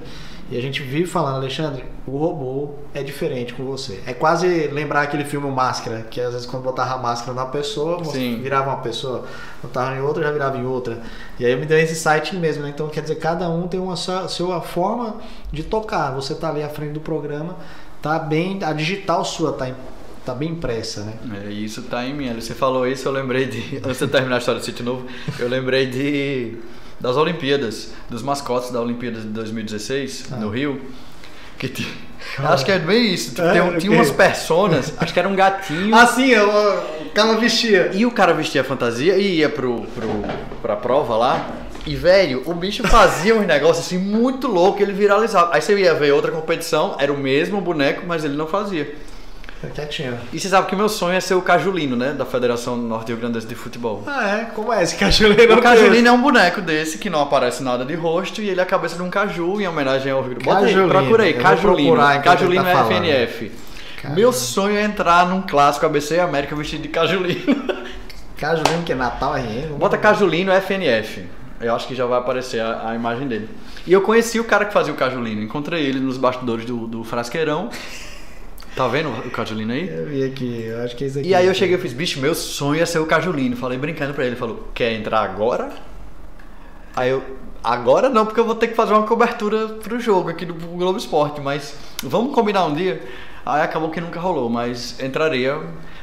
E 0.50 0.58
a 0.58 0.60
gente 0.60 0.82
vive 0.82 1.06
falando, 1.06 1.36
Alexandre, 1.36 1.84
o 2.04 2.16
robô 2.16 2.74
é 2.92 3.04
diferente 3.04 3.54
com 3.54 3.64
você. 3.64 4.00
É 4.04 4.12
quase 4.12 4.66
lembrar 4.66 5.02
aquele 5.02 5.24
filme 5.24 5.48
Máscara, 5.48 6.02
que 6.10 6.20
às 6.20 6.32
vezes 6.32 6.46
quando 6.46 6.64
botava 6.64 6.94
a 6.94 6.98
máscara 6.98 7.32
numa 7.32 7.46
pessoa, 7.46 8.04
Sim. 8.04 8.40
virava 8.42 8.70
uma 8.70 8.78
pessoa, 8.78 9.24
botava 9.62 9.94
em 9.94 10.00
outra, 10.00 10.24
já 10.24 10.32
virava 10.32 10.58
em 10.58 10.66
outra. 10.66 11.00
E 11.38 11.46
aí 11.46 11.54
me 11.54 11.66
deu 11.66 11.78
esse 11.78 11.94
site 11.94 12.34
mesmo, 12.34 12.64
né? 12.64 12.70
Então 12.70 12.88
quer 12.88 13.02
dizer, 13.02 13.14
cada 13.16 13.48
um 13.48 13.68
tem 13.68 13.78
uma 13.78 13.94
sua, 13.94 14.26
sua 14.26 14.60
forma 14.60 15.16
de 15.52 15.62
tocar. 15.62 16.10
Você 16.16 16.34
tá 16.34 16.48
ali 16.48 16.64
à 16.64 16.68
frente 16.68 16.94
do 16.94 17.00
programa, 17.00 17.54
tá 18.02 18.18
bem, 18.18 18.58
a 18.64 18.72
digital 18.72 19.24
sua 19.24 19.52
tá, 19.52 19.70
tá 20.26 20.34
bem 20.34 20.50
impressa, 20.50 21.02
né? 21.02 21.14
É, 21.44 21.50
isso 21.50 21.82
tá 21.82 22.04
em 22.04 22.12
mim. 22.12 22.34
Você 22.34 22.54
falou 22.54 22.88
isso, 22.88 23.06
eu 23.06 23.12
lembrei 23.12 23.46
de. 23.46 23.76
Antes 23.86 24.00
de 24.00 24.08
terminar 24.08 24.34
a 24.34 24.38
história 24.38 24.60
do 24.60 24.64
Sítio 24.64 24.84
Novo, 24.84 25.06
eu 25.38 25.48
lembrei 25.48 25.86
de. 25.86 26.56
Das 27.00 27.16
Olimpíadas, 27.16 27.92
dos 28.10 28.22
mascotes 28.22 28.70
da 28.70 28.80
Olimpíada 28.80 29.20
de 29.20 29.26
2016, 29.28 30.26
Ah. 30.32 30.36
no 30.36 30.50
Rio. 30.50 30.80
Que 31.58 31.68
tinha- 31.68 31.88
Acho 32.38 32.64
que 32.64 32.72
é 32.72 32.78
bem 32.78 33.12
isso. 33.14 33.30
Tipo, 33.30 33.42
É, 33.48 33.52
tem 33.52 33.62
um- 33.62 33.78
tinha 33.78 33.92
umas 33.92 34.10
personas, 34.10 34.92
acho 34.98 35.12
que 35.12 35.18
era 35.18 35.28
um 35.28 35.34
gatinho. 35.34 35.94
Assim, 35.96 36.28
eu, 36.28 36.48
o 36.48 37.10
cara 37.10 37.34
vestia. 37.36 37.90
E 37.94 38.04
o 38.04 38.10
cara 38.10 38.32
vestia 38.34 38.62
fantasia 38.62 39.16
e 39.16 39.36
ia 39.38 39.48
pro, 39.48 39.82
pro, 39.94 40.08
pra 40.62 40.76
prova 40.76 41.16
lá. 41.16 41.48
E, 41.86 41.96
velho, 41.96 42.42
o 42.44 42.52
bicho 42.52 42.86
fazia 42.86 43.34
uns 43.34 43.46
negócios 43.46 43.86
assim 43.86 43.96
muito 43.98 44.46
louco, 44.48 44.82
ele 44.82 44.92
viralizava. 44.92 45.54
Aí 45.54 45.62
você 45.62 45.74
ia 45.78 45.94
ver 45.94 46.12
outra 46.12 46.30
competição, 46.30 46.94
era 46.98 47.10
o 47.10 47.16
mesmo 47.16 47.58
boneco, 47.60 48.02
mas 48.06 48.22
ele 48.22 48.36
não 48.36 48.46
fazia. 48.46 48.94
Quietinho. 49.68 50.18
E 50.32 50.40
você 50.40 50.48
sabe 50.48 50.68
que 50.68 50.74
o 50.74 50.78
meu 50.78 50.88
sonho 50.88 51.14
é 51.14 51.20
ser 51.20 51.34
o 51.34 51.42
Cajulino, 51.42 51.94
né? 51.94 52.12
Da 52.12 52.24
Federação 52.24 52.76
Norte 52.76 53.08
Rio 53.08 53.18
Grandense 53.18 53.46
de 53.46 53.54
Futebol. 53.54 54.02
Ah, 54.06 54.38
é? 54.38 54.44
Como 54.46 54.72
é 54.72 54.82
esse 54.82 54.96
cajuleiro? 54.96 55.58
O 55.58 55.60
Cajulino 55.60 56.08
é 56.08 56.12
um 56.12 56.20
boneco 56.20 56.62
desse 56.62 56.96
que 56.96 57.10
não 57.10 57.20
aparece 57.20 57.62
nada 57.62 57.84
de 57.84 57.94
rosto 57.94 58.40
e 58.40 58.48
ele 58.48 58.58
é 58.58 58.62
a 58.62 58.66
cabeça 58.66 58.96
de 58.96 59.02
um 59.02 59.10
caju 59.10 59.60
em 59.60 59.68
homenagem 59.68 60.10
ao 60.10 60.22
Rio 60.22 60.30
Grande 60.30 60.44
Bota 60.44 60.60
aí, 60.60 60.74
Cajulino. 60.74 60.88
procura 60.88 61.24
aí, 61.24 61.34
Cajulino. 61.34 61.92
enquanto 61.92 62.22
Cajulino 62.24 62.64
tá 62.64 62.70
é. 62.70 62.84
FNF. 62.84 63.52
Cajulino. 63.96 64.14
Meu 64.14 64.32
sonho 64.32 64.76
é 64.76 64.82
entrar 64.82 65.26
num 65.26 65.42
clássico 65.42 65.84
ABC 65.84 66.18
América 66.18 66.56
vestido 66.56 66.82
de 66.82 66.88
Cajulino. 66.88 67.80
Cajulino 68.38 68.82
que 68.84 68.92
é 68.92 68.94
Natal 68.94 69.34
RM. 69.34 69.76
Bota 69.78 69.98
Cajulino 69.98 70.52
FNF. 70.52 71.26
Eu 71.60 71.74
acho 71.74 71.86
que 71.86 71.94
já 71.94 72.06
vai 72.06 72.18
aparecer 72.18 72.60
a, 72.60 72.88
a 72.88 72.94
imagem 72.94 73.28
dele. 73.28 73.50
E 73.86 73.92
eu 73.92 74.00
conheci 74.00 74.40
o 74.40 74.44
cara 74.44 74.64
que 74.64 74.72
fazia 74.72 74.92
o 74.92 74.96
Cajulino. 74.96 75.42
Encontrei 75.42 75.84
ele 75.84 76.00
nos 76.00 76.16
bastidores 76.16 76.64
do, 76.64 76.86
do 76.86 77.04
Frasqueirão. 77.04 77.68
Tá 78.76 78.86
vendo 78.88 79.10
o 79.10 79.30
Cajulino 79.30 79.72
aí? 79.72 79.88
Eu 79.88 80.06
vi 80.06 80.24
aqui, 80.24 80.64
eu 80.64 80.82
acho 80.82 80.96
que 80.96 81.04
é 81.04 81.06
isso 81.06 81.18
aqui. 81.18 81.28
E 81.28 81.34
aí 81.34 81.46
eu 81.46 81.54
cheguei 81.54 81.76
e 81.76 81.80
fiz, 81.80 81.92
bicho, 81.92 82.20
meu 82.20 82.34
sonho 82.34 82.80
é 82.80 82.86
ser 82.86 82.98
o 82.98 83.06
Cajulino. 83.06 83.56
Falei 83.56 83.78
brincando 83.78 84.14
pra 84.14 84.24
ele, 84.24 84.32
ele 84.32 84.38
falou, 84.38 84.68
quer 84.74 84.92
entrar 84.92 85.20
agora? 85.20 85.70
Aí 86.94 87.10
eu, 87.10 87.22
agora 87.62 88.08
não, 88.08 88.24
porque 88.24 88.40
eu 88.40 88.44
vou 88.44 88.54
ter 88.54 88.68
que 88.68 88.74
fazer 88.74 88.92
uma 88.92 89.06
cobertura 89.06 89.68
pro 89.68 90.00
jogo 90.00 90.30
aqui 90.30 90.44
do 90.44 90.54
Globo 90.54 90.98
Esporte, 90.98 91.40
mas 91.40 91.74
vamos 92.02 92.34
combinar 92.34 92.66
um 92.66 92.74
dia? 92.74 93.02
Aí 93.44 93.62
acabou 93.62 93.90
que 93.90 94.00
nunca 94.00 94.20
rolou, 94.20 94.48
mas 94.48 95.00
entraria. 95.00 95.58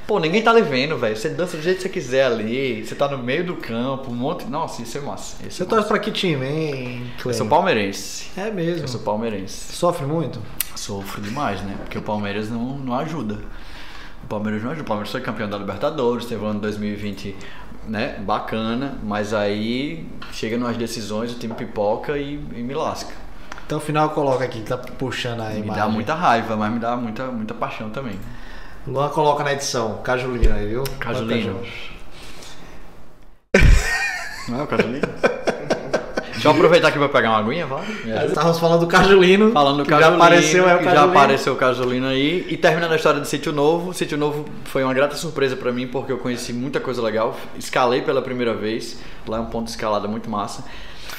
Pô, 0.07 0.19
ninguém 0.19 0.41
tá 0.41 0.53
lhe 0.53 0.61
vendo, 0.61 0.97
velho. 0.97 1.15
Você 1.15 1.29
dança 1.29 1.57
do 1.57 1.63
jeito 1.63 1.77
que 1.77 1.83
você 1.83 1.89
quiser 1.89 2.25
ali, 2.25 2.85
você 2.85 2.95
tá 2.95 3.07
no 3.09 3.17
meio 3.17 3.43
do 3.45 3.55
campo, 3.55 4.09
um 4.11 4.15
monte. 4.15 4.45
Nossa, 4.45 4.81
isso 4.81 4.97
é 4.97 5.01
massa. 5.01 5.35
Isso 5.45 5.57
Você 5.57 5.63
é 5.63 5.65
torce 5.65 5.87
pra 5.87 5.99
que 5.99 6.11
time, 6.11 6.45
hein, 6.45 7.11
Eu 7.17 7.23
Clem? 7.23 7.35
sou 7.37 7.47
palmeirense. 7.47 8.27
É 8.37 8.49
mesmo. 8.49 8.83
Eu 8.83 8.87
sou 8.87 9.01
palmeirense. 9.01 9.73
Sofre 9.75 10.05
muito? 10.05 10.41
Sofro 10.75 11.21
demais, 11.21 11.61
né? 11.61 11.75
Porque 11.79 11.97
o 11.97 12.01
Palmeiras 12.01 12.49
não, 12.49 12.77
não 12.77 12.95
ajuda. 12.95 13.39
O 14.23 14.27
Palmeiras 14.27 14.63
não 14.63 14.71
ajuda. 14.71 14.83
O 14.83 14.87
Palmeiras 14.87 15.11
foi 15.11 15.21
campeão 15.21 15.49
da 15.49 15.57
Libertadores, 15.57 16.25
teve 16.25 16.43
um 16.43 16.47
ano 16.47 16.59
2020 16.61 17.35
né, 17.87 18.19
bacana, 18.19 18.97
mas 19.03 19.33
aí 19.33 20.05
chega 20.31 20.57
nas 20.57 20.75
decisões, 20.77 21.31
o 21.31 21.39
time 21.39 21.53
pipoca 21.53 22.17
e, 22.17 22.33
e 22.33 22.61
me 22.63 22.73
lasca. 22.73 23.13
Então, 23.67 23.81
final 23.81 24.11
coloca 24.11 24.45
aqui, 24.45 24.61
que 24.61 24.69
tá 24.69 24.77
puxando 24.77 25.41
a 25.41 25.49
me 25.49 25.59
imagem. 25.59 25.83
dá 25.83 25.89
muita 25.89 26.13
raiva, 26.13 26.55
mas 26.55 26.71
me 26.71 26.79
dá 26.79 26.95
muita, 26.95 27.25
muita 27.27 27.53
paixão 27.53 27.89
também. 27.89 28.17
Luan 28.87 29.09
coloca 29.09 29.43
na 29.43 29.51
edição. 29.51 30.01
Cajulino 30.01 30.55
aí, 30.55 30.67
viu? 30.69 30.85
Cajulino. 30.97 31.59
Não 34.47 34.61
é 34.61 34.63
o 34.63 34.67
Cajulino? 34.67 35.07
Deixa 36.37 36.49
eu 36.49 36.51
aproveitar 36.51 36.89
aqui 36.89 36.99
pra 36.99 37.09
pegar 37.09 37.31
uma 37.31 37.39
aguinha, 37.39 37.65
vai. 37.65 37.83
Estávamos 38.27 38.59
falando 38.59 38.81
do 38.81 38.87
Cajulino. 38.87 39.51
Falando 39.51 39.83
do 39.83 39.85
Cajulino, 39.89 40.11
Já 40.11 40.15
apareceu, 40.15 40.69
é 40.69 40.75
o 40.75 40.77
Cajulino. 40.77 40.95
já 40.95 41.03
apareceu 41.03 41.53
o 41.53 41.55
Cajulino 41.55 42.07
aí. 42.07 42.45
E 42.47 42.55
terminando 42.55 42.91
a 42.91 42.95
história 42.95 43.19
do 43.19 43.25
Sítio 43.25 43.51
Novo, 43.51 43.91
Sítio 43.91 44.17
Novo 44.17 44.45
foi 44.65 44.83
uma 44.83 44.93
grata 44.93 45.15
surpresa 45.15 45.55
pra 45.55 45.71
mim, 45.71 45.87
porque 45.87 46.11
eu 46.11 46.19
conheci 46.19 46.53
muita 46.53 46.79
coisa 46.79 47.01
legal. 47.01 47.35
Escalei 47.57 48.03
pela 48.03 48.21
primeira 48.21 48.53
vez, 48.53 48.97
lá 49.27 49.37
é 49.37 49.39
um 49.39 49.47
ponto 49.47 49.65
de 49.65 49.71
escalada 49.71 50.07
muito 50.07 50.29
massa. 50.29 50.63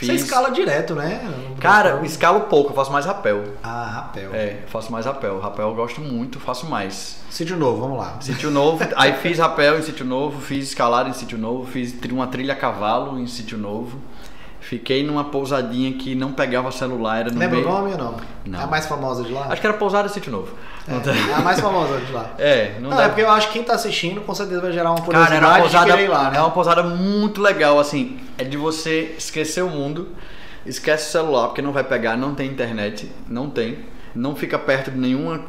Você 0.01 0.13
escala 0.13 0.51
direto, 0.51 0.95
né? 0.95 1.29
Cara, 1.59 1.91
eu 1.91 2.05
escalo 2.05 2.43
pouco, 2.43 2.71
eu 2.71 2.75
faço 2.77 2.93
mais 2.93 3.05
rapel. 3.05 3.43
Ah, 3.61 3.85
rapel. 3.85 4.31
É, 4.33 4.59
faço 4.69 4.93
mais 4.93 5.05
rapel. 5.05 5.41
Rapel 5.41 5.69
eu 5.71 5.75
gosto 5.75 6.01
muito, 6.01 6.39
faço 6.39 6.67
mais. 6.67 7.19
Sítio 7.29 7.57
novo, 7.57 7.81
vamos 7.81 7.99
lá. 7.99 8.17
Sítio 8.21 8.51
Novo, 8.51 8.79
aí 8.95 9.15
fiz 9.15 9.39
rapel 9.39 9.79
em 9.79 9.83
Sítio 9.83 10.07
Novo, 10.07 10.41
fiz 10.41 10.69
escalada 10.69 11.09
em 11.09 11.13
Sítio 11.13 11.37
Novo, 11.37 11.67
fiz 11.67 11.93
uma 12.13 12.29
trilha 12.29 12.53
a 12.53 12.57
cavalo 12.57 13.19
em 13.19 13.27
Sítio 13.27 13.59
Novo. 13.59 13.99
Fiquei 14.61 15.05
numa 15.05 15.25
pousadinha 15.25 15.92
que 15.92 16.14
não 16.14 16.33
pegava 16.33 16.71
celular, 16.73 17.21
era 17.21 17.31
no 17.31 17.38
Lembra 17.38 17.57
meio... 17.57 17.68
o 17.68 17.73
nome 17.73 17.92
ou 17.92 17.99
não? 17.99 18.16
Não. 18.44 18.61
É 18.61 18.64
a 18.64 18.66
mais 18.66 18.87
famosa 18.87 19.23
de 19.23 19.33
lá? 19.33 19.47
Acho 19.49 19.61
que 19.61 19.66
era 19.66 19.77
pousada 19.77 20.09
Sítio 20.09 20.33
Novo. 20.33 20.53
Não 20.87 21.01
tem- 21.01 21.12
É, 21.14 21.31
é 21.31 21.35
a 21.35 21.40
mais 21.40 21.61
famosa 21.61 21.99
de 22.01 22.12
lá. 22.12 22.31
É, 22.38 22.75
não, 22.81 22.90
Não, 22.90 22.97
dá 22.97 23.05
é 23.05 23.09
porque 23.09 23.23
eu 23.23 23.31
acho 23.31 23.47
que 23.49 23.53
quem 23.55 23.62
tá 23.62 23.75
assistindo 23.75 24.21
com 24.21 24.35
certeza 24.35 24.61
vai 24.61 24.73
gerar 24.73 24.90
uma 24.90 24.97
Cara, 24.97 25.07
curiosidade 25.07 25.37
era 25.37 25.47
uma 25.49 25.59
pousada, 25.61 26.03
ir 26.03 26.09
lá, 26.09 26.31
né? 26.31 26.38
é 26.38 26.40
uma 26.40 26.51
pousada 26.51 26.83
muito 26.83 27.40
legal, 27.40 27.79
assim, 27.79 28.18
é 28.37 28.44
de 28.44 28.57
você 28.57 29.14
esquecer 29.16 29.62
o 29.62 29.68
mundo, 29.71 30.09
esquece 30.66 31.09
o 31.09 31.12
celular, 31.12 31.47
porque 31.47 31.62
não 31.62 31.73
vai 31.73 31.85
pegar, 31.85 32.16
não 32.16 32.35
tem 32.35 32.49
internet, 32.51 33.11
não 33.29 33.49
tem, 33.49 33.79
não 34.14 34.35
fica 34.35 34.59
perto 34.59 34.90
de 34.90 34.99
nenhuma 34.99 35.40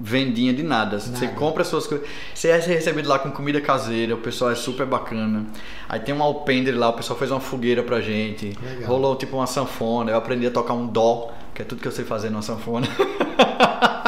vendinha 0.00 0.52
de 0.54 0.62
nada. 0.62 0.98
Você 0.98 1.26
Nada. 1.26 1.36
compra 1.36 1.62
as 1.62 1.68
suas 1.68 1.86
coisas, 1.86 2.08
você 2.34 2.48
é 2.48 2.56
recebido 2.56 3.08
lá 3.08 3.18
com 3.18 3.30
comida 3.30 3.60
caseira, 3.60 4.14
o 4.14 4.18
pessoal 4.18 4.50
é 4.50 4.54
super 4.54 4.86
bacana. 4.86 5.44
Aí 5.88 6.00
tem 6.00 6.14
um 6.14 6.22
alpendre 6.22 6.72
lá, 6.72 6.88
o 6.88 6.94
pessoal 6.94 7.18
fez 7.18 7.30
uma 7.30 7.40
fogueira 7.40 7.82
pra 7.82 8.00
gente, 8.00 8.56
Legal. 8.62 8.88
rolou 8.88 9.16
tipo 9.16 9.36
uma 9.36 9.46
sanfona, 9.46 10.10
eu 10.10 10.16
aprendi 10.16 10.46
a 10.46 10.50
tocar 10.50 10.72
um 10.72 10.86
dó, 10.86 11.30
que 11.54 11.60
é 11.60 11.64
tudo 11.64 11.82
que 11.82 11.88
eu 11.88 11.92
sei 11.92 12.04
fazer 12.04 12.30
numa 12.30 12.42
sanfona. 12.42 12.88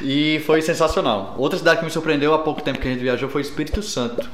E 0.00 0.40
foi 0.40 0.60
sensacional. 0.60 1.34
Outra 1.38 1.58
cidade 1.58 1.78
que 1.78 1.84
me 1.86 1.90
surpreendeu 1.90 2.34
há 2.34 2.38
pouco 2.38 2.60
tempo 2.60 2.78
que 2.78 2.86
a 2.86 2.90
gente 2.90 3.00
viajou 3.00 3.28
foi 3.28 3.40
Espírito 3.40 3.82
Santo. 3.82 4.28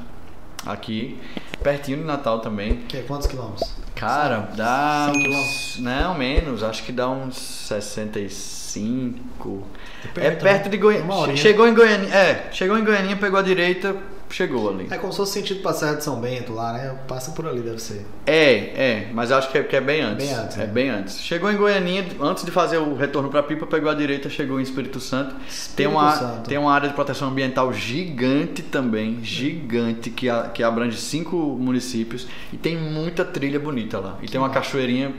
Aqui, 0.67 1.17
pertinho 1.63 1.99
de 1.99 2.05
Natal 2.05 2.41
também. 2.41 2.79
Que 2.89 2.97
é 2.97 3.03
quantos 3.03 3.29
quilômetros? 3.29 3.71
Cara, 3.95 4.49
dá 4.57 5.13
uns. 5.15 5.79
Não, 5.79 6.15
menos. 6.19 6.65
Acho 6.65 6.83
que 6.83 6.91
dá 6.91 7.09
uns 7.09 7.37
65. 8.73 9.67
É 10.17 10.27
É 10.27 10.31
perto, 10.31 10.45
né? 10.45 10.69
de 10.71 10.77
Goiânia. 10.77 11.15
Horinha. 11.15 11.37
Chegou 11.37 11.67
em 11.69 11.75
Goiânia. 11.75 12.09
É, 12.09 12.49
chegou 12.53 12.79
em 12.79 12.85
Goiânia, 12.85 13.17
pegou 13.17 13.39
a 13.39 13.43
direita, 13.43 13.97
chegou 14.31 14.71
ali. 14.71 14.87
É 14.91 14.97
como 14.97 15.13
se 15.13 15.17
fosse 15.19 15.33
sentido 15.33 15.61
passar 15.61 15.95
de 15.97 16.05
São 16.05 16.21
Bento 16.21 16.53
lá, 16.53 16.73
né? 16.73 16.97
Passa 17.09 17.33
por 17.33 17.47
ali, 17.47 17.61
deve 17.61 17.81
ser. 17.81 18.07
É, 18.27 18.55
é, 18.55 19.09
mas 19.13 19.33
acho 19.33 19.51
que 19.51 19.59
é, 19.59 19.63
que 19.63 19.75
é 19.77 19.81
bem 19.81 20.01
antes. 20.01 20.27
Bem 20.27 20.35
antes, 20.35 20.57
É 20.57 20.61
né? 20.61 20.67
bem 20.67 20.89
antes. 20.89 21.21
Chegou 21.21 21.51
em 21.51 21.57
Goianinha, 21.57 22.07
antes 22.21 22.45
de 22.45 22.51
fazer 22.51 22.79
o 22.79 22.95
retorno 22.95 23.29
pra 23.29 23.43
Pipa, 23.43 23.67
pegou 23.67 23.91
a 23.91 23.95
direita, 23.95 24.29
chegou 24.31 24.59
em 24.61 24.63
Espírito 24.63 25.01
Santo. 25.01 25.35
tem, 25.35 25.47
Espírito 25.49 25.91
uma, 25.91 26.13
Santo. 26.13 26.49
tem 26.49 26.59
uma 26.59 26.73
área 26.73 26.89
de 26.89 26.95
proteção 26.95 27.29
ambiental 27.29 27.73
gigante 27.73 28.63
também, 28.63 29.19
gigante, 29.23 30.11
que, 30.11 30.29
a- 30.29 30.45
que 30.49 30.63
abrange 30.63 30.97
cinco 30.99 31.37
municípios 31.37 32.27
e 32.53 32.57
tem 32.57 32.77
muita 32.77 33.25
trilha 33.25 33.59
bonita 33.59 33.99
lá. 33.99 34.17
E 34.23 34.27
tem 34.29 34.41
uma 34.41 34.51
cachoeirinha 34.51 35.13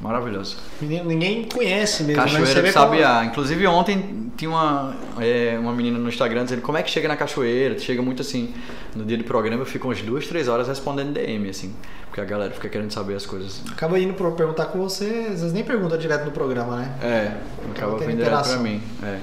maravilhosa. 0.00 0.56
Menino, 0.80 1.04
ninguém 1.04 1.44
conhece 1.44 2.04
mesmo, 2.04 2.22
né? 2.22 2.28
Cachoeira 2.30 2.62
do 2.62 2.72
como- 2.72 2.72
Sabiá. 2.72 3.24
Inclusive 3.24 3.66
ontem 3.66 4.30
tinha 4.36 4.50
uma, 4.50 4.94
é, 5.18 5.56
uma 5.58 5.72
menina 5.72 5.98
no 5.98 6.08
Instagram 6.08 6.44
dizendo 6.44 6.62
como 6.62 6.78
é 6.78 6.82
que 6.82 6.90
chega 6.90 7.06
na 7.08 7.16
cachoeira. 7.16 7.78
Chega 7.78 8.00
muito 8.02 8.22
assim. 8.22 8.54
No 8.94 9.04
dia 9.04 9.16
do 9.18 9.24
programa 9.24 9.62
eu 9.62 9.66
fico 9.66 9.88
umas 9.88 10.00
duas, 10.02 10.26
três 10.26 10.48
horas 10.48 10.66
respondendo 10.68 11.12
DM, 11.12 11.48
assim. 11.48 11.74
Porque 12.06 12.20
a 12.20 12.24
galera 12.24 12.50
fica 12.52 12.68
querendo 12.68 12.90
saber 12.92 13.14
as 13.14 13.24
coisas. 13.24 13.62
Acaba 13.70 13.98
indo 14.00 14.14
pra 14.14 14.30
perguntar 14.32 14.66
com 14.66 14.78
você, 14.80 15.26
às 15.28 15.40
vezes 15.40 15.52
nem 15.52 15.62
pergunta 15.62 15.96
direto 15.96 16.24
no 16.24 16.32
programa, 16.32 16.76
né? 16.76 16.92
É, 17.02 17.32
acaba 17.70 17.96
vindo 17.98 18.16
direto 18.16 18.48
pra 18.48 18.56
mim. 18.56 18.82
É. 19.02 19.18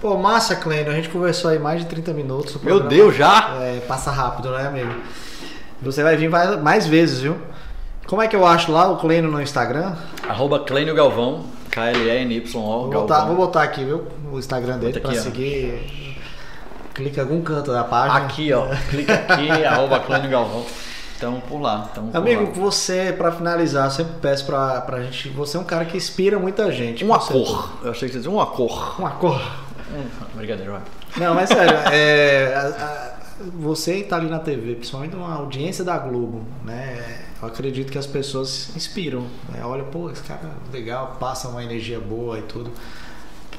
Pô, 0.00 0.16
massa, 0.16 0.54
Clênio. 0.56 0.90
A 0.92 0.94
gente 0.94 1.08
conversou 1.08 1.50
aí 1.50 1.58
mais 1.58 1.80
de 1.80 1.86
30 1.86 2.12
minutos. 2.12 2.56
Meu 2.62 2.80
Deus, 2.80 3.16
já? 3.16 3.56
É, 3.60 3.80
passa 3.86 4.10
rápido, 4.10 4.50
né, 4.50 4.66
amigo? 4.66 4.92
Você 5.80 6.02
vai 6.02 6.16
vir 6.16 6.28
mais 6.62 6.86
vezes, 6.86 7.20
viu? 7.20 7.36
Como 8.06 8.20
é 8.20 8.28
que 8.28 8.36
eu 8.36 8.46
acho 8.46 8.70
lá 8.72 8.90
o 8.90 8.96
Clênio 8.98 9.30
no 9.30 9.40
Instagram? 9.40 9.94
Arroba 10.28 10.60
Clênio 10.60 10.94
Galvão, 10.94 11.44
K-L-E-N-Y-O 11.70 12.52
Vou 12.52 12.88
Galvão. 12.88 13.00
botar, 13.02 13.24
vou 13.24 13.36
botar 13.36 13.62
aqui, 13.62 13.84
viu? 13.84 14.06
O 14.30 14.38
Instagram 14.38 14.78
dele 14.78 15.00
ó. 15.04 15.12
seguir. 15.12 16.18
Clica 16.94 17.20
em 17.20 17.24
algum 17.24 17.40
canto 17.42 17.72
da 17.72 17.84
página. 17.84 18.20
Aqui, 18.26 18.52
ó. 18.52 18.66
Clica 18.90 19.14
aqui, 19.14 19.50
arroba 19.64 20.00
Clênio 20.00 20.30
Galvão. 20.30 20.64
Então 21.16 21.40
por 21.48 21.60
lá. 21.60 21.88
Tamo 21.94 22.10
por 22.10 22.16
Amigo, 22.18 22.42
lá. 22.44 22.50
você, 22.50 23.14
pra 23.16 23.30
finalizar, 23.32 23.86
eu 23.86 23.90
sempre 23.90 24.14
peço 24.20 24.44
pra, 24.44 24.80
pra 24.82 25.00
gente. 25.02 25.28
Você 25.30 25.56
é 25.56 25.60
um 25.60 25.64
cara 25.64 25.84
que 25.84 25.96
inspira 25.96 26.38
muita 26.38 26.70
gente. 26.72 27.04
Uma 27.04 27.18
cor. 27.18 27.72
Eu 27.82 27.92
achei 27.92 28.08
que 28.08 28.12
você 28.12 28.18
ia 28.18 28.22
dizer 28.24 28.28
uma 28.28 28.44
cor. 28.46 28.96
Uma 28.98 29.10
cor. 29.12 29.40
Hum, 29.94 30.04
Brincadeira, 30.34 30.72
vai. 30.72 30.80
Não, 31.16 31.34
mas 31.34 31.48
sério, 31.48 31.76
é, 31.92 32.54
a- 32.54 32.84
a- 32.84 33.12
você 33.58 34.02
tá 34.02 34.16
ali 34.16 34.28
na 34.28 34.38
TV, 34.38 34.74
principalmente 34.74 35.14
uma 35.16 35.34
audiência 35.34 35.84
da 35.84 35.96
Globo, 35.98 36.42
né? 36.64 37.20
Eu 37.42 37.48
acredito 37.48 37.90
que 37.90 37.98
as 37.98 38.06
pessoas 38.06 38.70
inspiram. 38.76 39.22
Né? 39.48 39.60
Olha, 39.64 39.82
pô, 39.82 40.08
esse 40.10 40.22
cara 40.22 40.40
é 40.68 40.72
legal, 40.72 41.16
passa 41.18 41.48
uma 41.48 41.62
energia 41.62 41.98
boa 41.98 42.38
e 42.38 42.42
tudo. 42.42 42.70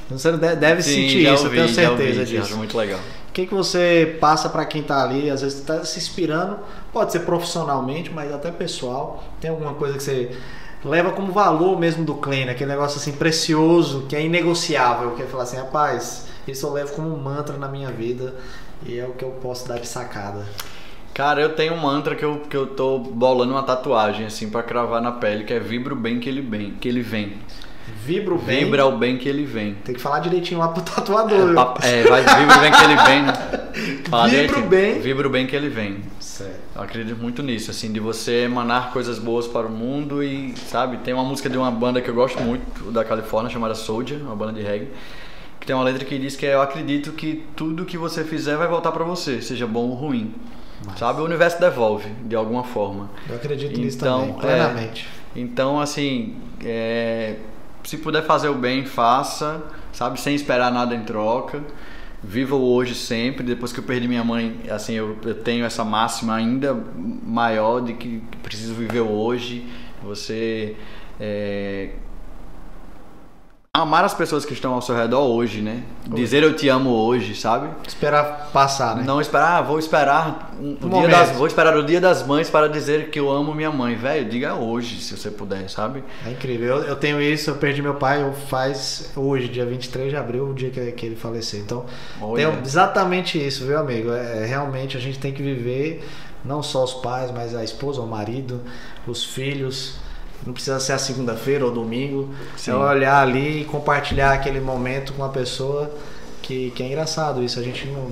Você 0.10 0.32
de- 0.32 0.56
deve 0.56 0.82
Sim, 0.82 0.96
sentir 0.96 1.24
isso, 1.34 1.46
ouvi, 1.46 1.58
eu 1.58 1.66
tenho 1.68 1.90
ouvi, 1.92 1.98
certeza 2.06 2.26
já 2.26 2.42
disso. 2.42 2.58
Muito 2.58 2.78
legal. 2.78 3.00
O 3.30 3.32
que, 3.34 3.48
que 3.48 3.54
você 3.54 4.18
passa 4.22 4.48
pra 4.48 4.66
quem 4.66 4.84
tá 4.84 5.02
ali, 5.04 5.30
às 5.30 5.42
vezes 5.42 5.62
tá 5.62 5.84
se 5.84 5.98
inspirando, 5.98 6.60
pode 6.92 7.12
ser 7.12 7.22
profissionalmente, 7.22 8.12
mas 8.12 8.32
até 8.32 8.52
pessoal. 8.52 9.24
Tem 9.42 9.50
alguma 9.50 9.74
coisa 9.74 9.98
que 9.98 10.04
você 10.04 10.32
leva 10.86 11.12
como 11.12 11.32
valor 11.32 11.80
mesmo 11.80 12.06
do 12.06 12.16
Klein, 12.16 12.50
aquele 12.50 12.70
negócio 12.72 12.98
assim 13.00 13.14
precioso, 13.14 14.06
que 14.08 14.16
é 14.16 14.24
inegociável, 14.24 15.12
que 15.12 15.24
é 15.24 15.26
falar 15.26 15.44
assim, 15.44 15.58
rapaz, 15.58 16.26
isso 16.48 16.66
eu 16.68 16.74
levo 16.74 16.94
como 16.94 17.12
um 17.14 17.18
mantra 17.18 17.58
na 17.58 17.68
minha 17.68 17.90
vida 17.90 18.36
e 18.86 19.00
é 19.00 19.06
o 19.06 19.12
que 19.14 19.24
eu 19.24 19.32
posso 19.42 19.68
dar 19.68 19.80
de 19.80 19.88
sacada. 19.88 20.46
Cara, 21.14 21.42
eu 21.42 21.50
tenho 21.54 21.74
um 21.74 21.78
mantra 21.80 22.16
que 22.16 22.24
eu, 22.26 22.40
que 22.50 22.58
eu 22.58 22.66
tô 22.68 22.98
bolando 22.98 23.52
uma 23.54 23.62
tatuagem, 23.64 24.26
assim, 24.26 24.50
pra 24.50 24.64
cravar 24.64 25.02
na 25.02 25.12
pele, 25.12 25.44
que 25.44 25.54
é 25.54 25.60
vibra 25.60 25.94
o 25.94 25.98
bem 25.98 26.20
que 26.20 26.28
ele 26.28 26.42
vem. 26.42 26.72
Que 26.72 26.88
ele 26.88 27.02
vem. 27.02 27.34
Vibro 28.04 28.38
bem. 28.38 28.66
Vibra 28.66 28.86
o 28.86 28.98
bem 28.98 29.18
que 29.18 29.30
ele 29.30 29.46
vem. 29.46 29.76
Tem 29.76 29.94
que 29.94 30.02
falar 30.02 30.20
direitinho 30.20 30.60
lá 30.60 30.70
pro 30.70 30.82
tatuador. 30.82 31.54
Papo- 31.54 31.86
É, 31.86 32.04
vai, 32.04 32.22
vibra 32.24 32.58
o 32.58 32.60
bem 32.62 32.72
que 32.72 32.84
ele 32.84 32.96
vem, 32.96 33.22
né? 33.24 33.34
Fala 34.10 34.28
Vibra 34.28 34.60
o 34.60 34.64
bem. 34.68 35.00
Vibra 35.02 35.28
o 35.28 35.30
bem 35.30 35.48
que 35.48 35.56
ele 35.56 35.70
vem. 35.70 35.98
Certo. 36.20 36.60
Eu 36.76 36.82
acredito 36.82 37.18
muito 37.22 37.44
nisso, 37.44 37.70
assim, 37.72 37.92
de 37.92 38.00
você 38.00 38.44
emanar 38.46 38.92
coisas 38.92 39.20
boas 39.20 39.48
para 39.48 39.68
o 39.68 39.70
mundo 39.72 40.24
e, 40.24 40.54
sabe, 40.68 40.98
tem 40.98 41.14
uma 41.14 41.24
música 41.24 41.50
de 41.50 41.58
uma 41.58 41.70
banda 41.70 42.02
que 42.02 42.10
eu 42.10 42.14
gosto 42.16 42.42
muito, 42.42 42.92
da 42.92 43.04
Califórnia, 43.06 43.52
chamada 43.52 43.76
Soldier, 43.76 44.20
uma 44.22 44.36
banda 44.36 44.54
de 44.54 44.62
reggae, 44.62 44.88
que 45.60 45.68
tem 45.68 45.76
uma 45.76 45.84
letra 45.86 46.04
que 46.04 46.18
diz 46.18 46.36
que 46.36 46.46
é, 46.46 46.56
eu 46.56 46.62
acredito 46.62 47.12
que 47.12 47.44
tudo 47.56 47.86
que 47.86 47.98
você 47.98 48.24
fizer 48.24 48.58
vai 48.58 48.68
voltar 48.68 48.92
para 48.92 49.04
você, 49.04 49.42
seja 49.42 49.68
bom 49.68 49.82
ou 49.90 49.94
ruim. 49.94 50.34
Massa. 50.86 50.98
Sabe, 50.98 51.22
o 51.22 51.26
universo 51.26 51.60
devolve, 51.60 52.10
de 52.26 52.36
alguma 52.36 52.64
forma. 52.64 53.10
Eu 53.30 53.36
acredito 53.36 53.80
nisso 53.80 53.98
Então, 53.98 54.20
também, 54.20 54.36
é. 54.36 54.40
plenamente. 54.40 55.08
Então, 55.36 55.80
assim, 55.80 56.36
é, 56.64 57.36
se 57.84 57.98
puder 57.98 58.24
fazer 58.24 58.50
o 58.50 58.56
bem, 58.56 58.86
faça, 58.86 59.62
sabe, 59.92 60.20
sem 60.20 60.36
esperar 60.36 60.72
nada 60.72 60.96
em 60.96 61.04
troca. 61.04 61.62
Viva 62.24 62.56
o 62.56 62.74
hoje 62.74 62.96
sempre. 62.96 63.44
Depois 63.44 63.74
que 63.74 63.80
eu 63.80 63.84
perdi 63.84 64.08
minha 64.08 64.24
mãe, 64.24 64.62
assim, 64.70 64.94
eu, 64.94 65.18
eu 65.26 65.36
tenho 65.36 65.66
essa 65.66 65.84
máxima 65.84 66.36
ainda 66.36 66.74
maior 66.96 67.82
de 67.82 67.94
que 67.94 68.22
preciso 68.42 68.74
viver 68.74 69.02
o 69.02 69.10
hoje. 69.10 69.68
Você 70.04 70.76
é, 71.20 71.90
amar 73.76 74.06
as 74.06 74.14
pessoas 74.14 74.46
que 74.46 74.54
estão 74.54 74.72
ao 74.72 74.84
seu 74.84 74.96
redor 74.96 75.24
hoje, 75.24 75.60
né? 75.60 75.82
Dizer 76.06 76.44
eu 76.44 76.56
te 76.56 76.70
amo 76.70 76.92
hoje, 76.92 77.34
sabe? 77.34 77.70
Esperar 77.88 78.52
passar, 78.54 78.96
né? 78.96 79.04
Não 79.04 79.20
esperar, 79.20 79.58
ah, 79.58 79.62
vou 79.64 79.80
esperar 79.80 80.54
um- 80.62 80.78
o 80.80 80.90
dia 80.90 81.08
das, 81.08 81.32
vou 81.32 81.48
esperar 81.48 81.76
o 81.76 81.84
dia 81.84 82.00
das 82.00 82.24
mães 82.24 82.52
para 82.52 82.70
dizer 82.70 83.10
que 83.10 83.20
eu 83.20 83.32
amo 83.32 83.52
minha 83.56 83.72
mãe, 83.72 83.96
velho. 83.96 84.30
Diga 84.30 84.54
hoje, 84.54 85.02
se 85.02 85.18
você 85.18 85.32
puder, 85.32 85.68
sabe? 85.72 86.04
É 86.24 86.30
incrível. 86.30 86.78
Eu, 86.78 86.84
eu 86.84 86.96
tenho 86.96 87.20
isso, 87.20 87.50
eu 87.50 87.56
perdi 87.56 87.82
meu 87.82 87.96
pai, 87.96 88.22
eu 88.22 88.32
faz 88.48 89.12
hoje, 89.16 89.48
dia 89.48 89.66
23 89.66 90.12
de 90.12 90.18
abril, 90.18 90.50
o 90.52 90.54
dia 90.54 90.70
que, 90.70 90.92
que 90.92 91.06
ele 91.08 91.16
faleceu. 91.16 91.60
Então, 91.60 91.84
Olha. 92.22 92.36
tenho 92.52 92.62
exatamente 92.64 93.44
isso, 93.44 93.66
viu, 93.66 93.80
amigo? 93.80 94.12
É, 94.14 94.46
realmente 94.46 94.96
a 94.98 95.00
gente 95.00 95.18
tem 95.18 95.34
que 95.34 95.42
viver, 95.42 96.08
não 96.46 96.62
só 96.62 96.84
os 96.84 96.94
pais, 96.94 97.32
mas 97.32 97.56
a 97.56 97.64
esposa, 97.64 98.02
o 98.02 98.06
marido, 98.08 98.62
os 99.08 99.24
filhos. 99.24 99.96
Não 100.46 100.54
precisa 100.54 100.80
ser 100.80 100.94
a 100.94 100.98
segunda-feira 100.98 101.66
ou 101.66 101.72
domingo. 101.72 102.30
Sim. 102.58 102.72
É 102.72 102.76
olhar 102.76 103.22
ali 103.22 103.62
e 103.62 103.66
compartilhar 103.66 104.34
aquele 104.34 104.60
momento 104.60 105.14
com 105.14 105.22
uma 105.22 105.30
pessoa 105.30 105.90
que, 106.42 106.72
que 106.72 106.84
é 106.84 106.88
engraçado 106.88 107.42
isso. 107.44 107.60
A 107.60 107.64
gente 107.64 107.88
não 107.88 108.12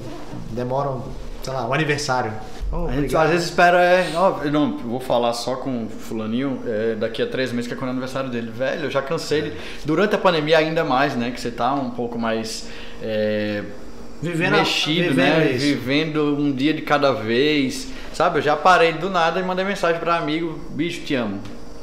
demora, 0.51 0.89
um, 0.89 1.01
sei 1.43 1.51
lá, 1.53 1.67
um 1.67 1.73
aniversário. 1.73 2.31
Oh, 2.73 2.87
A 2.87 2.91
gente 2.93 3.13
às 3.17 3.29
vezes 3.29 3.47
espera, 3.47 3.83
é. 3.83 4.11
não, 4.49 4.69
eu 4.79 4.87
vou 4.87 4.99
falar 5.01 5.33
só 5.33 5.57
com 5.57 5.83
o 5.83 5.89
fulaninho 5.89 6.61
é, 6.65 6.95
daqui 6.95 7.21
a 7.21 7.27
três 7.27 7.51
meses, 7.51 7.67
que 7.67 7.73
é 7.73 7.77
quando 7.77 7.89
é 7.89 7.91
o 7.91 7.91
aniversário 7.91 8.29
dele. 8.29 8.49
Velho, 8.49 8.85
eu 8.85 8.89
já 8.89 9.01
cansei. 9.01 9.41
de- 9.41 9.53
Durante 9.83 10.15
a 10.15 10.17
pandemia 10.17 10.57
ainda 10.57 10.85
mais, 10.85 11.13
né? 11.13 11.31
Que 11.31 11.41
você 11.41 11.51
tá 11.51 11.73
um 11.73 11.89
pouco 11.89 12.17
mais. 12.17 12.69
é, 13.03 13.61
Vivendo 14.21 14.53
a- 14.53 14.57
mexido, 14.59 15.09
vivendo 15.09 15.15
né? 15.39 15.51
isso. 15.51 15.65
Vivendo 15.65 16.37
um 16.39 16.49
dia 16.53 16.73
de 16.73 16.81
cada 16.81 17.11
vez. 17.11 17.89
Sabe? 18.13 18.37
Eu 18.39 18.41
já 18.41 18.55
parei 18.55 18.93
do 18.93 19.09
nada 19.09 19.39
e 19.39 19.43
mandei 19.43 19.65
mensagem 19.65 19.99
pra 19.99 20.15
amigo, 20.15 20.57
bicho, 20.69 21.01
te 21.01 21.13
amo. 21.15 21.39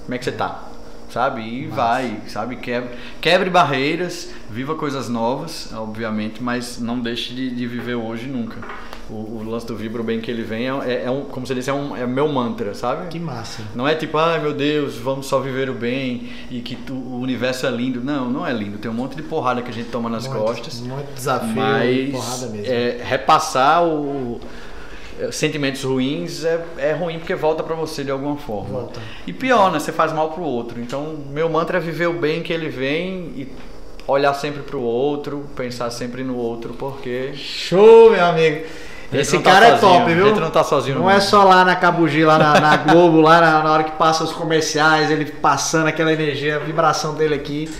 Como 0.08 0.14
é 0.14 0.18
que 0.18 0.24
você 0.24 0.32
tá? 0.32 0.64
Sabe? 1.10 1.42
E 1.42 1.66
vai, 1.66 2.20
sabe? 2.28 2.56
Quebre, 2.56 2.90
quebre 3.20 3.50
barreiras, 3.50 4.30
viva 4.48 4.74
coisas 4.74 5.06
novas, 5.06 5.70
obviamente, 5.74 6.42
mas 6.42 6.78
não 6.80 6.98
deixe 6.98 7.34
de, 7.34 7.50
de 7.54 7.66
viver 7.66 7.94
hoje 7.94 8.26
nunca. 8.26 8.56
O, 9.10 9.14
o 9.40 9.42
lance 9.46 9.66
do 9.66 9.76
vibro 9.76 10.02
bem 10.02 10.18
que 10.20 10.30
ele 10.30 10.42
vem 10.42 10.66
é, 10.68 10.72
é- 10.86 11.04
é 11.06 11.10
um, 11.10 11.24
como 11.24 11.46
você 11.46 11.54
disse, 11.54 11.68
é, 11.68 11.72
um, 11.74 11.94
é 11.96 12.06
meu 12.06 12.26
mantra, 12.28 12.74
sabe? 12.74 13.08
Que 13.08 13.18
massa. 13.18 13.62
Não 13.74 13.86
é 13.86 13.94
tipo, 13.94 14.16
ai 14.16 14.38
meu 14.40 14.54
Deus, 14.54 14.96
vamos 14.96 15.26
só 15.26 15.40
viver 15.40 15.68
o 15.68 15.74
bem 15.74 16.30
e 16.50 16.60
que 16.60 16.74
tu- 16.74 16.92
o 16.94 17.20
universo 17.20 17.66
é 17.66 17.70
lindo. 17.70 18.02
Não, 18.02 18.30
não 18.30 18.46
é 18.46 18.52
lindo. 18.52 18.78
Tem 18.78 18.90
um 18.90 18.94
monte 18.94 19.14
de 19.16 19.22
porrada 19.22 19.60
que 19.60 19.70
a 19.70 19.74
gente 19.74 19.90
toma 19.90 20.08
nas 20.08 20.26
costas. 20.26 20.80
Muito 20.80 21.14
desafio, 21.14 21.54
Mas 21.54 22.10
porrada 22.10 22.46
mesmo. 22.48 22.66
é, 22.72 22.98
repassar 23.02 23.82
o, 23.84 24.40
sentimentos 25.32 25.82
ruins 25.82 26.44
é, 26.44 26.64
é 26.78 26.92
ruim 26.92 27.18
porque 27.18 27.34
volta 27.34 27.62
pra 27.62 27.74
você 27.74 28.04
de 28.04 28.10
alguma 28.10 28.36
forma. 28.36 28.80
Volta. 28.80 29.00
E 29.26 29.32
pior, 29.32 29.70
né? 29.72 29.78
Você 29.78 29.92
faz 29.92 30.12
mal 30.12 30.30
pro 30.30 30.42
outro. 30.42 30.80
Então, 30.80 31.16
meu 31.30 31.48
mantra 31.48 31.78
é 31.78 31.80
viver 31.80 32.06
o 32.06 32.12
bem 32.12 32.42
que 32.42 32.52
ele 32.52 32.68
vem 32.68 33.32
e 33.36 33.48
olhar 34.06 34.32
sempre 34.34 34.62
pro 34.62 34.80
outro, 34.80 35.46
pensar 35.54 35.90
sempre 35.90 36.22
no 36.24 36.36
outro, 36.36 36.74
porque 36.74 37.32
Show, 37.34 38.10
meu 38.10 38.24
amigo. 38.24 38.64
Esse 39.12 39.38
tá 39.38 39.52
cara 39.52 39.68
é 39.68 39.78
sozinho, 39.78 40.00
top, 40.00 40.14
viu? 40.14 40.26
gente 40.28 40.40
não 40.40 40.50
tá 40.50 40.62
sozinho 40.62 40.98
Não 40.98 41.10
é 41.10 41.18
só 41.18 41.42
lá 41.42 41.64
na 41.64 41.74
Cabugi, 41.74 42.24
lá 42.24 42.36
na, 42.36 42.60
na 42.60 42.76
Globo, 42.76 43.22
lá 43.22 43.40
na, 43.40 43.62
na 43.62 43.72
hora 43.72 43.84
que 43.84 43.92
passa 43.92 44.22
os 44.22 44.32
comerciais, 44.32 45.10
ele 45.10 45.24
passando 45.24 45.86
aquela 45.86 46.12
energia, 46.12 46.56
a 46.56 46.58
vibração 46.58 47.14
dele 47.14 47.34
aqui 47.34 47.70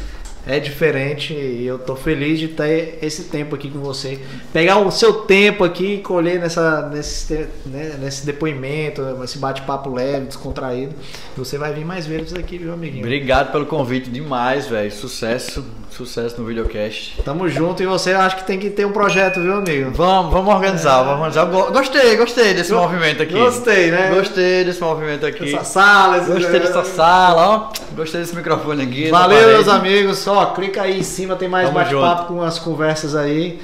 é 0.49 0.59
diferente 0.59 1.35
e 1.35 1.67
eu 1.67 1.79
tô 1.79 1.95
feliz 1.95 2.39
de 2.41 2.49
ter 2.49 2.99
esse 3.03 3.25
tempo 3.25 3.55
aqui 3.55 3.69
com 3.71 3.81
você. 3.81 4.19
Pegar 4.51 4.79
o 4.79 4.91
seu 4.91 5.13
tempo 5.13 5.63
aqui 5.63 5.97
e 5.97 5.99
colher 5.99 6.41
nessa, 6.41 6.89
nesse, 6.91 7.47
né, 7.67 7.97
nesse 8.01 8.25
depoimento, 8.25 9.03
esse 9.23 9.37
bate-papo 9.39 9.93
leve, 9.93 10.25
descontraído. 10.27 10.95
Você 11.37 11.59
vai 11.59 11.75
vir 11.75 11.85
mais 11.85 12.07
vezes 12.07 12.33
aqui, 12.33 12.57
viu, 12.57 12.73
amiguinho? 12.73 13.05
Obrigado 13.05 13.53
pelo 13.53 13.67
convite 13.67 14.09
demais, 14.09 14.67
velho. 14.67 14.91
Sucesso, 14.91 15.63
sucesso 15.91 16.41
no 16.41 16.47
videocast. 16.47 17.21
Tamo 17.23 17.47
junto 17.47 17.83
e 17.83 17.87
você 17.87 18.13
acha 18.13 18.37
que 18.37 18.45
tem 18.47 18.59
que 18.59 18.71
ter 18.71 18.87
um 18.87 18.93
projeto, 18.93 19.41
viu, 19.43 19.55
amigo? 19.55 19.91
Vamos, 19.93 20.33
vamos 20.33 20.55
organizar, 20.55 21.03
vamos 21.03 21.37
organizar. 21.37 21.71
Gostei, 21.73 22.17
gostei 22.17 22.55
desse 22.55 22.73
movimento 22.73 23.23
aqui. 23.23 23.35
Gostei, 23.35 23.91
né? 23.91 24.11
Gostei 24.15 24.65
desse 24.65 24.81
movimento 24.81 25.27
aqui. 25.27 25.55
Essa 25.55 25.65
sala, 25.65 26.17
esse- 26.19 26.33
Gostei 26.33 26.61
dessa 26.61 26.85
sala, 26.85 27.49
ó. 27.49 27.73
Gostei 27.95 28.23
desse 28.23 28.35
microfone 28.35 28.83
aqui. 28.83 29.11
Valeu, 29.11 29.49
meus 29.49 29.69
amigos. 29.69 30.17
Só 30.19 30.38
clica 30.47 30.83
aí 30.83 30.99
em 30.99 31.03
cima, 31.03 31.37
tem 31.37 31.49
mais 31.49 31.71
bate-papo 31.71 32.35
com 32.35 32.43
as 32.43 32.59
conversas 32.59 33.15
aí. 33.15 33.61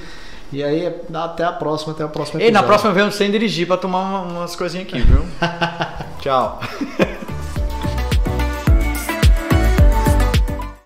E 0.53 0.63
aí, 0.63 0.93
até 1.15 1.43
a 1.45 1.51
próxima, 1.53 1.93
até 1.93 2.07
próximo 2.07 2.39
Ei, 2.41 2.47
episódio. 2.47 2.63
na 2.63 2.67
próxima 2.67 2.93
vez 2.93 3.15
sem 3.17 3.31
dirigir 3.31 3.67
pra 3.67 3.77
tomar 3.77 3.99
uma- 4.01 4.21
umas 4.23 4.55
coisinhas 4.55 4.87
aqui, 4.87 5.01
viu? 5.01 5.25
Tchau. 6.21 6.61